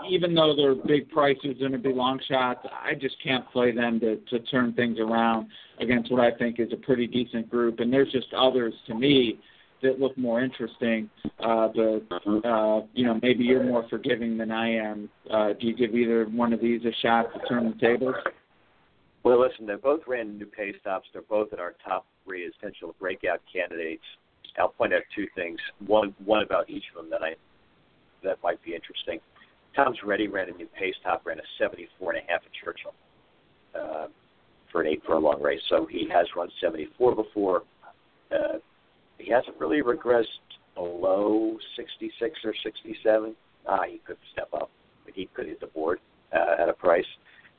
Even 0.09 0.33
though 0.33 0.55
they're 0.55 0.75
big 0.75 1.09
prices 1.09 1.57
and 1.59 1.75
a 1.75 1.77
big 1.77 1.95
long 1.95 2.19
shots, 2.27 2.65
I 2.71 2.93
just 2.95 3.15
can't 3.23 3.49
play 3.51 3.71
them 3.71 3.99
to, 3.99 4.15
to 4.17 4.39
turn 4.45 4.73
things 4.73 4.99
around 4.99 5.47
against 5.79 6.11
what 6.11 6.21
I 6.21 6.35
think 6.37 6.59
is 6.59 6.71
a 6.73 6.77
pretty 6.77 7.07
decent 7.07 7.49
group. 7.49 7.79
And 7.79 7.91
there's 7.91 8.11
just 8.11 8.27
others 8.33 8.73
to 8.87 8.95
me 8.95 9.39
that 9.81 9.99
look 9.99 10.17
more 10.17 10.41
interesting. 10.41 11.09
Uh, 11.39 11.67
but 11.75 12.25
uh, 12.45 12.81
you 12.93 13.05
know, 13.05 13.19
maybe 13.21 13.43
you're 13.43 13.63
more 13.63 13.85
forgiving 13.89 14.37
than 14.37 14.51
I 14.51 14.75
am. 14.75 15.09
Uh, 15.29 15.49
do 15.59 15.67
you 15.67 15.75
give 15.75 15.95
either 15.95 16.25
one 16.25 16.53
of 16.53 16.61
these 16.61 16.81
a 16.85 16.91
shot 17.01 17.25
to 17.33 17.39
turn 17.47 17.69
the 17.69 17.85
tables? 17.85 18.15
Well, 19.23 19.39
listen, 19.39 19.67
they 19.67 19.75
both 19.75 20.01
ran 20.07 20.37
new 20.37 20.45
pace 20.45 20.75
tops. 20.83 21.07
They're 21.13 21.21
both 21.23 21.53
in 21.53 21.59
our 21.59 21.75
top 21.85 22.05
three 22.25 22.45
essential 22.45 22.95
breakout 22.99 23.41
candidates. 23.51 24.03
I'll 24.57 24.69
point 24.69 24.93
out 24.93 25.03
two 25.15 25.27
things. 25.35 25.59
One, 25.85 26.13
one 26.25 26.43
about 26.43 26.69
each 26.69 26.83
of 26.95 27.01
them 27.01 27.09
that 27.11 27.23
I 27.23 27.35
that 28.23 28.37
might 28.43 28.61
be 28.63 28.75
interesting. 28.75 29.19
Tom's 29.75 29.97
Ready 30.03 30.27
ran 30.27 30.49
a 30.49 30.51
new 30.51 30.67
pace 30.67 30.95
top, 31.03 31.25
ran 31.25 31.39
a 31.39 31.43
74 31.57 32.13
and 32.13 32.23
a 32.23 32.31
half 32.31 32.41
at 32.45 32.51
Churchill 32.63 32.93
uh, 33.75 34.07
for 34.71 34.81
an 34.81 34.87
eight 34.87 35.01
furlong 35.07 35.41
race. 35.41 35.61
So 35.69 35.85
he 35.89 36.07
has 36.11 36.27
run 36.35 36.49
74 36.61 37.15
before. 37.15 37.63
Uh, 38.31 38.59
he 39.17 39.31
hasn't 39.31 39.57
really 39.59 39.81
regressed 39.81 40.25
below 40.75 41.57
66 41.75 42.39
or 42.43 42.53
67. 42.63 43.35
Ah, 43.67 43.81
he 43.89 44.01
could 44.05 44.17
step 44.33 44.49
up, 44.53 44.69
but 45.05 45.13
he 45.13 45.29
could 45.33 45.47
hit 45.47 45.59
the 45.59 45.67
board 45.67 45.99
uh, 46.33 46.61
at 46.61 46.69
a 46.69 46.73
price. 46.73 47.05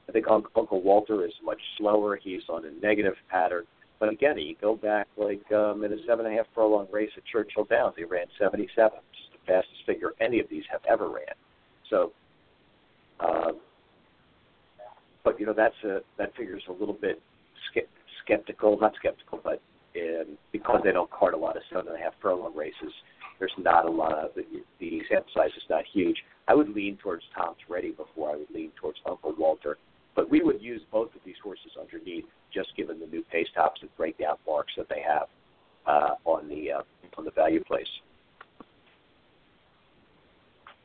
I 0.09 0.13
think 0.13 0.27
Uncle 0.29 0.83
Walter 0.83 1.25
is 1.25 1.33
much 1.45 1.61
slower. 1.79 2.19
He's 2.23 2.43
on 2.49 2.65
a 2.65 2.71
negative 2.85 3.15
pattern. 3.31 3.65
But 4.01 4.09
again, 4.13 4.37
you 4.37 4.57
go 4.61 4.75
back 4.75 5.07
like 5.17 5.51
um, 5.53 5.85
in 5.85 5.93
a 5.93 5.97
seven 6.09 6.27
and 6.27 6.35
a 6.35 6.39
half 6.39 6.47
furlong 6.55 6.89
race 6.91 7.11
at 7.17 7.25
Churchill 7.25 7.65
Downs, 7.65 7.95
he 7.97 8.03
ran 8.05 8.27
77, 8.37 8.91
which 8.91 9.21
is 9.21 9.31
the 9.33 9.47
fastest 9.47 9.87
figure 9.87 10.11
any 10.21 10.41
of 10.41 10.49
these 10.51 10.65
have 10.73 10.81
ever 10.91 11.09
ran. 11.09 11.37
So, 11.93 12.13
uh, 13.21 13.53
but 15.23 15.39
you 15.39 15.47
know 15.47 15.53
that's 15.53 15.77
a 15.85 16.01
that 16.19 16.35
figure 16.35 16.57
is 16.57 16.63
a 16.69 16.73
little 16.73 16.97
bit 17.01 17.21
skeptical, 18.25 18.79
not 18.81 18.95
skeptical, 18.97 19.41
but 19.45 19.61
in, 19.95 20.39
because 20.53 20.81
they 20.85 20.93
don't 20.93 21.11
card 21.11 21.35
a 21.35 21.37
lot 21.37 21.57
of 21.57 21.63
seven 21.71 21.89
and 21.89 21.97
a 21.97 22.03
half 22.03 22.15
furlong 22.23 22.57
races, 22.57 22.93
there's 23.39 23.53
not 23.59 23.85
a 23.85 23.91
lot 23.91 24.15
of 24.15 24.31
the, 24.35 24.43
the 24.81 25.03
sample 25.11 25.31
size 25.37 25.51
is 25.57 25.63
not 25.69 25.85
huge. 25.93 26.17
I 26.49 26.55
would 26.55 26.71
lean 26.71 26.97
towards 26.97 27.23
Tom's 27.37 27.59
Ready 27.69 27.91
before 27.91 28.31
I 28.31 28.37
would 28.37 28.51
lean 28.51 28.71
towards 28.81 28.99
Uncle 29.07 29.35
Walter 29.39 29.77
but 30.15 30.31
we 30.31 30.43
would 30.43 30.61
use 30.61 30.83
both 30.91 31.15
of 31.15 31.21
these 31.25 31.37
horses 31.43 31.73
underneath, 31.81 32.25
just 32.53 32.75
given 32.77 33.01
the 33.01 33.07
new 33.07 33.23
pace 33.31 33.47
tops 33.55 33.81
and 33.81 33.91
breakdown 33.97 34.37
marks 34.47 34.73
that 34.77 34.89
they 34.89 35.03
have 35.07 35.29
uh, 35.87 36.15
on 36.25 36.49
the 36.49 36.73
uh, 36.73 36.83
on 37.17 37.25
the 37.25 37.31
value 37.31 37.63
place. 37.65 37.87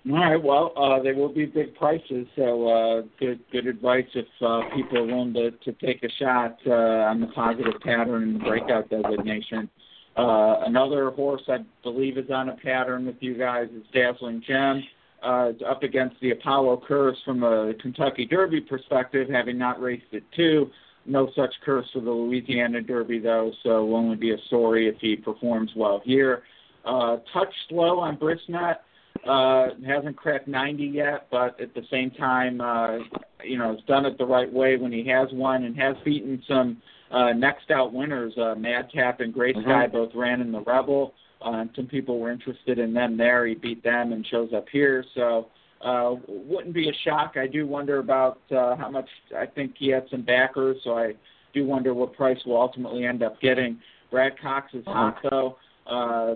All 0.09 0.15
right. 0.15 0.41
Well, 0.41 0.73
uh, 0.77 1.01
they 1.01 1.11
will 1.11 1.33
be 1.33 1.45
big 1.45 1.75
prices, 1.75 2.27
so 2.35 2.67
uh, 2.67 3.01
good 3.19 3.39
good 3.51 3.67
advice 3.67 4.05
if 4.13 4.27
uh, 4.41 4.61
people 4.75 4.99
are 4.99 5.05
willing 5.05 5.33
to, 5.33 5.51
to 5.51 5.73
take 5.85 6.03
a 6.03 6.09
shot 6.17 6.57
uh, 6.65 6.71
on 7.09 7.19
the 7.19 7.27
positive 7.27 7.73
pattern 7.81 8.23
and 8.23 8.35
the 8.35 8.39
breakout 8.39 8.89
designation. 8.89 9.69
Uh, 10.15 10.61
another 10.65 11.11
horse 11.11 11.41
I 11.47 11.57
believe 11.83 12.17
is 12.17 12.29
on 12.31 12.49
a 12.49 12.55
pattern 12.55 13.05
with 13.05 13.17
you 13.19 13.37
guys 13.37 13.67
is 13.75 13.83
Dazzling 13.93 14.41
Gem 14.47 14.83
uh, 15.23 15.51
up 15.67 15.83
against 15.83 16.15
the 16.21 16.31
Apollo 16.31 16.83
curse 16.87 17.17
from 17.25 17.43
a 17.43 17.73
Kentucky 17.81 18.25
Derby 18.25 18.61
perspective, 18.61 19.27
having 19.29 19.57
not 19.57 19.81
raced 19.81 20.05
it 20.11 20.23
too. 20.35 20.69
No 21.05 21.29
such 21.35 21.53
curse 21.65 21.85
for 21.93 22.01
the 22.01 22.11
Louisiana 22.11 22.81
Derby, 22.81 23.19
though, 23.19 23.51
so 23.63 23.85
will 23.85 23.95
only 23.95 24.17
be 24.17 24.31
a 24.31 24.37
story 24.47 24.87
if 24.87 24.95
he 24.99 25.15
performs 25.15 25.71
well 25.75 26.01
here. 26.03 26.43
Uh, 26.85 27.17
touch 27.33 27.53
slow 27.69 27.99
on 27.99 28.17
Brisnet. 28.17 28.77
Uh, 29.25 29.67
hasn't 29.85 30.15
cracked 30.15 30.47
90 30.47 30.83
yet, 30.83 31.27
but 31.31 31.59
at 31.59 31.73
the 31.73 31.83
same 31.89 32.11
time, 32.11 32.61
uh, 32.61 32.97
you 33.43 33.57
know, 33.57 33.73
has 33.75 33.83
done 33.87 34.05
it 34.05 34.17
the 34.17 34.25
right 34.25 34.51
way 34.51 34.77
when 34.77 34.91
he 34.91 35.07
has 35.07 35.27
won 35.31 35.63
and 35.63 35.77
has 35.77 35.95
beaten 36.03 36.41
some 36.47 36.81
uh, 37.11 37.31
next 37.33 37.71
out 37.71 37.93
winners. 37.93 38.33
Uh, 38.37 38.55
Madcap 38.55 39.19
and 39.21 39.33
Gray 39.33 39.53
Sky 39.53 39.61
mm-hmm. 39.61 39.91
both 39.91 40.11
ran 40.15 40.41
in 40.41 40.51
the 40.51 40.61
Rebel. 40.61 41.13
Uh, 41.41 41.65
some 41.75 41.85
people 41.87 42.19
were 42.19 42.31
interested 42.31 42.79
in 42.79 42.93
them 42.93 43.17
there. 43.17 43.45
He 43.45 43.55
beat 43.55 43.83
them 43.83 44.11
and 44.11 44.25
shows 44.27 44.49
up 44.55 44.65
here. 44.71 45.05
So 45.15 45.47
uh, 45.81 46.15
wouldn't 46.27 46.73
be 46.73 46.89
a 46.89 46.93
shock. 47.03 47.35
I 47.37 47.47
do 47.47 47.67
wonder 47.67 47.99
about 47.99 48.39
uh, 48.51 48.75
how 48.75 48.89
much. 48.89 49.07
I 49.37 49.45
think 49.45 49.75
he 49.77 49.89
had 49.89 50.05
some 50.09 50.23
backers, 50.23 50.77
so 50.83 50.97
I 50.97 51.13
do 51.53 51.65
wonder 51.65 51.93
what 51.93 52.13
price 52.13 52.39
will 52.45 52.59
ultimately 52.59 53.05
end 53.05 53.23
up 53.23 53.39
getting. 53.39 53.79
Brad 54.09 54.39
Cox 54.39 54.73
is 54.73 54.85
hot 54.85 55.17
though. 55.29 55.57
Uh, 55.85 56.35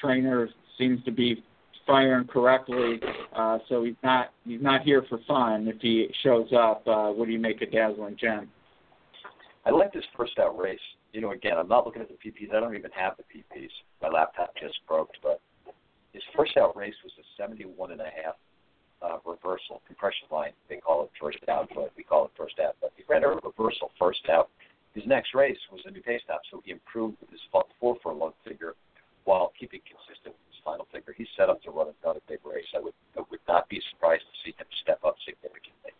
trainer 0.00 0.48
seems 0.78 1.02
to 1.04 1.10
be 1.10 1.42
firing 1.86 2.26
correctly, 2.26 3.00
uh, 3.34 3.58
so 3.68 3.84
he's 3.84 3.94
not 4.02 4.32
he's 4.44 4.62
not 4.62 4.82
here 4.82 5.04
for 5.08 5.18
fun. 5.26 5.68
If 5.68 5.80
he 5.80 6.08
shows 6.22 6.48
up, 6.52 6.86
uh, 6.86 7.10
what 7.10 7.26
do 7.26 7.32
you 7.32 7.38
make 7.38 7.62
of 7.62 7.70
Dazzling 7.70 8.16
Gem? 8.18 8.48
I 9.66 9.70
like 9.70 9.92
this 9.92 10.04
first 10.16 10.38
out 10.38 10.58
race 10.58 10.78
you 11.14 11.20
know, 11.20 11.30
again, 11.30 11.56
I'm 11.56 11.68
not 11.68 11.86
looking 11.86 12.02
at 12.02 12.08
the 12.08 12.18
PPs. 12.18 12.52
I 12.52 12.58
don't 12.58 12.74
even 12.74 12.90
have 12.90 13.14
the 13.16 13.22
PPs. 13.22 13.70
My 14.02 14.08
laptop 14.08 14.52
just 14.60 14.74
broke, 14.86 15.10
but 15.22 15.40
his 16.12 16.22
first 16.36 16.56
out 16.56 16.76
race 16.76 16.94
was 17.04 17.12
a 17.18 17.24
71 17.40 17.92
and 17.92 18.00
a 18.00 18.10
half 18.10 18.34
uh, 19.00 19.18
reversal 19.24 19.80
compression 19.86 20.26
line. 20.32 20.50
They 20.68 20.76
call 20.76 21.04
it 21.04 21.10
first 21.20 21.38
out, 21.48 21.70
but 21.72 21.92
we 21.96 22.02
call 22.02 22.24
it 22.24 22.32
first 22.36 22.58
out. 22.58 22.74
But 22.80 22.92
he 22.96 23.04
ran 23.08 23.22
a 23.22 23.28
reversal 23.28 23.92
first 23.96 24.26
out. 24.28 24.50
His 24.92 25.04
next 25.06 25.34
race 25.34 25.58
was 25.70 25.82
a 25.86 25.90
new 25.92 26.02
pace 26.02 26.20
top, 26.26 26.42
so 26.50 26.60
he 26.64 26.72
improved 26.72 27.16
with 27.20 27.30
his 27.30 27.40
four 27.50 27.96
furlong 28.02 28.32
figure 28.44 28.74
while 29.24 29.52
keeping 29.58 29.80
consistent 29.86 30.34
final 30.64 30.86
figure. 30.92 31.14
He's 31.16 31.28
set 31.36 31.48
up 31.48 31.62
to 31.62 31.70
run 31.70 31.88
another 32.02 32.20
big 32.28 32.38
race. 32.44 32.66
I 32.74 32.80
would 32.80 32.94
I 33.16 33.22
would 33.30 33.40
not 33.46 33.68
be 33.68 33.80
surprised 33.92 34.22
to 34.22 34.50
see 34.50 34.54
him 34.58 34.66
step 34.82 35.00
up 35.04 35.16
significantly. 35.24 35.92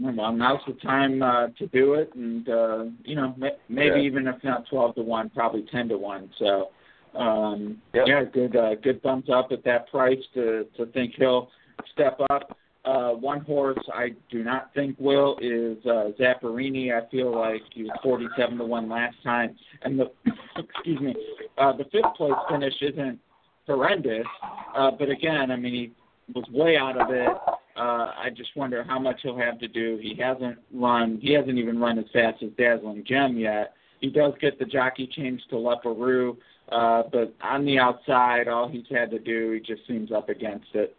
Well, 0.00 0.32
now's 0.32 0.60
the 0.66 0.72
time 0.74 1.22
uh, 1.22 1.48
to 1.58 1.66
do 1.68 1.94
it, 1.94 2.12
and 2.14 2.48
uh, 2.48 2.84
you 3.04 3.14
know, 3.14 3.36
maybe 3.68 4.00
yeah. 4.00 4.02
even 4.02 4.26
if 4.26 4.42
not 4.42 4.64
twelve 4.68 4.96
to 4.96 5.02
one, 5.02 5.30
probably 5.30 5.64
ten 5.70 5.88
to 5.88 5.96
one. 5.96 6.28
So, 6.38 6.70
um, 7.14 7.80
yep. 7.94 8.06
yeah, 8.08 8.24
good, 8.24 8.56
uh, 8.56 8.74
good 8.82 9.00
thumbs 9.02 9.26
up 9.32 9.48
at 9.52 9.62
that 9.64 9.88
price 9.88 10.18
to 10.34 10.66
to 10.76 10.86
think 10.86 11.14
he'll 11.16 11.50
step 11.92 12.18
up. 12.30 12.58
Uh, 12.86 13.10
one 13.10 13.40
horse 13.40 13.78
I 13.92 14.10
do 14.30 14.44
not 14.44 14.72
think 14.72 14.94
will 15.00 15.36
is 15.40 15.76
uh, 15.86 16.12
Zapperini. 16.20 16.92
I 16.92 17.08
feel 17.10 17.36
like 17.36 17.62
he 17.74 17.82
was 17.82 17.90
47 18.00 18.58
to 18.58 18.64
one 18.64 18.88
last 18.88 19.16
time, 19.24 19.56
and 19.82 19.98
the 19.98 20.12
excuse 20.56 21.00
me, 21.00 21.14
uh, 21.58 21.76
the 21.76 21.84
fifth 21.84 22.14
place 22.16 22.32
finish 22.48 22.74
isn't 22.80 23.18
horrendous, 23.66 24.26
uh, 24.76 24.92
but 24.96 25.10
again, 25.10 25.50
I 25.50 25.56
mean 25.56 25.74
he 25.74 25.92
was 26.32 26.44
way 26.52 26.76
out 26.76 27.00
of 27.00 27.10
it. 27.10 27.28
Uh, 27.76 28.12
I 28.16 28.28
just 28.34 28.50
wonder 28.56 28.84
how 28.84 29.00
much 29.00 29.16
he'll 29.22 29.36
have 29.36 29.58
to 29.58 29.68
do. 29.68 29.98
He 30.00 30.14
hasn't 30.20 30.58
run. 30.72 31.18
He 31.20 31.32
hasn't 31.32 31.58
even 31.58 31.80
run 31.80 31.98
as 31.98 32.06
fast 32.12 32.40
as 32.42 32.50
Dazzling 32.56 33.04
Gem 33.04 33.36
yet. 33.36 33.72
He 34.00 34.10
does 34.10 34.32
get 34.40 34.60
the 34.60 34.64
jockey 34.64 35.08
changed 35.10 35.44
to 35.50 35.56
Leparoux, 35.56 36.36
uh, 36.70 37.02
but 37.12 37.34
on 37.42 37.64
the 37.64 37.78
outside, 37.78 38.46
all 38.46 38.68
he's 38.68 38.86
had 38.90 39.10
to 39.10 39.18
do, 39.18 39.52
he 39.52 39.60
just 39.60 39.86
seems 39.88 40.12
up 40.12 40.28
against 40.28 40.68
it. 40.74 40.96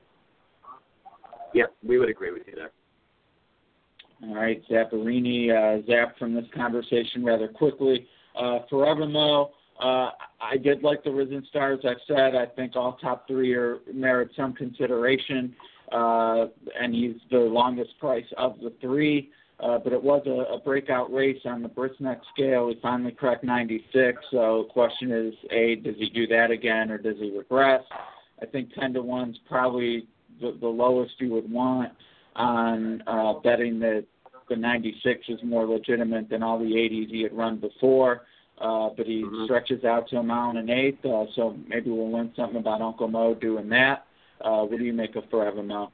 Yeah, 1.54 1.66
we 1.84 1.98
would 1.98 2.10
agree 2.10 2.32
with 2.32 2.44
you 2.48 2.56
there. 2.56 2.72
All 4.24 4.36
right, 4.36 4.62
Zapperini 4.70 5.52
uh, 5.52 6.08
from 6.18 6.34
this 6.34 6.46
conversation 6.56 7.24
rather 7.24 7.48
quickly. 7.48 8.08
Uh, 8.40 8.60
Forever 8.70 9.06
Mo, 9.06 9.52
uh, 9.80 10.10
I 10.42 10.58
did 10.62 10.82
like 10.82 11.04
the 11.04 11.12
Risen 11.12 11.46
Stars. 11.50 11.80
I've 11.88 11.98
said 12.08 12.36
I 12.36 12.48
think 12.48 12.76
all 12.76 12.98
top 13.00 13.28
three 13.28 13.54
are 13.54 13.78
merit 13.94 14.32
some 14.36 14.54
consideration, 14.54 15.56
uh, 15.92 16.46
and 16.80 16.96
he's 16.96 17.16
the 17.30 17.38
longest 17.38 17.92
price 18.00 18.26
of 18.38 18.60
the 18.60 18.74
three. 18.82 19.32
Uh, 19.60 19.80
but 19.80 19.92
it 19.92 20.02
was 20.02 20.22
a, 20.28 20.54
a 20.54 20.60
breakout 20.60 21.12
race 21.12 21.42
on 21.46 21.64
the 21.64 21.70
Brisnet 21.70 22.20
scale. 22.32 22.70
He 22.70 22.80
finally 22.80 23.12
cracked 23.12 23.44
96. 23.44 24.24
So 24.30 24.66
the 24.68 24.74
question 24.74 25.12
is, 25.12 25.34
a, 25.52 25.76
does 25.78 25.96
he 25.98 26.10
do 26.10 26.28
that 26.28 26.52
again 26.52 26.92
or 26.92 27.00
does 27.00 27.16
he 27.18 27.36
regress? 27.36 27.82
I 28.40 28.46
think 28.46 28.72
10 28.80 28.94
to 28.94 29.02
one 29.02 29.32
is 29.32 29.38
probably 29.50 30.08
the, 30.42 30.58
the 30.60 30.68
lowest 30.68 31.14
you 31.20 31.32
would 31.32 31.52
want 31.52 31.92
on 32.36 33.04
uh, 33.08 33.34
betting 33.44 33.80
that 33.80 34.06
the 34.50 34.56
96 34.56 35.22
is 35.30 35.40
more 35.44 35.66
legitimate 35.66 36.30
than 36.30 36.44
all 36.44 36.60
the 36.60 36.66
80s 36.66 37.10
he 37.10 37.24
had 37.24 37.36
run 37.36 37.60
before. 37.60 38.22
Uh, 38.60 38.90
but 38.98 39.06
he 39.06 39.24
mm-hmm. 39.24 39.46
stretches 39.46 39.84
out 39.84 40.08
to 40.10 40.18
a 40.18 40.24
mile 40.24 40.50
and 40.50 40.58
an 40.58 40.70
eighth, 40.70 41.06
uh, 41.06 41.26
so 41.36 41.56
maybe 41.68 41.92
we'll 41.92 42.12
learn 42.12 42.32
something 42.36 42.58
about 42.58 42.82
Uncle 42.82 43.08
Mo 43.08 43.36
doing 43.36 43.70
that. 43.70 44.08
Uh, 44.42 44.64
what 44.64 44.80
do 44.80 44.84
you 44.84 44.94
make 44.94 45.16
of 45.16 45.24
Forever 45.30 45.62
Mo? 45.62 45.92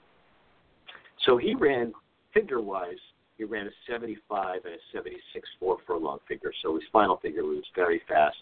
So 1.26 1.36
he 1.38 1.56
ran 1.56 1.91
figure 2.34 2.62
wise, 2.62 3.00
he 3.38 3.44
ran 3.44 3.68
a 3.68 3.72
75 3.89 4.62
and 4.64 4.76
a 4.76 4.78
76 4.94 5.50
four 5.60 5.78
furlong 5.86 6.20
figure. 6.28 6.54
So 6.62 6.76
his 6.76 6.84
final 6.94 7.18
figure 7.18 7.44
was 7.44 7.64
very 7.76 8.02
fast. 8.08 8.38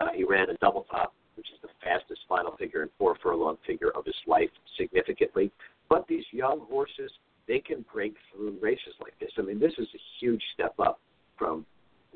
Uh, 0.00 0.08
he 0.14 0.24
ran 0.24 0.50
a 0.50 0.54
double 0.58 0.86
top, 0.90 1.14
which 1.36 1.50
is 1.50 1.58
the 1.62 1.68
fastest 1.82 2.20
final 2.28 2.56
figure 2.56 2.82
and 2.82 2.90
four 2.98 3.16
furlong 3.22 3.56
figure 3.66 3.90
of 3.90 4.04
his 4.04 4.16
life 4.26 4.50
significantly. 4.76 5.50
But 5.88 6.06
these 6.08 6.24
young 6.32 6.60
horses, 6.68 7.10
they 7.46 7.60
can 7.60 7.84
break 7.92 8.14
through 8.32 8.58
races 8.60 8.94
like 9.00 9.18
this. 9.20 9.30
I 9.38 9.42
mean, 9.42 9.60
this 9.60 9.74
is 9.78 9.86
a 9.94 10.02
huge 10.20 10.42
step 10.54 10.74
up 10.78 10.98
from 11.38 11.64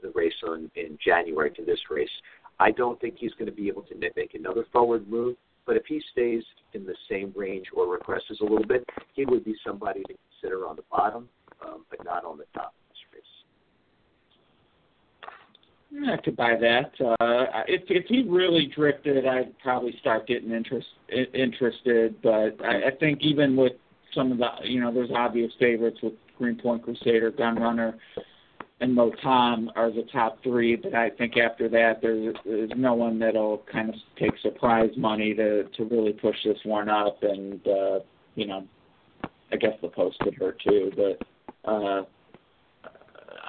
the 0.02 0.10
race 0.14 0.34
on 0.46 0.70
in 0.76 0.98
January 1.04 1.50
to 1.52 1.64
this 1.64 1.80
race. 1.90 2.10
I 2.58 2.70
don't 2.70 3.00
think 3.00 3.16
he's 3.18 3.32
going 3.34 3.46
to 3.46 3.56
be 3.56 3.68
able 3.68 3.82
to 3.82 3.94
make 4.16 4.34
another 4.34 4.66
forward 4.72 5.08
move. 5.08 5.36
But 5.66 5.76
if 5.76 5.84
he 5.86 6.02
stays 6.12 6.42
in 6.74 6.84
the 6.84 6.96
same 7.08 7.32
range 7.36 7.66
or 7.74 7.86
regresses 7.98 8.40
a 8.40 8.44
little 8.44 8.66
bit, 8.66 8.84
he 9.14 9.24
would 9.24 9.44
be 9.44 9.54
somebody 9.64 10.02
to 10.02 10.14
consider 10.40 10.66
on 10.66 10.76
the 10.76 10.82
bottom, 10.90 11.28
um, 11.64 11.84
but 11.90 12.04
not 12.04 12.24
on 12.24 12.38
the 12.38 12.44
top 12.54 12.74
of 12.74 12.88
this 12.88 12.98
race. 13.14 13.22
I 16.08 16.16
could 16.18 16.36
buy 16.36 16.54
that. 16.60 16.92
Uh, 17.00 17.64
if 17.66 17.82
if 17.88 18.06
he 18.06 18.22
really 18.22 18.66
drifted, 18.74 19.26
I'd 19.26 19.58
probably 19.58 19.94
start 20.00 20.26
getting 20.26 20.52
interest 20.52 20.86
interested. 21.34 22.20
But 22.22 22.64
I, 22.64 22.88
I 22.88 22.90
think 22.98 23.20
even 23.22 23.56
with 23.56 23.72
some 24.14 24.32
of 24.32 24.38
the, 24.38 24.48
you 24.64 24.80
know, 24.80 24.92
there's 24.92 25.10
obvious 25.14 25.52
favorites 25.58 25.98
with 26.02 26.14
Greenpointcrusader, 26.40 27.36
Gun 27.36 27.56
Runner, 27.56 27.98
and 28.80 28.94
Mo 28.94 29.12
Tom 29.22 29.70
are 29.76 29.90
the 29.90 30.04
top 30.12 30.42
three, 30.42 30.74
but 30.76 30.94
I 30.94 31.10
think 31.10 31.36
after 31.36 31.68
that 31.68 32.00
there's, 32.00 32.34
there's 32.44 32.70
no 32.76 32.94
one 32.94 33.18
that'll 33.18 33.62
kind 33.70 33.90
of 33.90 33.94
take 34.18 34.32
surprise 34.42 34.90
money 34.96 35.34
to 35.34 35.64
to 35.64 35.84
really 35.84 36.12
push 36.12 36.36
this 36.44 36.58
one 36.64 36.88
up, 36.88 37.22
and 37.22 37.60
uh, 37.66 38.00
you 38.36 38.46
know, 38.46 38.66
I 39.52 39.56
guess 39.56 39.74
the 39.82 39.88
post 39.88 40.18
could 40.20 40.34
hurt 40.34 40.60
too, 40.66 40.92
but 40.96 41.70
uh, 41.70 42.04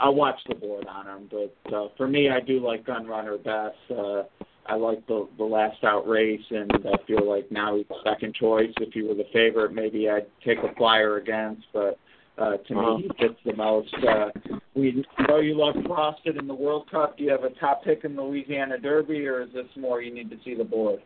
I'll 0.02 0.16
watch 0.16 0.40
the 0.48 0.56
board 0.56 0.88
on 0.88 1.06
them. 1.06 1.30
But 1.30 1.74
uh, 1.74 1.88
for 1.96 2.08
me, 2.08 2.30
I 2.30 2.40
do 2.40 2.66
like 2.66 2.86
Gun 2.86 3.06
Runner 3.06 3.38
best. 3.38 3.76
Uh, 3.90 4.24
I 4.66 4.76
like 4.76 5.06
the 5.08 5.28
the 5.38 5.44
last 5.44 5.84
out 5.84 6.08
race, 6.08 6.42
and 6.50 6.72
I 6.72 7.06
feel 7.06 7.28
like 7.28 7.52
now 7.52 7.76
he's 7.76 7.86
second 8.04 8.36
choice. 8.36 8.72
If 8.80 8.94
he 8.94 9.04
were 9.04 9.16
the 9.16 9.28
favorite, 9.32 9.74
maybe 9.74 10.10
I'd 10.10 10.28
take 10.46 10.60
a 10.60 10.74
flyer 10.76 11.18
against, 11.18 11.64
but 11.74 12.00
uh, 12.38 12.58
to 12.58 12.78
uh-huh. 12.78 12.98
me, 12.98 13.04
he 13.04 13.28
fits 13.28 13.40
the 13.46 13.56
most. 13.56 13.94
Uh, 14.08 14.30
we 14.76 15.06
know 15.28 15.40
you 15.40 15.58
love 15.58 15.76
Frosted 15.86 16.38
in 16.38 16.48
the 16.48 16.54
World 16.54 16.90
Cup. 16.90 17.18
Do 17.18 17.24
you 17.24 17.32
have 17.32 17.44
a 17.44 17.50
top 17.60 17.84
pick 17.84 18.04
in 18.04 18.16
the 18.16 18.22
Louisiana 18.22 18.78
Derby, 18.80 19.28
or 19.28 19.42
is 19.42 19.50
this 19.54 19.66
more 19.78 20.02
you 20.02 20.14
need 20.14 20.30
to 20.30 20.38
see 20.44 20.56
the 20.56 20.64
board? 20.64 21.00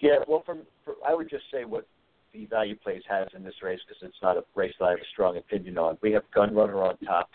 Yeah, 0.00 0.18
well, 0.28 0.42
from 0.44 0.60
for, 0.84 0.94
I 1.06 1.14
would 1.14 1.30
just 1.30 1.44
say 1.52 1.64
what 1.64 1.86
the 2.34 2.46
value 2.46 2.76
plays 2.76 3.02
has 3.08 3.28
in 3.34 3.42
this 3.42 3.54
race 3.62 3.80
because 3.86 4.02
it's 4.02 4.22
not 4.22 4.36
a 4.36 4.44
race 4.54 4.74
that 4.78 4.86
I 4.86 4.90
have 4.90 4.98
a 4.98 5.10
strong 5.12 5.38
opinion 5.38 5.78
on. 5.78 5.96
We 6.02 6.12
have 6.12 6.22
Gun 6.34 6.54
Runner 6.54 6.82
on 6.82 6.98
top, 6.98 7.30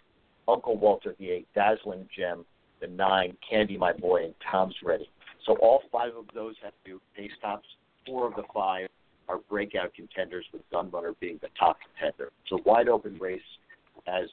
Uncle 0.48 0.78
Walter 0.78 1.16
the 1.20 1.30
eight, 1.30 1.48
Dazzling 1.56 2.08
Gem, 2.16 2.46
the 2.82 2.88
nine, 2.88 3.38
Candy 3.48 3.78
My 3.78 3.94
Boy, 3.94 4.26
and 4.26 4.34
Tom's 4.50 4.76
Ready. 4.84 5.10
So 5.46 5.56
all 5.58 5.84
five 5.92 6.16
of 6.16 6.26
those 6.34 6.56
have 6.64 6.74
to 6.86 7.00
pace 7.16 7.32
tops. 7.42 7.68
Four 8.06 8.28
of 8.28 8.36
the 8.36 8.44
five 8.54 8.90
are 9.30 9.40
breakout 9.50 9.94
contenders, 9.94 10.46
with 10.52 10.62
Gun 10.72 10.90
Runner 10.92 11.14
being 11.20 11.40
the 11.42 11.48
top 11.58 11.78
contender. 11.82 12.32
A 12.52 12.62
wide 12.64 12.90
open 12.90 13.18
race 13.20 13.40
as 14.08 14.26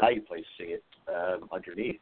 value 0.00 0.22
plays 0.22 0.44
see 0.58 0.64
it 0.64 0.84
um, 1.08 1.48
underneath. 1.52 2.00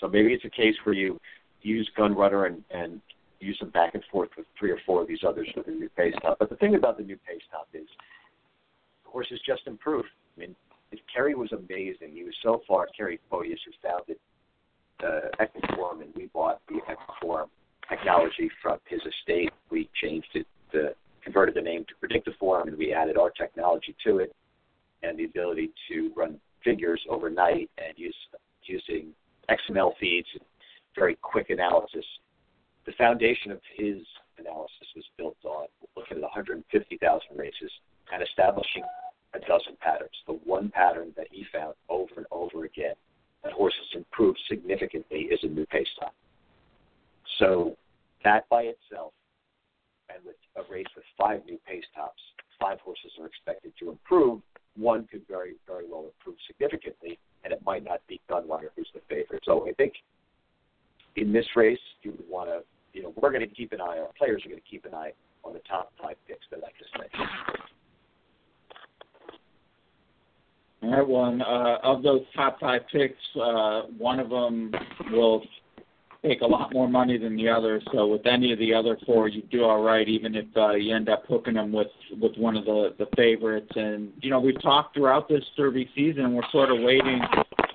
So 0.00 0.08
maybe 0.08 0.32
it's 0.32 0.44
a 0.44 0.50
case 0.50 0.74
where 0.84 0.94
you 0.94 1.20
use 1.62 1.88
Gun 1.96 2.14
Runner 2.14 2.46
and, 2.46 2.62
and 2.70 3.00
use 3.40 3.58
them 3.58 3.70
back 3.70 3.94
and 3.94 4.02
forth 4.10 4.30
with 4.36 4.46
three 4.58 4.70
or 4.70 4.78
four 4.86 5.02
of 5.02 5.08
these 5.08 5.20
others 5.26 5.48
with 5.56 5.66
the 5.66 5.72
new 5.72 5.88
pace 5.90 6.14
top. 6.22 6.38
But 6.38 6.50
the 6.50 6.56
thing 6.56 6.74
about 6.74 6.96
the 6.96 7.04
new 7.04 7.18
pace 7.26 7.42
top 7.50 7.68
is 7.74 7.86
the 9.04 9.10
horse 9.10 9.26
has 9.30 9.40
just 9.46 9.66
improved. 9.66 10.08
I 10.36 10.40
mean, 10.40 10.56
Cary 11.12 11.34
was 11.34 11.52
amazing. 11.52 12.12
He 12.12 12.24
was 12.24 12.34
so 12.42 12.62
far. 12.66 12.88
Cary 12.96 13.20
Fotias, 13.30 13.58
who 13.64 13.72
founded 13.82 14.16
uh, 15.02 15.44
Equiform, 15.44 16.02
and 16.02 16.14
we 16.14 16.26
bought 16.26 16.60
the 16.68 16.80
Equiform 16.88 17.46
technology 17.88 18.50
from 18.62 18.78
his 18.86 19.00
estate. 19.00 19.52
We 19.70 19.88
changed 20.00 20.28
it, 20.34 20.46
to, 20.72 20.94
converted 21.22 21.54
the 21.54 21.62
name 21.62 21.84
to 21.88 22.06
Predicteform, 22.06 22.68
and 22.68 22.76
we 22.76 22.92
added 22.92 23.16
our 23.16 23.30
technology 23.30 23.94
to 24.04 24.18
it 24.18 24.34
and 25.02 25.18
the 25.18 25.24
ability 25.24 25.70
to 25.88 26.10
run 26.16 26.38
figures 26.62 27.00
overnight 27.10 27.70
and 27.78 27.96
use 27.96 28.16
using 28.66 29.08
XML 29.50 29.92
feeds 30.00 30.28
very 30.94 31.16
quick 31.20 31.50
analysis. 31.50 32.04
The 32.86 32.92
foundation 32.92 33.50
of 33.50 33.60
his 33.76 33.98
analysis 34.38 34.88
was 34.94 35.04
built 35.18 35.36
on 35.44 35.66
looking 35.96 36.18
at 36.18 36.22
150,000 36.22 37.20
races 37.36 37.70
and 38.12 38.22
establishing 38.22 38.82
a 39.34 39.40
dozen 39.40 39.76
patterns. 39.80 40.14
The 40.26 40.34
one 40.44 40.70
pattern 40.70 41.12
that 41.16 41.28
he 41.30 41.44
found 41.52 41.74
over 41.88 42.12
and 42.16 42.26
over 42.30 42.64
again 42.64 42.94
that 43.42 43.52
horses 43.52 43.86
improved 43.94 44.38
significantly 44.48 45.28
is 45.30 45.38
a 45.42 45.46
new 45.46 45.66
pace 45.66 45.88
top. 46.00 46.14
So 47.38 47.76
that 48.24 48.48
by 48.48 48.62
itself, 48.62 49.12
and 50.08 50.24
with 50.24 50.36
a 50.56 50.72
race 50.72 50.86
with 50.96 51.04
five 51.18 51.40
new 51.46 51.58
pace 51.66 51.84
tops, 51.94 52.20
five 52.60 52.78
horses 52.80 53.12
are 53.20 53.26
expected 53.26 53.72
to 53.80 53.90
improve. 53.90 54.40
One 54.76 55.06
could 55.10 55.22
very, 55.28 55.54
very 55.66 55.84
well 55.88 56.04
improve 56.06 56.36
significantly, 56.46 57.18
and 57.44 57.52
it 57.52 57.60
might 57.64 57.84
not 57.84 58.00
be 58.08 58.20
Gun 58.28 58.48
Runner 58.48 58.70
who's 58.76 58.88
the 58.94 59.00
favorite. 59.08 59.42
So 59.44 59.68
I 59.68 59.72
think 59.72 59.94
in 61.16 61.32
this 61.32 61.46
race, 61.54 61.78
you 62.02 62.12
would 62.12 62.28
want 62.28 62.48
to, 62.48 62.60
you 62.92 63.02
know, 63.02 63.12
we're 63.16 63.30
going 63.30 63.46
to 63.48 63.54
keep 63.54 63.72
an 63.72 63.80
eye, 63.80 63.98
our 63.98 64.10
players 64.16 64.42
are 64.44 64.48
going 64.48 64.60
to 64.60 64.68
keep 64.68 64.84
an 64.84 64.94
eye 64.94 65.12
on 65.44 65.52
the 65.52 65.60
top 65.68 65.92
five 66.00 66.16
picks 66.26 66.46
that 66.50 66.60
I 66.64 66.70
just 66.78 66.90
mentioned. 66.98 67.28
All 70.84 70.90
right, 70.90 71.08
one 71.08 71.40
uh, 71.40 71.78
of 71.82 72.02
those 72.02 72.20
top 72.36 72.60
five 72.60 72.82
picks, 72.92 73.16
uh, 73.42 73.82
one 73.96 74.20
of 74.20 74.28
them 74.28 74.70
will 75.10 75.42
take 76.22 76.42
a 76.42 76.46
lot 76.46 76.74
more 76.74 76.86
money 76.88 77.16
than 77.16 77.36
the 77.36 77.48
other. 77.48 77.80
So 77.90 78.06
with 78.06 78.26
any 78.26 78.52
of 78.52 78.58
the 78.58 78.74
other 78.74 78.98
four, 79.06 79.28
you 79.28 79.40
do 79.50 79.64
all 79.64 79.82
right, 79.82 80.06
even 80.06 80.34
if 80.34 80.44
uh, 80.54 80.72
you 80.72 80.94
end 80.94 81.08
up 81.08 81.24
hooking 81.26 81.54
them 81.54 81.72
with 81.72 81.86
with 82.20 82.36
one 82.36 82.54
of 82.54 82.66
the 82.66 82.94
the 82.98 83.06
favorites. 83.16 83.70
And 83.74 84.12
you 84.20 84.28
know, 84.28 84.40
we've 84.40 84.60
talked 84.60 84.94
throughout 84.94 85.26
this 85.26 85.42
Derby 85.56 85.88
season. 85.94 86.34
We're 86.34 86.42
sort 86.52 86.70
of 86.70 86.76
waiting 86.80 87.22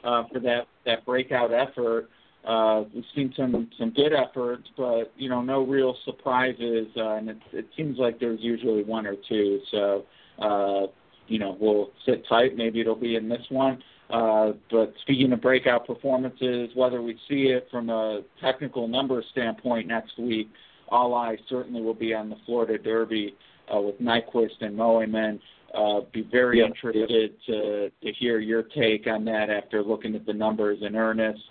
uh, 0.03 0.23
for 0.31 0.39
that 0.41 0.67
that 0.85 1.03
breakout 1.03 1.51
effort. 1.51 2.09
Uh, 2.45 2.83
we've 2.93 3.03
seen 3.15 3.33
some 3.35 3.71
some 3.79 3.89
good 3.89 4.13
efforts, 4.13 4.67
but 4.77 5.11
you 5.17 5.29
know, 5.29 5.41
no 5.41 5.65
real 5.65 5.95
surprises. 6.05 6.85
Uh, 6.95 7.15
and 7.15 7.29
it, 7.29 7.37
it 7.53 7.65
seems 7.75 7.97
like 7.97 8.19
there's 8.19 8.39
usually 8.41 8.83
one 8.83 9.07
or 9.07 9.15
two. 9.27 9.61
So. 9.71 10.05
Uh, 10.39 10.87
you 11.29 11.39
know, 11.39 11.57
we'll 11.59 11.91
sit 12.05 12.23
tight. 12.27 12.57
Maybe 12.57 12.81
it'll 12.81 12.95
be 12.95 13.15
in 13.15 13.29
this 13.29 13.45
one. 13.49 13.81
Uh, 14.09 14.53
but 14.71 14.93
speaking 15.01 15.31
of 15.31 15.41
breakout 15.41 15.85
performances, 15.85 16.69
whether 16.73 17.01
we 17.01 17.13
see 17.29 17.47
it 17.47 17.67
from 17.69 17.89
a 17.89 18.21
technical 18.41 18.87
number 18.87 19.23
standpoint 19.31 19.87
next 19.87 20.17
week, 20.17 20.49
all 20.89 21.13
eyes 21.13 21.37
certainly 21.47 21.81
will 21.81 21.93
be 21.93 22.13
on 22.13 22.29
the 22.29 22.35
Florida 22.45 22.77
Derby 22.77 23.35
uh, 23.73 23.79
with 23.79 23.99
Nyquist 24.01 24.61
and 24.61 24.75
Mohaymen. 24.75 25.39
Uh, 25.75 26.01
be 26.11 26.27
very 26.31 26.59
yep. 26.59 26.69
interested 26.69 27.31
to 27.45 27.91
to 28.01 28.13
hear 28.13 28.39
your 28.39 28.63
take 28.63 29.05
on 29.05 29.23
that 29.25 29.51
after 29.51 29.83
looking 29.83 30.15
at 30.15 30.25
the 30.25 30.33
numbers 30.33 30.79
in 30.81 30.95
earnest. 30.95 31.41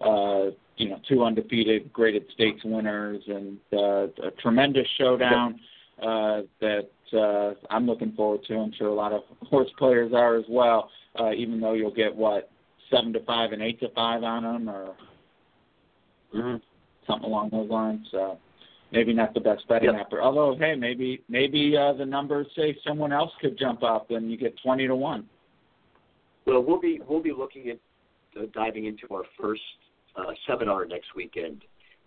Uh, 0.00 0.46
you 0.76 0.88
know, 0.88 1.00
two 1.08 1.22
undefeated 1.24 1.92
graded 1.92 2.24
stakes 2.34 2.60
winners 2.64 3.22
and 3.28 3.58
uh, 3.72 4.06
a 4.26 4.30
tremendous 4.40 4.86
showdown 4.96 5.60
uh, 6.02 6.42
that 6.60 6.88
uh, 7.12 7.54
I'm 7.70 7.86
looking 7.86 8.12
forward 8.12 8.40
to. 8.48 8.54
I'm 8.54 8.72
sure 8.76 8.88
a 8.88 8.94
lot 8.94 9.12
of 9.12 9.22
horse 9.48 9.70
players 9.78 10.12
are 10.14 10.36
as 10.36 10.44
well. 10.48 10.90
Uh, 11.18 11.32
even 11.32 11.60
though 11.60 11.72
you'll 11.72 11.94
get 11.94 12.14
what 12.14 12.50
seven 12.90 13.12
to 13.12 13.20
five 13.24 13.52
and 13.52 13.62
eight 13.62 13.80
to 13.80 13.88
five 13.90 14.22
on 14.22 14.42
them, 14.42 14.68
or 14.68 14.94
mm-hmm. 16.34 16.56
something 17.06 17.28
along 17.28 17.50
those 17.50 17.68
lines. 17.68 18.06
So 18.10 18.38
maybe 18.92 19.12
not 19.12 19.34
the 19.34 19.40
best 19.40 19.66
betting 19.68 19.92
yep. 19.92 20.06
app. 20.06 20.12
Although, 20.12 20.56
hey, 20.58 20.74
maybe 20.74 21.22
maybe 21.28 21.76
uh, 21.76 21.92
the 21.94 22.06
numbers 22.06 22.46
say 22.56 22.76
someone 22.86 23.12
else 23.12 23.32
could 23.40 23.58
jump 23.58 23.82
up 23.82 24.10
and 24.10 24.30
you 24.30 24.36
get 24.36 24.54
twenty 24.62 24.86
to 24.86 24.94
one. 24.94 25.26
Well, 26.46 26.62
we'll 26.62 26.80
be 26.80 27.00
we'll 27.06 27.22
be 27.22 27.32
looking 27.32 27.70
at 27.70 27.78
uh, 28.40 28.46
diving 28.54 28.86
into 28.86 29.06
our 29.12 29.24
first 29.40 29.62
uh, 30.16 30.32
seminar 30.46 30.86
next 30.86 31.14
weekend 31.14 31.62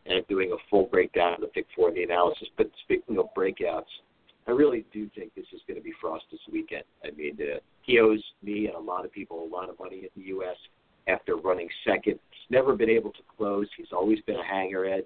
and 0.05 0.25
doing 0.27 0.51
a 0.51 0.57
full 0.69 0.85
breakdown 0.85 1.35
of 1.35 1.41
the 1.41 1.47
Pick 1.47 1.67
Four, 1.75 1.89
and 1.89 1.97
the 1.97 2.03
analysis. 2.03 2.47
But 2.57 2.71
speaking 2.83 3.17
of 3.17 3.27
breakouts, 3.37 3.83
I 4.47 4.51
really 4.51 4.85
do 4.91 5.09
think 5.15 5.33
this 5.35 5.45
is 5.53 5.61
going 5.67 5.77
to 5.77 5.83
be 5.83 5.93
Frost 6.01 6.25
this 6.31 6.39
weekend. 6.51 6.83
I 7.05 7.11
mean, 7.11 7.37
uh, 7.39 7.59
he 7.83 7.99
owes 7.99 8.23
me 8.43 8.67
and 8.67 8.75
a 8.75 8.79
lot 8.79 9.05
of 9.05 9.11
people 9.11 9.43
a 9.43 9.49
lot 9.49 9.69
of 9.69 9.79
money 9.79 9.97
in 9.97 10.09
the 10.15 10.27
U.S. 10.29 10.55
after 11.07 11.35
running 11.35 11.69
second. 11.85 12.19
He's 12.31 12.49
never 12.49 12.75
been 12.75 12.89
able 12.89 13.11
to 13.11 13.21
close. 13.37 13.67
He's 13.77 13.91
always 13.91 14.19
been 14.21 14.37
a 14.37 14.43
hanger 14.43 14.85
Ed, 14.85 15.05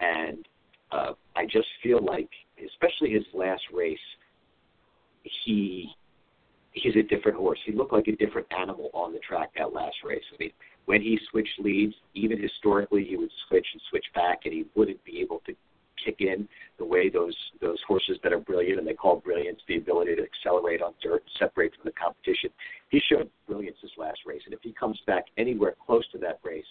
and 0.00 0.46
uh, 0.90 1.12
I 1.36 1.44
just 1.44 1.68
feel 1.82 2.04
like, 2.04 2.28
especially 2.64 3.10
his 3.10 3.24
last 3.32 3.62
race, 3.72 3.98
he 5.44 5.90
he's 6.72 6.96
a 6.96 7.02
different 7.02 7.38
horse. 7.38 7.58
He 7.64 7.72
looked 7.72 7.92
like 7.92 8.08
a 8.08 8.16
different 8.16 8.46
animal 8.56 8.90
on 8.92 9.12
the 9.12 9.20
track 9.20 9.50
that 9.56 9.72
last 9.72 9.96
race. 10.04 10.24
I 10.32 10.36
mean, 10.40 10.50
when 10.86 11.00
he 11.00 11.18
switched 11.30 11.58
leads, 11.60 11.94
even 12.14 12.40
historically, 12.40 13.04
he 13.04 13.16
would 13.16 13.30
switch 13.48 13.66
and 13.72 13.80
switch 13.90 14.04
back, 14.14 14.40
and 14.44 14.52
he 14.52 14.64
wouldn't 14.74 15.02
be 15.04 15.20
able 15.20 15.40
to 15.46 15.54
kick 16.02 16.16
in 16.20 16.48
the 16.78 16.84
way 16.84 17.08
those 17.08 17.36
those 17.60 17.78
horses 17.86 18.18
that 18.22 18.32
are 18.32 18.38
brilliant 18.38 18.78
and 18.78 18.86
they 18.86 18.94
call 18.94 19.16
brilliance 19.16 19.60
the 19.68 19.76
ability 19.76 20.16
to 20.16 20.22
accelerate 20.22 20.82
on 20.82 20.92
dirt, 21.02 21.22
separate 21.38 21.72
from 21.74 21.84
the 21.84 21.92
competition. 21.92 22.50
He 22.90 23.00
showed 23.10 23.30
brilliance 23.46 23.76
this 23.82 23.92
last 23.98 24.20
race, 24.26 24.42
and 24.44 24.54
if 24.54 24.60
he 24.62 24.72
comes 24.72 25.00
back 25.06 25.26
anywhere 25.36 25.74
close 25.84 26.04
to 26.12 26.18
that 26.18 26.40
race, 26.44 26.64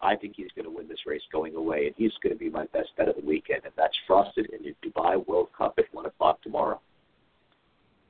I 0.00 0.14
think 0.14 0.34
he's 0.36 0.52
going 0.54 0.66
to 0.66 0.70
win 0.70 0.88
this 0.88 1.06
race 1.06 1.22
going 1.32 1.54
away, 1.54 1.86
and 1.86 1.94
he's 1.96 2.12
going 2.22 2.34
to 2.34 2.38
be 2.38 2.50
my 2.50 2.66
best 2.66 2.90
bet 2.96 3.08
of 3.08 3.16
the 3.16 3.26
weekend, 3.26 3.62
and 3.64 3.72
that's 3.76 3.96
Frosted 4.06 4.50
in 4.50 4.62
the 4.62 4.74
Dubai 4.88 5.26
World 5.26 5.48
Cup 5.56 5.74
at 5.78 5.92
one 5.92 6.06
o'clock 6.06 6.42
tomorrow. 6.42 6.80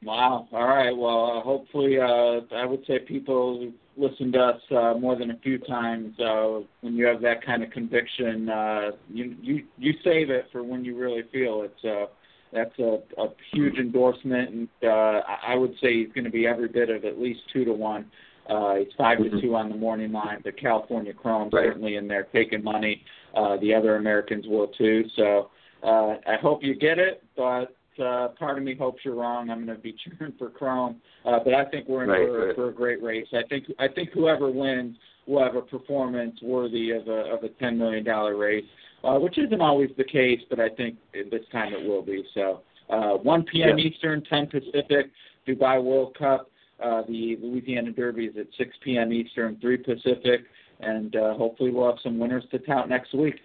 Wow. 0.03 0.49
All 0.53 0.67
right. 0.69 0.97
Well, 0.97 1.39
uh, 1.39 1.43
hopefully, 1.43 1.99
uh, 1.99 2.55
I 2.55 2.65
would 2.65 2.85
say 2.87 2.99
people 3.01 3.73
listen 3.97 4.31
to 4.33 4.39
us 4.39 4.61
uh, 4.71 4.95
more 4.99 5.17
than 5.17 5.31
a 5.31 5.39
few 5.39 5.59
times. 5.59 6.19
Uh, 6.21 6.61
when 6.83 6.95
you 6.95 7.07
have 7.07 7.23
that 7.23 7.45
kind 7.45 7.63
of 7.63 7.71
conviction, 7.71 8.49
uh, 8.49 8.91
you 9.09 9.37
you 9.41 9.65
you 9.79 9.95
save 10.05 10.31
it 10.31 10.47
for 10.53 10.63
when 10.63 10.85
you 10.85 10.97
really 10.97 11.23
feel 11.33 11.63
it's. 11.63 11.85
Uh, 11.85 12.07
that's 12.53 12.79
a, 12.79 13.01
a 13.19 13.27
huge 13.53 13.77
endorsement, 13.77 14.51
and 14.51 14.69
uh, 14.85 15.21
I 15.47 15.57
would 15.57 15.75
say 15.83 15.95
he's 15.95 16.13
going 16.15 16.25
to 16.25 16.31
be 16.31 16.47
every 16.47 16.69
bit 16.69 16.89
of 16.89 17.05
at 17.05 17.19
least 17.19 17.41
two 17.53 17.65
to 17.65 17.73
one. 17.73 18.07
Uh, 18.49 18.77
he's 18.77 18.89
5 18.97 19.19
mm-hmm. 19.19 19.37
to 19.37 19.43
two 19.43 19.57
on 19.57 19.69
the 19.69 19.75
morning 19.75 20.13
line. 20.13 20.41
The 20.45 20.53
California 20.53 21.13
Chrome 21.13 21.51
right. 21.53 21.67
certainly 21.67 21.97
in 21.97 22.07
there 22.07 22.29
taking 22.33 22.63
money. 22.63 23.03
Uh, 23.35 23.57
the 23.59 23.75
other 23.75 23.97
Americans 23.97 24.47
will 24.47 24.69
too. 24.69 25.05
So 25.17 25.51
uh, 25.83 26.17
I 26.27 26.37
hope 26.41 26.63
you 26.63 26.75
get 26.75 26.99
it, 26.99 27.23
but 27.37 27.76
uh, 27.99 28.29
part 28.39 28.59
of 28.59 28.65
me 28.65 28.77
hopes 28.77 29.01
you're 29.05 29.15
wrong. 29.15 29.51
I'm 29.51 29.65
going 29.65 29.77
to 29.77 29.83
be 29.83 29.95
cheering 30.05 30.35
for 30.39 30.51
Chrome, 30.51 30.97
uh, 31.25 31.39
but 31.45 31.55
I 31.55 31.65
think 31.65 31.89
we're 31.89 32.05
in 32.05 32.11
right, 32.11 32.27
for, 32.27 32.47
right. 32.47 32.57
for 32.57 32.69
a 32.69 32.73
great 32.73 33.03
race. 33.03 33.27
I 33.33 33.43
think 33.49 33.65
I 33.79 33.89
think 33.89 34.11
whoever 34.11 34.51
wins 34.51 34.97
will 35.27 35.43
have 35.43 35.57
a 35.57 35.63
performance 35.63 36.39
worthy 36.43 36.91
of 36.91 37.09
a 37.09 37.33
of 37.33 37.45
a 37.45 37.49
ten 37.61 37.79
million 37.79 38.05
dollar 38.05 38.37
race, 38.37 38.65
uh, 39.05 39.19
which 39.19 39.39
isn't 39.39 39.61
always 39.61 39.91
the 39.97 40.05
case, 40.05 40.41
but 40.49 40.61
I 40.61 40.69
think 40.71 40.97
this 41.13 41.43
time 41.53 41.73
it 41.73 41.87
will 41.87 42.03
be. 42.03 42.25
So, 42.35 42.61
uh, 42.91 43.15
1 43.15 43.45
p.m. 43.45 43.79
Yeah. 43.79 43.85
Eastern, 43.85 44.23
10 44.25 44.47
Pacific, 44.47 45.11
Dubai 45.47 45.83
World 45.83 46.17
Cup. 46.19 46.51
Uh, 46.83 47.03
the 47.09 47.39
Louisiana 47.41 47.91
Derby 47.91 48.27
is 48.27 48.37
at 48.39 48.47
6 48.59 48.71
p.m. 48.85 49.13
Eastern, 49.13 49.57
3 49.61 49.79
Pacific, 49.79 50.43
and 50.81 51.17
uh, 51.17 51.35
hopefully 51.35 51.71
we'll 51.71 51.87
have 51.87 51.99
some 52.03 52.19
winners 52.19 52.45
to 52.51 52.59
tout 52.59 52.89
next 52.89 53.15
week. 53.15 53.37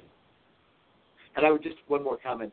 And 1.38 1.46
I 1.46 1.52
would 1.52 1.64
just 1.64 1.78
one 1.88 2.04
more 2.04 2.18
comment. 2.22 2.52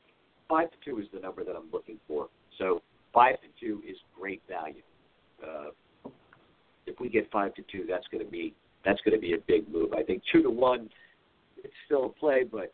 Five 0.48 0.70
to 0.70 0.76
two 0.84 0.98
is 0.98 1.06
the 1.12 1.20
number 1.20 1.44
that 1.44 1.54
I'm 1.54 1.70
looking 1.72 1.98
for. 2.06 2.28
So 2.58 2.82
five 3.12 3.36
to 3.40 3.48
two 3.60 3.82
is 3.88 3.96
great 4.18 4.42
value. 4.48 4.82
Uh, 5.42 6.10
if 6.86 6.98
we 7.00 7.08
get 7.08 7.30
five 7.30 7.54
to 7.54 7.62
two, 7.70 7.84
that's 7.88 8.06
going 8.10 8.24
to 8.24 8.30
be 8.30 8.54
that's 8.84 9.00
going 9.04 9.14
to 9.14 9.20
be 9.20 9.34
a 9.34 9.38
big 9.46 9.70
move. 9.70 9.92
I 9.92 10.02
think 10.02 10.22
two 10.32 10.42
to 10.42 10.50
one, 10.50 10.88
it's 11.62 11.74
still 11.86 12.06
a 12.06 12.08
play, 12.08 12.44
but 12.50 12.72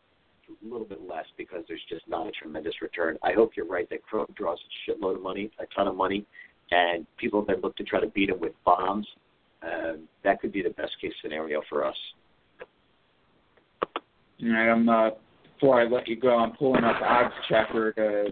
a 0.49 0.65
little 0.71 0.85
bit 0.85 1.01
less 1.01 1.25
because 1.37 1.63
there's 1.67 1.81
just 1.89 2.07
not 2.07 2.27
a 2.27 2.31
tremendous 2.31 2.81
return. 2.81 3.17
I 3.23 3.33
hope 3.33 3.51
you're 3.55 3.67
right 3.67 3.89
that 3.89 4.03
Chrome 4.03 4.27
draws 4.35 4.59
a 4.59 4.91
shitload 4.91 5.15
of 5.15 5.21
money, 5.21 5.49
a 5.59 5.65
ton 5.75 5.87
of 5.87 5.95
money, 5.95 6.25
and 6.71 7.05
people 7.17 7.43
then 7.45 7.61
look 7.61 7.75
to 7.77 7.83
try 7.83 7.99
to 7.99 8.07
beat 8.07 8.29
him 8.29 8.39
with 8.39 8.53
bombs. 8.63 9.07
Um, 9.63 10.07
that 10.23 10.39
could 10.39 10.51
be 10.51 10.61
the 10.61 10.69
best 10.69 10.91
case 11.01 11.13
scenario 11.21 11.61
for 11.69 11.83
us. 11.83 11.95
All 14.43 14.51
right, 14.51 14.69
I'm 14.69 14.89
uh, 14.89 15.09
before 15.59 15.81
I 15.81 15.85
let 15.85 16.07
you 16.07 16.15
go, 16.15 16.37
I'm 16.37 16.51
pulling 16.53 16.83
up 16.83 16.99
the 16.99 17.05
Odds 17.05 17.33
Checker 17.49 17.91
to 17.93 18.31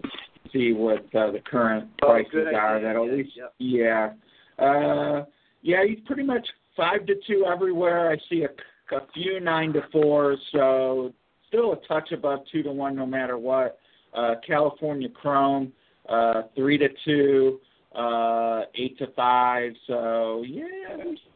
see 0.52 0.72
what 0.72 1.04
uh, 1.14 1.30
the 1.30 1.40
current 1.44 1.88
Oh, 2.02 2.08
prices 2.08 2.46
are. 2.54 2.80
That'll 2.80 3.06
Yeah, 3.06 3.12
at 3.12 3.18
least, 3.18 3.30
yep. 3.36 3.54
yeah, 3.58 4.64
uh, 4.64 5.24
yeah. 5.62 5.84
He's 5.86 5.98
pretty 6.06 6.22
much 6.22 6.46
five 6.76 7.06
to 7.06 7.14
two 7.26 7.46
everywhere. 7.46 8.10
I 8.10 8.16
see 8.28 8.44
a, 8.44 8.94
a 8.96 9.00
few 9.12 9.40
nine 9.40 9.72
to 9.72 9.82
fours, 9.90 10.38
so 10.52 11.12
still 11.48 11.72
a 11.72 11.76
touch 11.86 12.12
above 12.12 12.40
two 12.52 12.62
to 12.62 12.72
one, 12.72 12.94
no 12.94 13.06
matter 13.06 13.38
what. 13.38 13.78
Uh, 14.14 14.34
California 14.46 15.08
Chrome, 15.08 15.72
uh, 16.08 16.42
three 16.54 16.78
to 16.78 16.88
two, 17.04 17.58
uh, 17.96 18.62
eight 18.76 18.96
to 18.98 19.06
five. 19.16 19.72
So 19.86 20.44
yeah, 20.46 20.64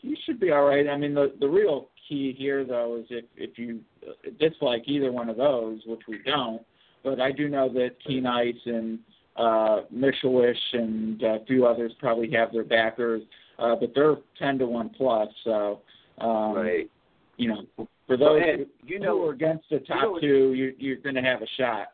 you 0.02 0.16
should 0.24 0.38
be 0.38 0.50
all 0.52 0.64
right. 0.64 0.88
I 0.88 0.96
mean, 0.96 1.14
the 1.14 1.32
the 1.40 1.48
real 1.48 1.88
key 2.08 2.34
here 2.36 2.64
though 2.64 2.96
is 2.96 3.06
if 3.10 3.24
if 3.36 3.58
you 3.58 3.80
dislike 4.38 4.82
either 4.86 5.12
one 5.12 5.28
of 5.28 5.36
those, 5.36 5.80
which 5.86 6.00
we 6.08 6.18
don't, 6.24 6.62
but 7.04 7.20
I 7.20 7.32
do 7.32 7.48
know 7.48 7.72
that 7.72 7.90
Keen 8.06 8.26
Ice 8.26 8.54
and 8.66 8.98
uh, 9.36 9.80
Mshawish 9.94 10.54
and 10.72 11.22
a 11.22 11.44
few 11.46 11.66
others 11.66 11.92
probably 12.00 12.30
have 12.32 12.52
their 12.52 12.64
backers, 12.64 13.22
uh, 13.58 13.76
but 13.76 13.92
they're 13.94 14.16
ten 14.38 14.58
to 14.58 14.66
one 14.66 14.90
plus. 14.90 15.28
So 15.44 15.80
um, 16.20 16.54
right. 16.54 16.90
you 17.36 17.48
know, 17.48 17.86
for 18.06 18.16
those 18.16 18.42
Ed, 18.42 18.58
who, 18.58 18.86
you 18.86 18.98
know- 18.98 19.18
who 19.18 19.26
are 19.28 19.32
against 19.32 19.68
the 19.70 19.76
you 19.76 19.84
top 19.84 20.02
know 20.02 20.20
two, 20.20 20.54
you, 20.54 20.74
you're 20.78 20.96
going 20.96 21.14
to 21.14 21.22
have 21.22 21.42
a 21.42 21.48
shot. 21.56 21.88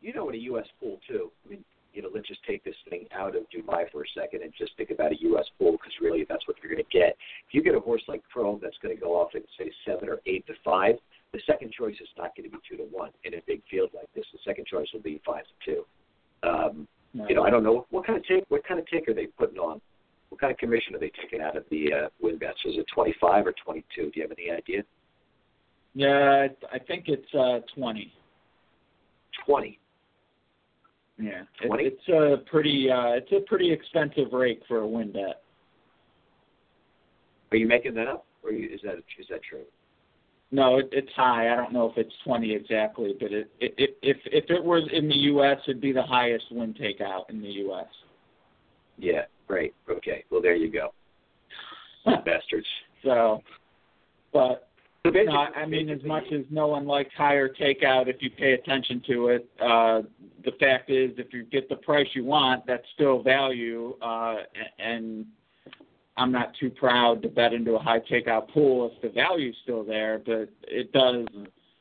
You 0.00 0.12
know, 0.12 0.28
in 0.30 0.34
a 0.34 0.38
U.S. 0.38 0.66
pool 0.80 0.98
too. 1.06 1.30
I 1.46 1.50
mean, 1.50 1.64
you 1.92 2.02
know, 2.02 2.08
let's 2.12 2.28
just 2.28 2.42
take 2.44 2.64
this 2.64 2.74
thing 2.88 3.06
out 3.14 3.36
of 3.36 3.42
Dubai 3.50 3.90
for 3.90 4.02
a 4.02 4.06
second 4.18 4.42
and 4.42 4.52
just 4.56 4.72
think 4.76 4.90
about 4.90 5.12
a 5.12 5.20
U.S. 5.20 5.46
pool 5.58 5.72
because 5.72 5.92
really 6.00 6.24
that's 6.28 6.46
what 6.48 6.56
you're 6.62 6.72
going 6.72 6.84
to 6.84 6.98
get. 6.98 7.16
If 7.48 7.52
you 7.52 7.62
get 7.62 7.74
a 7.74 7.80
horse 7.80 8.02
like 8.08 8.22
Chrome 8.32 8.60
that's 8.62 8.76
going 8.82 8.94
to 8.94 9.00
go 9.00 9.12
off 9.12 9.30
at 9.34 9.42
say 9.58 9.70
seven 9.86 10.08
or 10.08 10.20
eight 10.26 10.46
to 10.46 10.54
five, 10.64 10.96
the 11.32 11.40
second 11.46 11.72
choice 11.72 11.96
is 12.00 12.08
not 12.16 12.36
going 12.36 12.50
to 12.50 12.56
be 12.56 12.62
two 12.68 12.76
to 12.76 12.84
one 12.84 13.10
in 13.24 13.34
a 13.34 13.42
big 13.46 13.62
field 13.70 13.90
like 13.94 14.08
this. 14.14 14.24
The 14.32 14.38
second 14.44 14.66
choice 14.66 14.86
will 14.92 15.00
be 15.00 15.20
five 15.24 15.44
to 15.44 15.70
two. 15.70 16.48
Um, 16.48 16.88
you 17.28 17.34
know, 17.34 17.42
I 17.42 17.50
don't 17.50 17.62
know 17.62 17.86
what 17.90 18.06
kind 18.06 18.18
of 18.18 18.24
take 18.26 18.44
what 18.48 18.66
kind 18.66 18.80
of 18.80 18.86
take 18.86 19.08
are 19.08 19.14
they 19.14 19.26
putting 19.26 19.58
on. 19.58 19.80
What 20.30 20.40
kind 20.40 20.50
of 20.50 20.56
commission 20.56 20.94
are 20.94 20.98
they 20.98 21.12
taking 21.20 21.42
out 21.42 21.56
of 21.56 21.64
the 21.70 21.92
uh, 21.92 22.08
win 22.22 22.38
bets? 22.38 22.56
Is 22.64 22.76
it 22.78 22.86
25 22.94 23.46
or 23.46 23.54
22? 23.62 23.84
Do 24.02 24.10
you 24.14 24.22
have 24.22 24.32
any 24.32 24.50
idea? 24.50 24.82
Yeah, 25.94 26.48
I 26.72 26.78
think 26.78 27.04
it's 27.08 27.34
uh, 27.34 27.60
twenty. 27.74 28.12
20. 29.46 29.78
Yeah, 31.22 31.42
it, 31.62 31.70
it's 31.92 32.08
a 32.08 32.42
pretty 32.50 32.90
uh, 32.90 33.12
it's 33.12 33.30
a 33.30 33.40
pretty 33.46 33.72
expensive 33.72 34.32
rate 34.32 34.60
for 34.66 34.78
a 34.78 34.86
win 34.86 35.12
bet. 35.12 35.42
Are 37.52 37.56
you 37.56 37.68
making 37.68 37.94
that 37.94 38.08
up, 38.08 38.26
or 38.42 38.50
is 38.50 38.80
that 38.82 38.96
is 39.18 39.26
that 39.30 39.40
true? 39.48 39.62
No, 40.50 40.78
it, 40.78 40.88
it's 40.90 41.12
high. 41.14 41.52
I 41.52 41.56
don't 41.56 41.72
know 41.72 41.88
if 41.88 41.96
it's 41.96 42.12
twenty 42.24 42.52
exactly, 42.52 43.14
but 43.20 43.30
it, 43.30 43.50
it, 43.60 43.74
it 43.78 43.98
if 44.02 44.16
if 44.26 44.50
it 44.50 44.64
was 44.64 44.88
in 44.92 45.08
the 45.08 45.14
U.S., 45.14 45.58
it'd 45.68 45.80
be 45.80 45.92
the 45.92 46.02
highest 46.02 46.46
win 46.50 46.74
takeout 46.74 47.30
in 47.30 47.40
the 47.40 47.48
U.S. 47.48 47.86
Yeah, 48.98 49.22
great. 49.46 49.74
Okay, 49.88 50.24
well 50.30 50.42
there 50.42 50.56
you 50.56 50.72
go. 50.72 50.92
Bastards. 52.24 52.66
So, 53.04 53.42
but 54.32 54.71
no, 55.04 55.32
I 55.32 55.66
mean, 55.66 55.90
as 55.90 56.02
much 56.04 56.24
as 56.32 56.44
no 56.50 56.68
one 56.68 56.86
likes 56.86 57.10
higher 57.16 57.48
takeout, 57.48 58.08
if 58.08 58.16
you 58.20 58.30
pay 58.30 58.52
attention 58.52 59.02
to 59.08 59.28
it, 59.28 59.48
uh, 59.60 60.02
the 60.44 60.52
fact 60.60 60.90
is, 60.90 61.10
if 61.18 61.32
you 61.32 61.44
get 61.44 61.68
the 61.68 61.76
price 61.76 62.06
you 62.14 62.24
want, 62.24 62.66
that's 62.66 62.84
still 62.94 63.22
value, 63.22 63.96
uh, 64.00 64.36
and 64.78 65.26
I'm 66.16 66.30
not 66.30 66.52
too 66.58 66.70
proud 66.70 67.22
to 67.22 67.28
bet 67.28 67.52
into 67.52 67.74
a 67.74 67.78
high 67.78 68.00
takeout 68.00 68.48
pool 68.50 68.92
if 68.94 69.02
the 69.02 69.08
value's 69.08 69.56
still 69.62 69.84
there, 69.84 70.20
but 70.24 70.48
it 70.62 70.92
does 70.92 71.26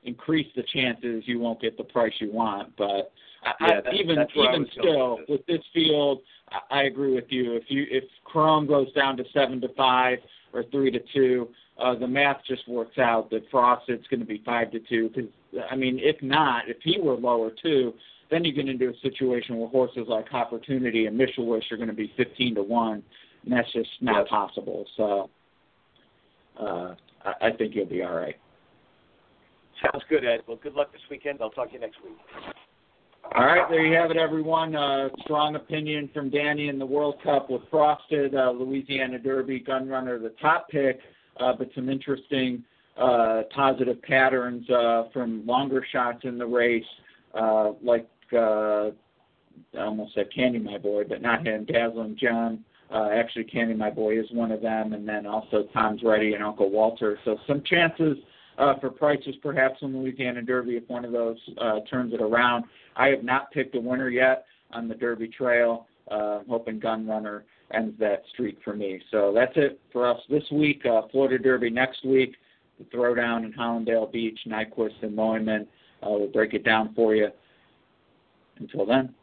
increase 0.03 0.47
the 0.55 0.63
chances 0.73 1.23
you 1.27 1.39
won't 1.39 1.61
get 1.61 1.77
the 1.77 1.83
price 1.83 2.13
you 2.19 2.31
want. 2.31 2.75
But 2.77 3.11
yeah, 3.59 3.81
I, 3.85 3.93
even 3.93 4.25
even 4.35 4.67
still, 4.71 5.17
with, 5.17 5.29
with 5.29 5.45
this 5.47 5.63
field, 5.73 6.21
I, 6.49 6.79
I 6.79 6.83
agree 6.83 7.13
with 7.13 7.25
you. 7.29 7.55
If 7.55 7.63
you 7.67 7.85
if 7.89 8.03
Chrome 8.23 8.67
goes 8.67 8.91
down 8.93 9.17
to 9.17 9.23
seven 9.33 9.59
to 9.61 9.69
five 9.75 10.19
or 10.53 10.63
three 10.71 10.91
to 10.91 10.99
two, 11.13 11.49
uh, 11.79 11.95
the 11.95 12.07
math 12.07 12.37
just 12.47 12.67
works 12.67 12.97
out 12.97 13.29
that 13.31 13.49
Frosted's 13.51 14.05
going 14.07 14.19
to 14.19 14.25
be 14.25 14.41
five 14.45 14.71
to 14.71 14.79
two. 14.79 15.09
Because 15.09 15.29
I 15.69 15.75
mean, 15.75 15.99
if 16.01 16.21
not, 16.21 16.67
if 16.67 16.77
he 16.83 16.99
were 16.99 17.15
lower 17.15 17.51
too, 17.61 17.93
then 18.29 18.45
you 18.45 18.53
get 18.53 18.67
into 18.67 18.89
a 18.89 18.99
situation 19.01 19.57
where 19.57 19.69
horses 19.69 20.05
like 20.07 20.29
Hoppertunity 20.29 21.07
and 21.07 21.19
Mshawish 21.19 21.71
are 21.71 21.77
going 21.77 21.89
to 21.89 21.93
be 21.93 22.13
fifteen 22.15 22.55
to 22.55 22.63
one, 22.63 23.03
and 23.43 23.53
that's 23.53 23.71
just 23.73 23.89
not 23.99 24.21
yes. 24.21 24.27
possible. 24.29 24.85
So 24.97 25.29
uh, 26.59 26.95
I, 27.25 27.47
I 27.47 27.51
think 27.57 27.75
you'll 27.75 27.85
be 27.85 28.03
all 28.03 28.15
right. 28.15 28.35
Sounds 29.81 30.03
good, 30.09 30.23
Ed. 30.23 30.41
Well, 30.47 30.59
good 30.61 30.75
luck 30.75 30.91
this 30.91 31.01
weekend. 31.09 31.39
I'll 31.41 31.49
talk 31.49 31.69
to 31.69 31.73
you 31.73 31.79
next 31.79 31.97
week. 32.03 32.17
All 33.33 33.45
right, 33.45 33.65
there 33.69 33.85
you 33.85 33.95
have 33.95 34.11
it, 34.11 34.17
everyone. 34.17 34.75
Uh, 34.75 35.07
strong 35.23 35.55
opinion 35.55 36.09
from 36.13 36.29
Danny 36.29 36.67
in 36.67 36.77
the 36.77 36.85
World 36.85 37.15
Cup 37.23 37.49
with 37.49 37.61
Frosted, 37.71 38.35
uh, 38.35 38.51
Louisiana 38.51 39.19
Derby, 39.19 39.59
Gun 39.59 39.87
Runner, 39.87 40.19
the 40.19 40.33
top 40.41 40.67
pick 40.67 40.99
uh, 41.39 41.53
but 41.57 41.69
some 41.73 41.87
interesting 41.87 42.61
uh, 42.97 43.43
positive 43.55 44.01
patterns 44.01 44.69
uh, 44.69 45.03
from 45.13 45.45
longer 45.45 45.85
shots 45.93 46.19
in 46.23 46.37
the 46.37 46.45
race, 46.45 46.83
uh, 47.33 47.71
like 47.81 48.09
uh, 48.33 48.89
I 49.77 49.79
almost 49.79 50.13
said 50.13 50.27
Candy 50.35 50.59
My 50.59 50.77
Boy, 50.77 51.03
but 51.07 51.21
not 51.21 51.47
him, 51.47 51.63
Dazzling 51.63 52.17
Gem. 52.19 52.65
Uh, 52.93 53.11
actually, 53.13 53.45
Candy 53.45 53.73
My 53.73 53.89
Boy 53.89 54.19
is 54.19 54.25
one 54.33 54.51
of 54.51 54.61
them, 54.61 54.91
and 54.91 55.07
then 55.07 55.25
also 55.25 55.69
Tom's 55.71 56.03
Ready 56.03 56.33
and 56.33 56.43
Uncle 56.43 56.69
Walter. 56.69 57.17
So 57.23 57.37
some 57.47 57.63
chances 57.65 58.17
uh, 58.61 58.79
for 58.79 58.91
prices 58.91 59.35
perhaps 59.41 59.79
in 59.81 59.91
the 59.91 59.97
Louisiana 59.97 60.41
Derby 60.41 60.77
if 60.77 60.87
one 60.87 61.03
of 61.03 61.11
those 61.11 61.37
uh, 61.59 61.79
turns 61.89 62.13
it 62.13 62.21
around. 62.21 62.65
I 62.95 63.07
have 63.07 63.23
not 63.23 63.51
picked 63.51 63.75
a 63.75 63.79
winner 63.79 64.09
yet 64.09 64.45
on 64.71 64.87
the 64.87 64.95
Derby 64.95 65.27
Trail. 65.27 65.87
Uh, 66.09 66.39
hoping 66.47 66.79
Gun 66.79 67.07
Runner 67.07 67.45
ends 67.73 67.97
that 67.99 68.23
streak 68.33 68.59
for 68.63 68.75
me. 68.75 69.01
So 69.11 69.31
that's 69.33 69.53
it 69.55 69.79
for 69.91 70.09
us 70.09 70.19
this 70.29 70.43
week. 70.51 70.85
Uh, 70.85 71.03
Florida 71.11 71.41
Derby 71.41 71.69
next 71.69 72.05
week. 72.05 72.35
The 72.77 72.85
throwdown 72.95 73.45
in 73.45 73.53
Hallandale 73.53 74.11
Beach, 74.11 74.39
Nyquist 74.47 75.01
and 75.01 75.17
Mohaymen. 75.17 75.61
Uh, 76.03 76.09
we'll 76.09 76.27
break 76.27 76.53
it 76.53 76.65
down 76.65 76.93
for 76.95 77.15
you. 77.15 77.29
Until 78.57 78.85
then. 78.85 79.13